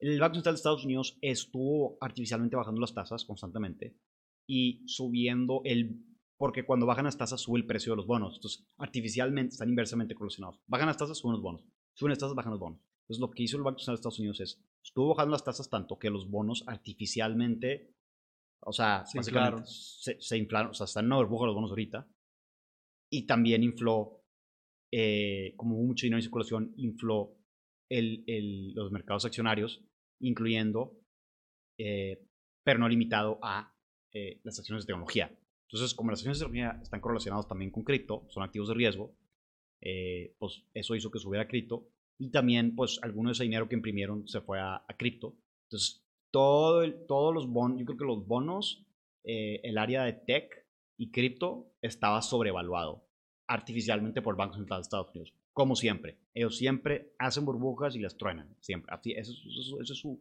el 0.00 0.18
Banco 0.18 0.34
Central 0.34 0.54
de 0.54 0.58
Estados 0.58 0.84
Unidos 0.84 1.18
estuvo 1.22 1.98
artificialmente 2.00 2.56
bajando 2.56 2.80
las 2.80 2.94
tasas 2.94 3.24
constantemente 3.24 3.96
y 4.48 4.82
subiendo 4.88 5.60
el, 5.64 6.04
porque 6.38 6.64
cuando 6.64 6.86
bajan 6.86 7.04
las 7.04 7.18
tasas 7.18 7.40
sube 7.40 7.58
el 7.58 7.66
precio 7.66 7.92
de 7.92 7.96
los 7.96 8.06
bonos, 8.06 8.36
entonces 8.36 8.66
artificialmente 8.78 9.52
están 9.52 9.68
inversamente 9.68 10.14
correlacionados. 10.14 10.60
Bajan 10.66 10.86
las 10.86 10.96
tasas, 10.96 11.18
suben 11.18 11.34
los 11.34 11.42
bonos, 11.42 11.64
suben 11.94 12.10
las 12.10 12.18
tasas, 12.18 12.34
bajan 12.34 12.52
los 12.52 12.60
bonos. 12.60 12.80
Entonces 13.02 13.20
lo 13.20 13.30
que 13.30 13.42
hizo 13.42 13.56
el 13.56 13.62
Banco 13.64 13.78
Central 13.80 13.96
de 13.96 13.98
Estados 14.00 14.18
Unidos 14.18 14.40
es, 14.40 14.62
estuvo 14.82 15.14
bajando 15.14 15.32
las 15.32 15.44
tasas 15.44 15.68
tanto 15.68 15.98
que 15.98 16.10
los 16.10 16.30
bonos 16.30 16.62
artificialmente, 16.66 17.94
o 18.60 18.72
sea, 18.72 19.04
Se 19.06 19.18
inflaron. 19.18 19.66
se, 19.66 20.20
se 20.20 20.36
inflaron, 20.38 20.70
o 20.70 20.74
sea, 20.74 20.84
están 20.84 21.04
en 21.06 21.12
una 21.12 21.16
burbuja 21.16 21.46
los 21.46 21.54
bonos 21.54 21.70
ahorita, 21.70 22.08
y 23.10 23.26
también 23.26 23.62
infló, 23.62 24.22
eh, 24.92 25.54
como 25.56 25.76
hubo 25.76 25.86
mucho 25.86 26.06
dinero 26.06 26.18
en 26.18 26.22
circulación, 26.22 26.74
infló 26.76 27.34
el, 27.90 28.24
el- 28.26 28.74
los 28.74 28.92
mercados 28.92 29.24
accionarios, 29.24 29.82
incluyendo, 30.20 31.00
eh, 31.78 32.22
pero 32.64 32.78
no 32.78 32.88
limitado 32.88 33.38
a 33.42 33.74
eh, 34.12 34.40
las 34.44 34.58
acciones 34.58 34.84
de 34.84 34.88
tecnología. 34.92 35.34
Entonces, 35.68 35.94
como 35.94 36.10
las 36.10 36.20
acciones 36.20 36.38
de 36.38 36.46
tecnología 36.46 36.80
están 36.82 37.00
correlacionadas 37.00 37.46
también 37.46 37.70
con 37.70 37.84
cripto, 37.84 38.24
son 38.28 38.42
activos 38.42 38.68
de 38.68 38.74
riesgo, 38.74 39.12
eh, 39.80 40.34
pues 40.38 40.62
eso 40.74 40.94
hizo 40.96 41.10
que 41.10 41.18
subiera 41.18 41.46
cripto 41.46 41.86
y 42.18 42.30
también 42.30 42.74
pues 42.74 42.98
alguno 43.02 43.28
de 43.28 43.34
ese 43.34 43.44
dinero 43.44 43.68
que 43.68 43.76
imprimieron 43.76 44.26
se 44.26 44.40
fue 44.40 44.58
a, 44.60 44.76
a 44.76 44.96
cripto. 44.96 45.34
Entonces, 45.64 46.02
todo 46.30 46.82
el- 46.82 47.06
todos 47.06 47.32
los 47.34 47.46
bonos, 47.48 47.78
yo 47.78 47.84
creo 47.86 47.98
que 47.98 48.04
los 48.04 48.26
bonos, 48.26 48.84
eh, 49.24 49.60
el 49.62 49.78
área 49.78 50.04
de 50.04 50.14
tech 50.14 50.66
y 50.96 51.10
cripto 51.10 51.70
estaba 51.82 52.22
sobrevaluado 52.22 53.04
artificialmente 53.46 54.20
por 54.22 54.34
el 54.34 54.38
Banco 54.38 54.56
Central 54.56 54.80
de 54.80 54.82
Estados 54.82 55.10
Unidos. 55.10 55.32
Como 55.52 55.74
siempre. 55.76 56.18
Ellos 56.34 56.56
siempre 56.56 57.12
hacen 57.18 57.44
burbujas 57.44 57.94
y 57.96 58.00
las 58.00 58.16
truenan. 58.16 58.54
Siempre. 58.60 58.92
Así, 58.94 59.12
es, 59.12 59.28
ese 59.28 59.92
es- 59.92 59.98
su, 59.98 60.20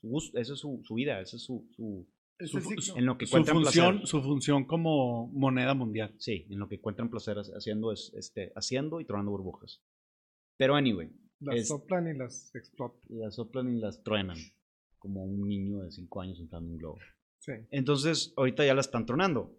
su 0.00 0.30
esa 0.38 0.52
es 0.54 0.58
su, 0.58 0.80
su 0.84 0.94
vida, 0.94 1.20
ese 1.20 1.36
es 1.36 1.42
su, 1.42 1.66
su- 1.76 2.06
Su, 2.40 2.58
en 2.96 3.04
lo 3.06 3.18
que 3.18 3.26
su 3.26 3.36
función, 3.44 3.62
placer. 3.62 4.06
su 4.06 4.22
función 4.22 4.64
como 4.64 5.26
moneda 5.28 5.74
mundial. 5.74 6.14
Sí, 6.18 6.46
en 6.50 6.58
lo 6.58 6.68
que 6.68 6.76
encuentran 6.76 7.10
placer 7.10 7.36
hac- 7.36 7.52
haciendo 7.56 7.92
es 7.92 8.12
este, 8.16 8.52
haciendo 8.54 9.00
y 9.00 9.04
tronando 9.04 9.32
burbujas. 9.32 9.82
Pero 10.56 10.74
anyway, 10.76 11.10
Las 11.40 11.56
Es- 11.56 11.68
soplan 11.68 12.08
y 12.08 12.14
las 12.18 12.52
explotan. 12.54 13.00
las 13.10 13.34
soplan 13.36 13.68
y 13.76 13.78
las 13.80 14.02
truenan. 14.02 14.36
Como 14.98 15.24
un 15.24 15.46
niño 15.48 15.78
de 15.82 15.90
5 15.92 16.20
años 16.20 16.40
entrando 16.40 16.66
en 16.68 16.72
un 16.72 16.78
globo. 16.78 16.98
Sí. 17.38 17.52
Entonces, 17.70 18.32
ahorita 18.36 18.64
ya 18.66 18.74
la 18.74 18.80
están 18.80 19.06
tronando. 19.06 19.56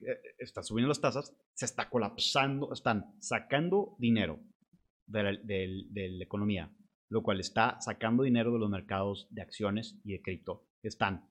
Eh, 0.00 0.18
Están 0.38 0.64
subiendo 0.64 0.88
las 0.88 1.00
tasas, 1.00 1.36
se 1.54 1.66
está 1.66 1.88
colapsando, 1.90 2.72
están 2.72 3.14
sacando 3.20 3.94
dinero 3.98 4.40
de 5.06 5.22
la, 5.22 5.32
del- 5.36 5.86
de 5.92 6.08
la 6.10 6.24
economía, 6.24 6.72
lo 7.10 7.22
cual 7.22 7.38
está 7.38 7.78
sacando 7.80 8.22
dinero 8.24 8.52
de 8.52 8.58
los 8.58 8.70
mercados 8.70 9.28
de 9.30 9.42
acciones 9.42 10.00
y 10.04 10.12
de 10.12 10.22
cripto. 10.22 10.66
Están 10.82 11.28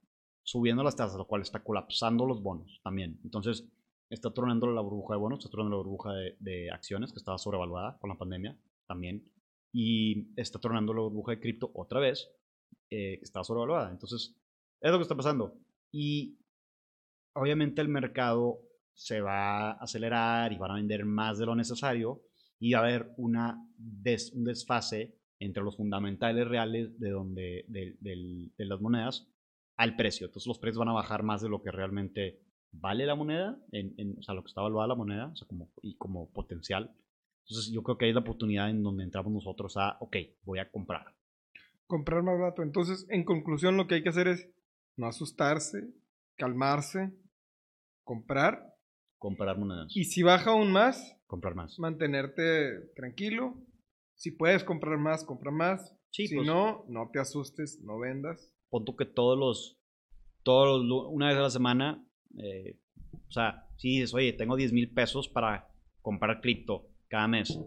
subiendo 0.49 0.83
las 0.83 0.95
tasas, 0.95 1.15
lo 1.15 1.27
cual 1.27 1.43
está 1.43 1.63
colapsando 1.63 2.25
los 2.25 2.41
bonos 2.41 2.81
también. 2.83 3.19
Entonces, 3.23 3.69
está 4.09 4.33
tronando 4.33 4.65
la 4.65 4.81
burbuja 4.81 5.13
de 5.13 5.19
bonos, 5.19 5.39
está 5.39 5.51
tronando 5.51 5.77
la 5.77 5.83
burbuja 5.83 6.12
de, 6.39 6.71
acciones, 6.71 7.12
que 7.12 7.19
estaba 7.19 7.37
sobrevaluada 7.37 8.00
con 8.00 8.10
la 8.10 8.17
pandemia 8.17 8.58
también. 8.87 9.31
Y 9.71 10.33
está 10.41 10.58
tronando 10.58 10.91
la 10.91 11.02
burbuja 11.02 11.33
de 11.33 11.39
cripto 11.39 11.69
otra 11.75 12.00
vez, 12.00 12.31
eh, 12.89 13.19
que 13.19 13.23
estaba 13.23 13.43
sobrevaluada. 13.43 13.91
Entonces, 13.91 14.35
es 14.81 14.91
lo 14.91 14.97
que 14.97 15.04
está 15.04 15.15
pasando. 15.15 15.54
Y 15.91 16.39
obviamente 17.35 17.81
el 17.81 17.89
mercado 17.89 18.60
se 18.95 19.21
va 19.21 19.69
a 19.69 19.71
acelerar 19.73 20.52
y 20.52 20.58
van 20.58 20.71
a 20.71 20.75
vender 20.75 21.06
más 21.06 21.37
de 21.37 21.45
lo 21.45 21.56
necesario 21.56 22.23
y 22.60 22.73
va 22.73 22.79
a 22.79 22.83
haber 22.83 23.13
una 23.17 23.63
un 24.33 24.43
desfase 24.43 25.15
entre 25.39 25.63
los 25.63 25.77
fundamentales 25.77 26.47
reales 26.47 27.00
de, 27.00 27.12
donde, 27.12 27.65
de, 27.67 27.95
de 28.02 28.65
las 28.65 28.81
monedas 28.81 29.31
al 29.80 29.96
precio. 29.96 30.27
Entonces 30.27 30.46
los 30.46 30.60
precios 30.60 30.77
van 30.80 30.90
a 30.90 30.94
bajar 30.94 31.23
más 31.23 31.42
de 31.42 31.48
lo 31.48 31.62
que 31.63 31.71
realmente 31.71 32.42
vale 32.71 33.06
la 33.06 33.15
moneda, 33.15 33.58
en, 33.71 33.94
en- 33.98 34.19
o 34.19 34.21
sea, 34.21 34.36
lo 34.36 34.44
que 34.44 34.50
está 34.50 34.62
valuada 34.62 34.90
la 34.90 34.96
moneda, 34.96 35.27
o 35.27 35.36
sea, 35.38 35.48
como, 35.48 35.71
y 35.82 35.96
como 35.96 36.30
potencial. 36.32 36.94
Entonces 37.48 37.71
yo 37.73 37.82
creo 37.82 37.98
que 37.98 38.04
ahí 38.06 38.10
es 38.12 38.15
la 38.15 38.21
oportunidad 38.21 38.69
en 38.69 38.84
donde 38.84 39.06
entramos 39.06 39.32
nosotros 39.32 39.77
a, 39.77 39.96
ok, 40.02 40.17
voy 40.44 40.60
a 40.60 40.69
comprar. 40.69 41.15
Comprar 41.88 42.21
más 42.23 42.38
barato. 42.38 42.62
Entonces, 42.62 43.08
en 43.10 43.23
conclusión, 43.23 43.77
lo 43.77 43.88
que 43.88 43.96
hay 43.96 44.04
que 44.04 44.10
hacer 44.10 44.27
es 44.27 44.50
no 44.98 45.08
asustarse, 45.08 45.80
calmarse, 46.36 47.13
comprar 48.04 48.75
comprar 49.17 49.58
monedas. 49.58 49.96
Y 49.96 50.04
si 50.04 50.23
baja 50.23 50.52
aún 50.52 50.71
más, 50.73 51.15
comprar 51.25 51.56
más. 51.56 51.80
mantenerte 51.80 52.82
tranquilo. 52.96 53.56
Si 54.15 54.32
puedes 54.32 54.63
comprar 54.65 54.98
más, 54.98 55.23
compra 55.23 55.52
más. 55.52 55.96
Sí, 56.12 56.27
si 56.27 56.36
pues. 56.36 56.48
no, 56.48 56.86
no 56.90 57.10
te 57.12 57.19
asustes, 57.19 57.80
no 57.82 57.98
vendas. 57.98 58.54
Pon 58.70 58.86
que 58.86 59.06
todos 59.06 59.38
los, 59.38 59.78
todos 60.44 60.82
una 61.12 61.28
vez 61.30 61.38
a 61.38 61.42
la 61.42 61.50
semana, 61.50 62.06
eh, 62.38 62.78
o 63.28 63.32
sea, 63.32 63.67
si 63.78 63.90
dices, 63.90 64.13
oye, 64.13 64.34
tengo 64.34 64.56
10 64.56 64.74
mil 64.74 64.90
pesos 64.90 65.28
para 65.28 65.67
comprar 66.02 66.42
cripto 66.42 66.88
cada 67.08 67.28
mes. 67.28 67.60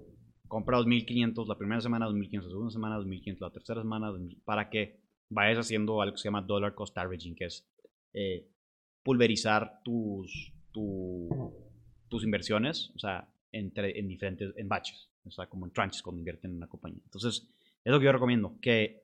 Compra 0.49 0.79
2.500 0.79 1.49
la 1.49 1.57
primera 1.57 1.81
semana, 1.81 2.07
2.500 2.07 2.43
la 2.45 2.51
segunda 2.51 2.71
semana, 2.71 2.97
2.500 2.99 3.41
la 3.41 3.51
tercera 3.51 3.81
semana, 3.83 4.11
2.000, 4.11 4.39
para 4.45 4.69
que 4.69 5.01
vayas 5.31 5.59
haciendo 5.59 6.01
algo 6.03 6.15
que 6.15 6.19
se 6.21 6.25
llama 6.29 6.43
dollar 6.43 6.75
cost 6.75 6.97
averaging, 6.99 7.35
que 7.35 7.47
es 7.47 7.67
eh, 8.13 8.47
pulverizar 9.03 9.81
tus, 9.83 10.53
tu- 10.73 11.55
tus 12.09 12.23
inversiones, 12.25 12.91
o 12.95 12.99
sea, 12.99 13.29
entre, 13.51 13.99
en 13.99 14.09
diferentes, 14.09 14.53
en 14.57 14.69
batches, 14.69 15.09
o 15.25 15.31
sea, 15.31 15.47
como 15.47 15.65
en 15.67 15.73
tranches 15.73 16.03
cuando 16.03 16.21
invierten 16.21 16.51
en 16.51 16.59
una 16.59 16.69
compañía. 16.69 17.01
Entonces, 17.05 17.49
es 17.85 17.91
lo 17.93 17.99
que 17.99 18.05
yo 18.07 18.13
recomiendo, 18.13 18.59
que 18.61 19.03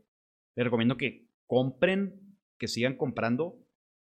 les 0.55 0.65
recomiendo 0.65 0.97
que 0.99 1.28
compren, 1.49 2.37
que 2.59 2.69
sigan 2.69 2.97
comprando, 2.97 3.59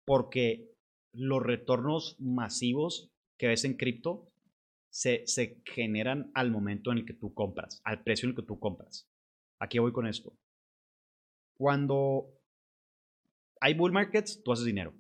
porque 0.04 0.72
los 1.12 1.40
retornos 1.42 2.16
masivos 2.20 3.12
que 3.38 3.46
ves 3.48 3.64
en 3.64 3.76
cripto 3.76 4.30
se, 4.90 5.26
se 5.26 5.60
generan 5.64 6.30
al 6.34 6.50
momento 6.50 6.90
en 6.92 6.98
el 6.98 7.06
que 7.06 7.14
tú 7.14 7.32
compras, 7.34 7.80
al 7.84 8.02
precio 8.02 8.26
en 8.26 8.30
el 8.30 8.36
que 8.36 8.46
tú 8.46 8.58
compras. 8.58 9.08
Aquí 9.60 9.78
voy 9.78 9.92
con 9.92 10.06
esto. 10.06 10.36
Cuando 11.56 12.32
hay 13.60 13.74
bull 13.74 13.92
markets, 13.92 14.42
tú 14.42 14.52
haces 14.52 14.64
dinero. 14.66 14.92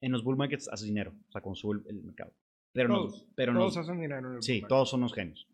En 0.00 0.12
los 0.12 0.22
bull 0.22 0.36
markets 0.36 0.68
haces 0.68 0.86
dinero, 0.86 1.12
o 1.28 1.32
sea, 1.32 1.40
cuando 1.40 1.56
sube 1.56 1.78
el, 1.88 1.96
el 1.96 2.02
mercado. 2.04 2.32
Pero, 2.72 2.88
los- 2.88 3.12
Todos, 3.12 3.28
pero 3.34 3.52
en 3.52 3.58
todos 3.58 3.76
los- 3.76 3.84
hacen 3.84 4.00
dinero 4.00 4.28
en 4.30 4.36
el 4.36 4.42
Sí, 4.42 4.52
market. 4.60 4.68
todos 4.68 4.90
son 4.90 5.00
unos 5.00 5.14
genios. 5.14 5.48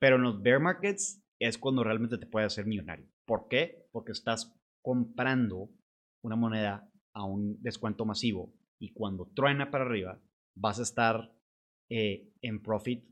Pero 0.00 0.16
en 0.16 0.22
los 0.22 0.42
bear 0.42 0.60
markets 0.60 1.22
es 1.38 1.58
cuando 1.58 1.84
realmente 1.84 2.18
te 2.18 2.26
puedes 2.26 2.46
hacer 2.52 2.66
millonario. 2.66 3.06
¿Por 3.24 3.48
qué? 3.48 3.86
Porque 3.92 4.12
estás 4.12 4.52
comprando 4.84 5.70
una 6.22 6.36
moneda 6.36 6.86
a 7.14 7.24
un 7.24 7.60
descuento 7.62 8.04
masivo 8.04 8.52
y 8.78 8.92
cuando 8.92 9.30
truena 9.34 9.70
para 9.70 9.84
arriba 9.84 10.20
vas 10.54 10.78
a 10.78 10.82
estar 10.82 11.32
eh, 11.90 12.30
en 12.42 12.62
profit 12.62 13.02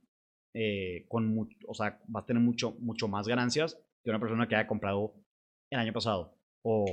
eh, 0.54 1.06
con 1.08 1.48
o 1.66 1.74
sea, 1.74 1.98
vas 2.08 2.24
a 2.24 2.26
tener 2.26 2.42
mucho, 2.42 2.72
mucho 2.78 3.08
más 3.08 3.26
ganancias 3.26 3.82
que 4.04 4.10
una 4.10 4.20
persona 4.20 4.46
que 4.46 4.54
haya 4.54 4.66
comprado 4.66 5.14
el 5.70 5.78
año 5.78 5.94
pasado. 5.94 6.36
O 6.62 6.84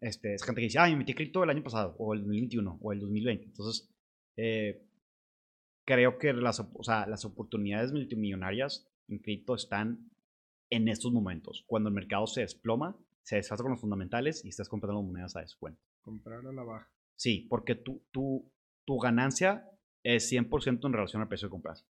este, 0.00 0.34
es 0.34 0.42
gente 0.42 0.60
que 0.62 0.66
dice, 0.66 0.78
ah, 0.78 0.88
me 0.88 0.96
metí 0.96 1.12
cripto 1.12 1.44
el 1.44 1.50
año 1.50 1.62
pasado, 1.62 1.94
o 1.98 2.14
el 2.14 2.20
2021, 2.20 2.78
o 2.80 2.92
el 2.92 3.00
2020. 3.00 3.44
Entonces, 3.44 3.94
eh, 4.38 4.88
creo 5.86 6.18
que 6.18 6.32
las, 6.32 6.60
o 6.60 6.82
sea, 6.82 7.06
las 7.06 7.26
oportunidades 7.26 7.92
multimillonarias 7.92 8.88
en 9.08 9.18
cripto 9.18 9.54
están 9.54 10.10
en 10.70 10.88
estos 10.88 11.12
momentos. 11.12 11.64
Cuando 11.66 11.90
el 11.90 11.94
mercado 11.94 12.26
se 12.26 12.40
desploma, 12.40 12.96
se 13.22 13.36
deshace 13.36 13.62
con 13.62 13.72
los 13.72 13.80
fundamentales 13.80 14.44
y 14.44 14.48
estás 14.48 14.68
comprando 14.68 15.02
monedas 15.02 15.36
a 15.36 15.40
descuento. 15.40 15.80
Comprar 16.02 16.44
a 16.46 16.52
la 16.52 16.62
baja. 16.62 16.90
Sí, 17.16 17.46
porque 17.48 17.74
tu, 17.74 18.02
tu, 18.10 18.50
tu 18.84 18.98
ganancia 18.98 19.68
es 20.02 20.30
100% 20.32 20.86
en 20.86 20.92
relación 20.92 21.22
al 21.22 21.28
precio 21.28 21.48
que 21.48 21.52
compras. 21.52 21.86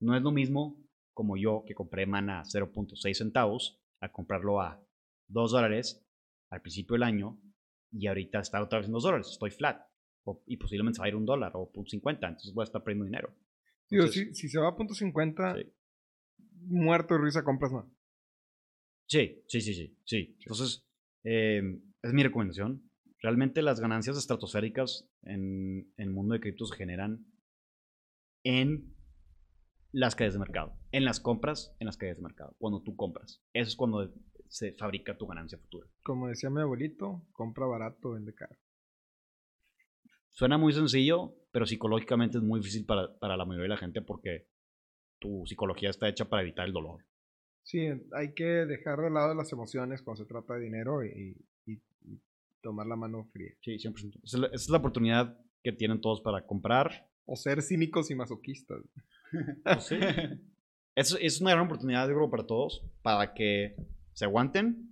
No 0.00 0.16
es 0.16 0.22
lo 0.22 0.30
mismo 0.30 0.76
como 1.14 1.36
yo 1.36 1.64
que 1.66 1.74
compré 1.74 2.06
mana 2.06 2.40
a 2.40 2.44
0.6 2.44 3.14
centavos 3.14 3.80
a 4.00 4.10
comprarlo 4.12 4.60
a 4.60 4.80
2 5.28 5.50
dólares 5.52 6.04
al 6.50 6.60
principio 6.62 6.94
del 6.94 7.02
año 7.02 7.38
y 7.90 8.06
ahorita 8.06 8.40
está 8.40 8.62
otra 8.62 8.78
vez 8.78 8.86
en 8.86 8.92
2 8.92 9.02
dólares. 9.02 9.28
Estoy 9.30 9.50
flat. 9.50 9.84
O- 10.24 10.42
y 10.46 10.56
posiblemente 10.56 10.96
se 10.96 11.00
va 11.00 11.06
a 11.06 11.08
ir 11.08 11.16
un 11.16 11.26
dólar 11.26 11.52
o 11.54 11.70
punto 11.70 11.90
.50. 11.90 12.28
Entonces 12.28 12.54
voy 12.54 12.62
a 12.62 12.64
estar 12.64 12.82
perdiendo 12.82 13.04
dinero. 13.06 13.34
Digo, 13.90 14.06
si, 14.06 14.32
si 14.34 14.48
se 14.48 14.58
va 14.60 14.68
a 14.68 14.76
punto 14.76 14.94
50, 14.94 15.56
Sí. 15.56 15.72
muerto 16.66 17.14
de 17.14 17.20
risa, 17.24 17.42
compras 17.44 17.72
más. 17.72 17.84
Sí, 19.06 19.42
sí, 19.46 19.60
sí, 19.60 19.74
sí. 19.74 19.96
sí. 20.04 20.36
Entonces, 20.40 20.86
eh, 21.24 21.62
es 22.02 22.12
mi 22.12 22.22
recomendación. 22.22 22.90
Realmente 23.20 23.62
las 23.62 23.80
ganancias 23.80 24.16
estratosféricas 24.16 25.08
en, 25.22 25.92
en 25.96 26.08
el 26.08 26.10
mundo 26.10 26.34
de 26.34 26.40
cripto 26.40 26.66
se 26.66 26.76
generan 26.76 27.24
en 28.44 28.94
las 29.92 30.14
cadenas 30.14 30.34
de 30.34 30.40
mercado. 30.40 30.76
En 30.90 31.04
las 31.04 31.20
compras, 31.20 31.76
en 31.78 31.86
las 31.86 31.96
cadenas 31.96 32.16
de 32.18 32.24
mercado. 32.24 32.56
Cuando 32.58 32.82
tú 32.82 32.96
compras. 32.96 33.42
Eso 33.52 33.68
es 33.68 33.76
cuando 33.76 34.12
se 34.48 34.72
fabrica 34.72 35.16
tu 35.16 35.26
ganancia 35.26 35.58
futura. 35.58 35.86
Como 36.02 36.28
decía 36.28 36.50
mi 36.50 36.60
abuelito, 36.60 37.22
compra 37.32 37.66
barato, 37.66 38.10
vende 38.12 38.34
caro. 38.34 38.56
Suena 40.28 40.58
muy 40.58 40.72
sencillo, 40.72 41.34
pero 41.52 41.66
psicológicamente 41.66 42.38
es 42.38 42.44
muy 42.44 42.60
difícil 42.60 42.84
para, 42.86 43.18
para 43.18 43.36
la 43.36 43.44
mayoría 43.44 43.64
de 43.64 43.68
la 43.68 43.76
gente 43.76 44.02
porque 44.02 44.48
tu 45.18 45.44
psicología 45.46 45.90
está 45.90 46.08
hecha 46.08 46.28
para 46.28 46.42
evitar 46.42 46.66
el 46.66 46.72
dolor. 46.72 47.04
Sí, 47.64 47.86
hay 48.12 48.34
que 48.34 48.44
dejar 48.44 49.00
de 49.00 49.10
lado 49.10 49.34
las 49.34 49.52
emociones 49.52 50.02
cuando 50.02 50.22
se 50.22 50.28
trata 50.28 50.54
de 50.54 50.60
dinero 50.64 51.04
y, 51.04 51.36
y- 51.66 51.72
y 52.06 52.20
tomar 52.60 52.86
la 52.86 52.96
mano 52.96 53.24
fría. 53.32 53.52
Sí, 53.62 53.78
100%. 53.78 54.20
Esa 54.24 54.36
es 54.36 54.40
la, 54.40 54.46
esa 54.48 54.56
es 54.56 54.68
la 54.68 54.78
oportunidad 54.78 55.38
que 55.62 55.72
tienen 55.72 56.00
todos 56.00 56.20
para 56.20 56.44
comprar, 56.46 57.08
O 57.24 57.36
ser 57.36 57.62
cínicos 57.62 58.10
y 58.10 58.14
masoquistas. 58.14 58.82
Sí. 59.80 59.96
Es, 60.94 61.16
es 61.22 61.40
una 61.40 61.52
gran 61.52 61.64
oportunidad, 61.64 62.06
yo 62.06 62.14
creo, 62.14 62.28
para 62.30 62.46
todos, 62.46 62.84
para 63.00 63.32
que 63.32 63.74
se 64.12 64.26
aguanten, 64.26 64.90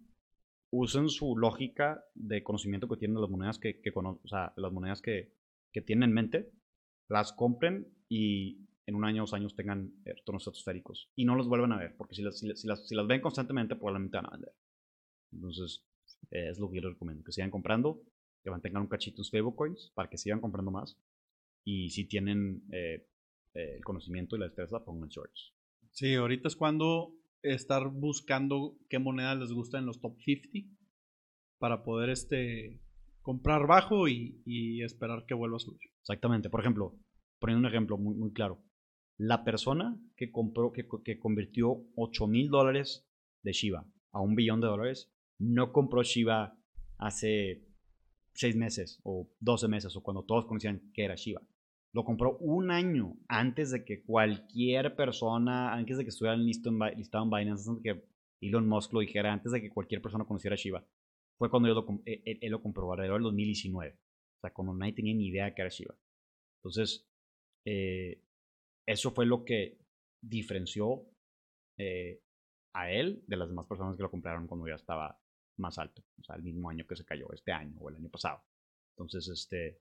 usen 0.70 1.10
su 1.10 1.36
lógica 1.36 2.02
de 2.14 2.42
conocimiento 2.42 2.88
que 2.88 2.96
tienen 2.96 3.16
de 3.16 3.20
las 3.20 3.28
monedas 3.30 3.58
que, 3.58 3.82
que 3.82 3.90
o 3.94 4.18
sea, 4.24 4.54
las 4.56 4.72
monedas 4.72 5.02
que, 5.02 5.34
que 5.72 5.82
tienen 5.82 6.08
en 6.08 6.14
mente, 6.14 6.50
las 7.06 7.34
compren 7.34 7.86
y 8.08 8.66
en 8.90 8.96
un 8.96 9.04
año 9.04 9.22
o 9.22 9.24
dos 9.24 9.34
años 9.34 9.54
tengan 9.54 9.94
eh, 10.04 10.12
retornos 10.14 10.42
estratosféricos. 10.42 11.10
Y 11.16 11.24
no 11.24 11.34
los 11.34 11.48
vuelvan 11.48 11.72
a 11.72 11.78
ver, 11.78 11.96
porque 11.96 12.14
si 12.14 12.22
las, 12.22 12.38
si 12.38 12.46
las, 12.46 12.60
si 12.60 12.66
las, 12.66 12.86
si 12.86 12.94
las 12.94 13.06
ven 13.06 13.20
constantemente, 13.20 13.76
probablemente 13.76 14.16
van 14.16 14.26
a 14.26 14.30
vender. 14.30 14.52
Entonces, 15.32 15.84
eh, 16.30 16.50
es 16.50 16.58
lo 16.58 16.68
que 16.68 16.76
yo 16.76 16.82
les 16.82 16.92
recomiendo, 16.92 17.24
que 17.24 17.32
sigan 17.32 17.50
comprando, 17.50 18.02
que 18.42 18.50
mantengan 18.50 18.82
un 18.82 18.88
cachito 18.88 19.20
en 19.20 19.24
stablecoins 19.24 19.92
para 19.94 20.08
que 20.08 20.18
sigan 20.18 20.40
comprando 20.40 20.70
más. 20.70 20.96
Y 21.64 21.90
si 21.90 22.06
tienen 22.06 22.62
eh, 22.72 23.06
eh, 23.54 23.76
el 23.76 23.84
conocimiento 23.84 24.36
y 24.36 24.40
la 24.40 24.46
destreza, 24.46 24.84
pongan 24.84 25.08
shorts. 25.08 25.54
Sí, 25.92 26.14
ahorita 26.14 26.48
es 26.48 26.56
cuando 26.56 27.14
estar 27.42 27.88
buscando 27.90 28.76
qué 28.88 28.98
monedas 28.98 29.38
les 29.38 29.52
gusta 29.52 29.78
en 29.78 29.86
los 29.86 30.00
top 30.00 30.18
50 30.20 30.68
para 31.58 31.82
poder 31.82 32.10
este 32.10 32.80
comprar 33.22 33.66
bajo 33.66 34.08
y, 34.08 34.42
y 34.46 34.82
esperar 34.82 35.24
que 35.26 35.34
vuelva 35.34 35.56
a 35.56 35.60
subir. 35.60 35.90
Exactamente. 36.00 36.48
Por 36.48 36.60
ejemplo, 36.60 36.98
poniendo 37.38 37.66
un 37.66 37.72
ejemplo 37.72 37.98
muy, 37.98 38.14
muy 38.14 38.32
claro. 38.32 38.62
La 39.22 39.44
persona 39.44 40.00
que 40.16 40.32
compró, 40.32 40.72
que, 40.72 40.88
que 41.04 41.18
convirtió 41.18 41.84
8 41.94 42.26
mil 42.26 42.48
dólares 42.48 43.06
de 43.42 43.52
Shiba 43.52 43.84
a 44.12 44.20
un 44.22 44.34
billón 44.34 44.62
de 44.62 44.66
dólares, 44.68 45.12
no 45.38 45.72
compró 45.72 46.02
Shiba 46.02 46.56
hace 46.96 47.66
6 48.32 48.56
meses 48.56 48.98
o 49.02 49.28
12 49.40 49.68
meses 49.68 49.94
o 49.94 50.02
cuando 50.02 50.22
todos 50.24 50.46
conocían 50.46 50.90
que 50.94 51.04
era 51.04 51.16
Shiba. 51.16 51.42
Lo 51.92 52.04
compró 52.04 52.38
un 52.38 52.70
año 52.70 53.18
antes 53.28 53.70
de 53.72 53.84
que 53.84 54.02
cualquier 54.04 54.96
persona, 54.96 55.74
antes 55.74 55.98
de 55.98 56.04
que 56.04 56.08
estuviera 56.08 56.34
listo 56.38 56.70
en, 56.70 56.78
listado 56.96 57.24
en 57.24 57.30
Binance, 57.30 57.68
antes 57.68 57.82
de 57.82 57.94
que 58.00 58.06
Elon 58.46 58.66
Musk 58.66 58.94
lo 58.94 59.00
dijera, 59.00 59.34
antes 59.34 59.52
de 59.52 59.60
que 59.60 59.68
cualquier 59.68 60.00
persona 60.00 60.24
conociera 60.24 60.56
Shiba. 60.56 60.82
Fue 61.36 61.50
cuando 61.50 61.68
yo 61.68 61.74
lo, 61.74 61.86
él, 62.06 62.22
él- 62.24 62.38
él 62.40 62.50
lo 62.52 62.62
compró, 62.62 62.90
alrededor 62.90 63.16
del 63.16 63.24
2019. 63.24 63.90
O 63.92 64.40
sea, 64.40 64.50
cuando 64.54 64.72
nadie 64.72 64.94
tenía 64.94 65.14
ni 65.14 65.26
idea 65.28 65.44
de 65.44 65.54
que 65.54 65.60
era 65.60 65.68
Shiba. 65.68 65.94
Entonces, 66.60 67.06
eh, 67.66 68.22
eso 68.90 69.12
fue 69.12 69.24
lo 69.24 69.44
que 69.44 69.78
diferenció 70.20 71.06
eh, 71.78 72.20
a 72.74 72.90
él 72.90 73.22
de 73.28 73.36
las 73.36 73.48
demás 73.48 73.66
personas 73.66 73.96
que 73.96 74.02
lo 74.02 74.10
compraron 74.10 74.48
cuando 74.48 74.66
ya 74.66 74.74
estaba 74.74 75.16
más 75.58 75.78
alto. 75.78 76.02
O 76.20 76.24
sea, 76.24 76.34
el 76.34 76.42
mismo 76.42 76.68
año 76.68 76.84
que 76.88 76.96
se 76.96 77.04
cayó, 77.04 77.32
este 77.32 77.52
año 77.52 77.76
o 77.78 77.88
el 77.88 77.96
año 77.96 78.10
pasado. 78.10 78.42
Entonces, 78.96 79.28
este, 79.28 79.80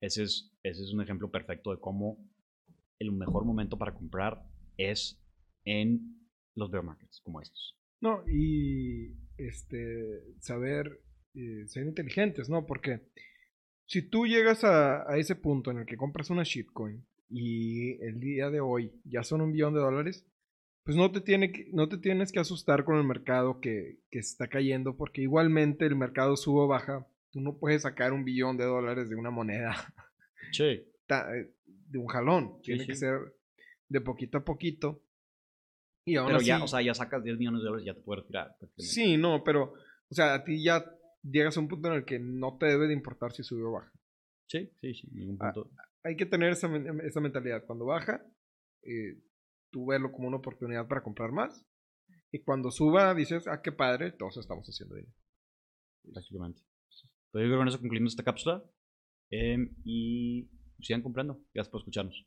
ese 0.00 0.22
es, 0.22 0.52
ese 0.62 0.82
es 0.82 0.92
un 0.94 1.02
ejemplo 1.02 1.30
perfecto 1.30 1.70
de 1.70 1.80
cómo 1.80 2.18
el 2.98 3.12
mejor 3.12 3.44
momento 3.44 3.76
para 3.76 3.94
comprar 3.94 4.42
es 4.78 5.22
en 5.66 6.26
los 6.56 6.70
bear 6.70 6.82
markets 6.82 7.20
como 7.20 7.42
estos. 7.42 7.78
No, 8.00 8.24
y 8.26 9.18
este 9.36 10.34
saber 10.40 11.02
eh, 11.34 11.66
ser 11.66 11.86
inteligentes, 11.86 12.48
¿no? 12.48 12.64
Porque 12.64 13.02
si 13.84 14.08
tú 14.08 14.26
llegas 14.26 14.64
a, 14.64 15.10
a 15.10 15.18
ese 15.18 15.36
punto 15.36 15.70
en 15.70 15.78
el 15.78 15.86
que 15.86 15.98
compras 15.98 16.30
una 16.30 16.42
shitcoin 16.42 17.06
y 17.30 17.92
el 18.02 18.18
día 18.20 18.50
de 18.50 18.60
hoy 18.60 18.92
ya 19.04 19.22
son 19.22 19.40
un 19.40 19.52
billón 19.52 19.72
de 19.74 19.80
dólares, 19.80 20.26
pues 20.84 20.96
no 20.96 21.10
te, 21.12 21.20
tiene 21.20 21.52
que- 21.52 21.68
no 21.72 21.88
te 21.88 21.98
tienes 21.98 22.32
que 22.32 22.40
asustar 22.40 22.84
con 22.84 22.96
el 22.98 23.04
mercado 23.04 23.60
que, 23.60 23.98
que 24.10 24.18
está 24.18 24.48
cayendo, 24.48 24.96
porque 24.96 25.22
igualmente 25.22 25.86
el 25.86 25.94
mercado 25.96 26.36
sube 26.36 26.60
o 26.62 26.66
baja. 26.66 27.06
Tú 27.30 27.40
no 27.40 27.56
puedes 27.58 27.82
sacar 27.82 28.12
un 28.12 28.24
billón 28.24 28.56
de 28.56 28.64
dólares 28.64 29.08
de 29.08 29.14
una 29.16 29.30
moneda 29.30 29.70
Sí, 30.52 30.64
eh, 30.64 31.50
de 31.66 31.98
un 31.98 32.06
jalón. 32.08 32.54
Sí, 32.56 32.72
Tiene 32.72 32.86
que 32.86 32.94
sí. 32.94 33.00
ser 33.00 33.18
de 33.88 34.00
poquito 34.00 34.38
a 34.38 34.44
poquito. 34.44 35.00
Y 36.04 36.16
aún 36.16 36.28
pero 36.28 36.40
ya, 36.40 36.56
así- 36.56 36.64
o 36.64 36.68
sea, 36.68 36.82
ya 36.82 36.94
sacas 36.94 37.22
10 37.22 37.38
millones 37.38 37.60
de 37.60 37.66
dólares 37.66 37.84
y 37.84 37.86
ya 37.86 37.94
te 37.94 38.00
puedes 38.00 38.22
retirar. 38.24 38.56
Sí, 38.78 39.16
no, 39.16 39.44
pero, 39.44 39.74
o 40.08 40.14
sea, 40.14 40.34
a 40.34 40.44
ti 40.44 40.62
ya 40.64 40.84
llegas 41.22 41.56
a 41.56 41.60
un 41.60 41.68
punto 41.68 41.88
en 41.88 41.94
el 41.94 42.04
que 42.04 42.18
no 42.18 42.56
te 42.58 42.66
debe 42.66 42.88
de 42.88 42.94
importar 42.94 43.32
si 43.32 43.42
sube 43.44 43.62
o 43.62 43.72
baja. 43.72 43.92
Sí, 44.46 44.70
sí, 44.80 44.94
sí, 44.94 45.08
ningún 45.12 45.36
Ah, 45.40 45.52
punto. 45.52 45.70
Hay 46.04 46.16
que 46.16 46.26
tener 46.26 46.52
esa, 46.52 46.68
esa 47.04 47.20
mentalidad. 47.20 47.64
Cuando 47.66 47.86
baja, 47.86 48.24
eh, 48.82 49.22
tú 49.70 49.86
verlo 49.86 50.12
como 50.12 50.28
una 50.28 50.38
oportunidad 50.38 50.88
para 50.88 51.02
comprar 51.02 51.32
más. 51.32 51.66
Y 52.32 52.42
cuando 52.42 52.70
suba, 52.70 53.14
dices, 53.14 53.46
ah, 53.48 53.60
qué 53.62 53.72
padre, 53.72 54.12
todos 54.12 54.36
estamos 54.36 54.66
haciendo 54.66 54.94
dinero. 54.94 55.14
Prácticamente. 56.12 56.62
Yo 57.32 57.38
creo 57.38 57.50
que 57.50 57.56
con 57.56 57.68
eso 57.68 57.78
concluimos 57.78 58.12
esta 58.12 58.24
cápsula. 58.24 58.64
Em, 59.30 59.76
y 59.84 60.50
sigan 60.80 61.02
comprando. 61.02 61.40
Gracias 61.54 61.70
por 61.70 61.80
escucharnos. 61.80 62.26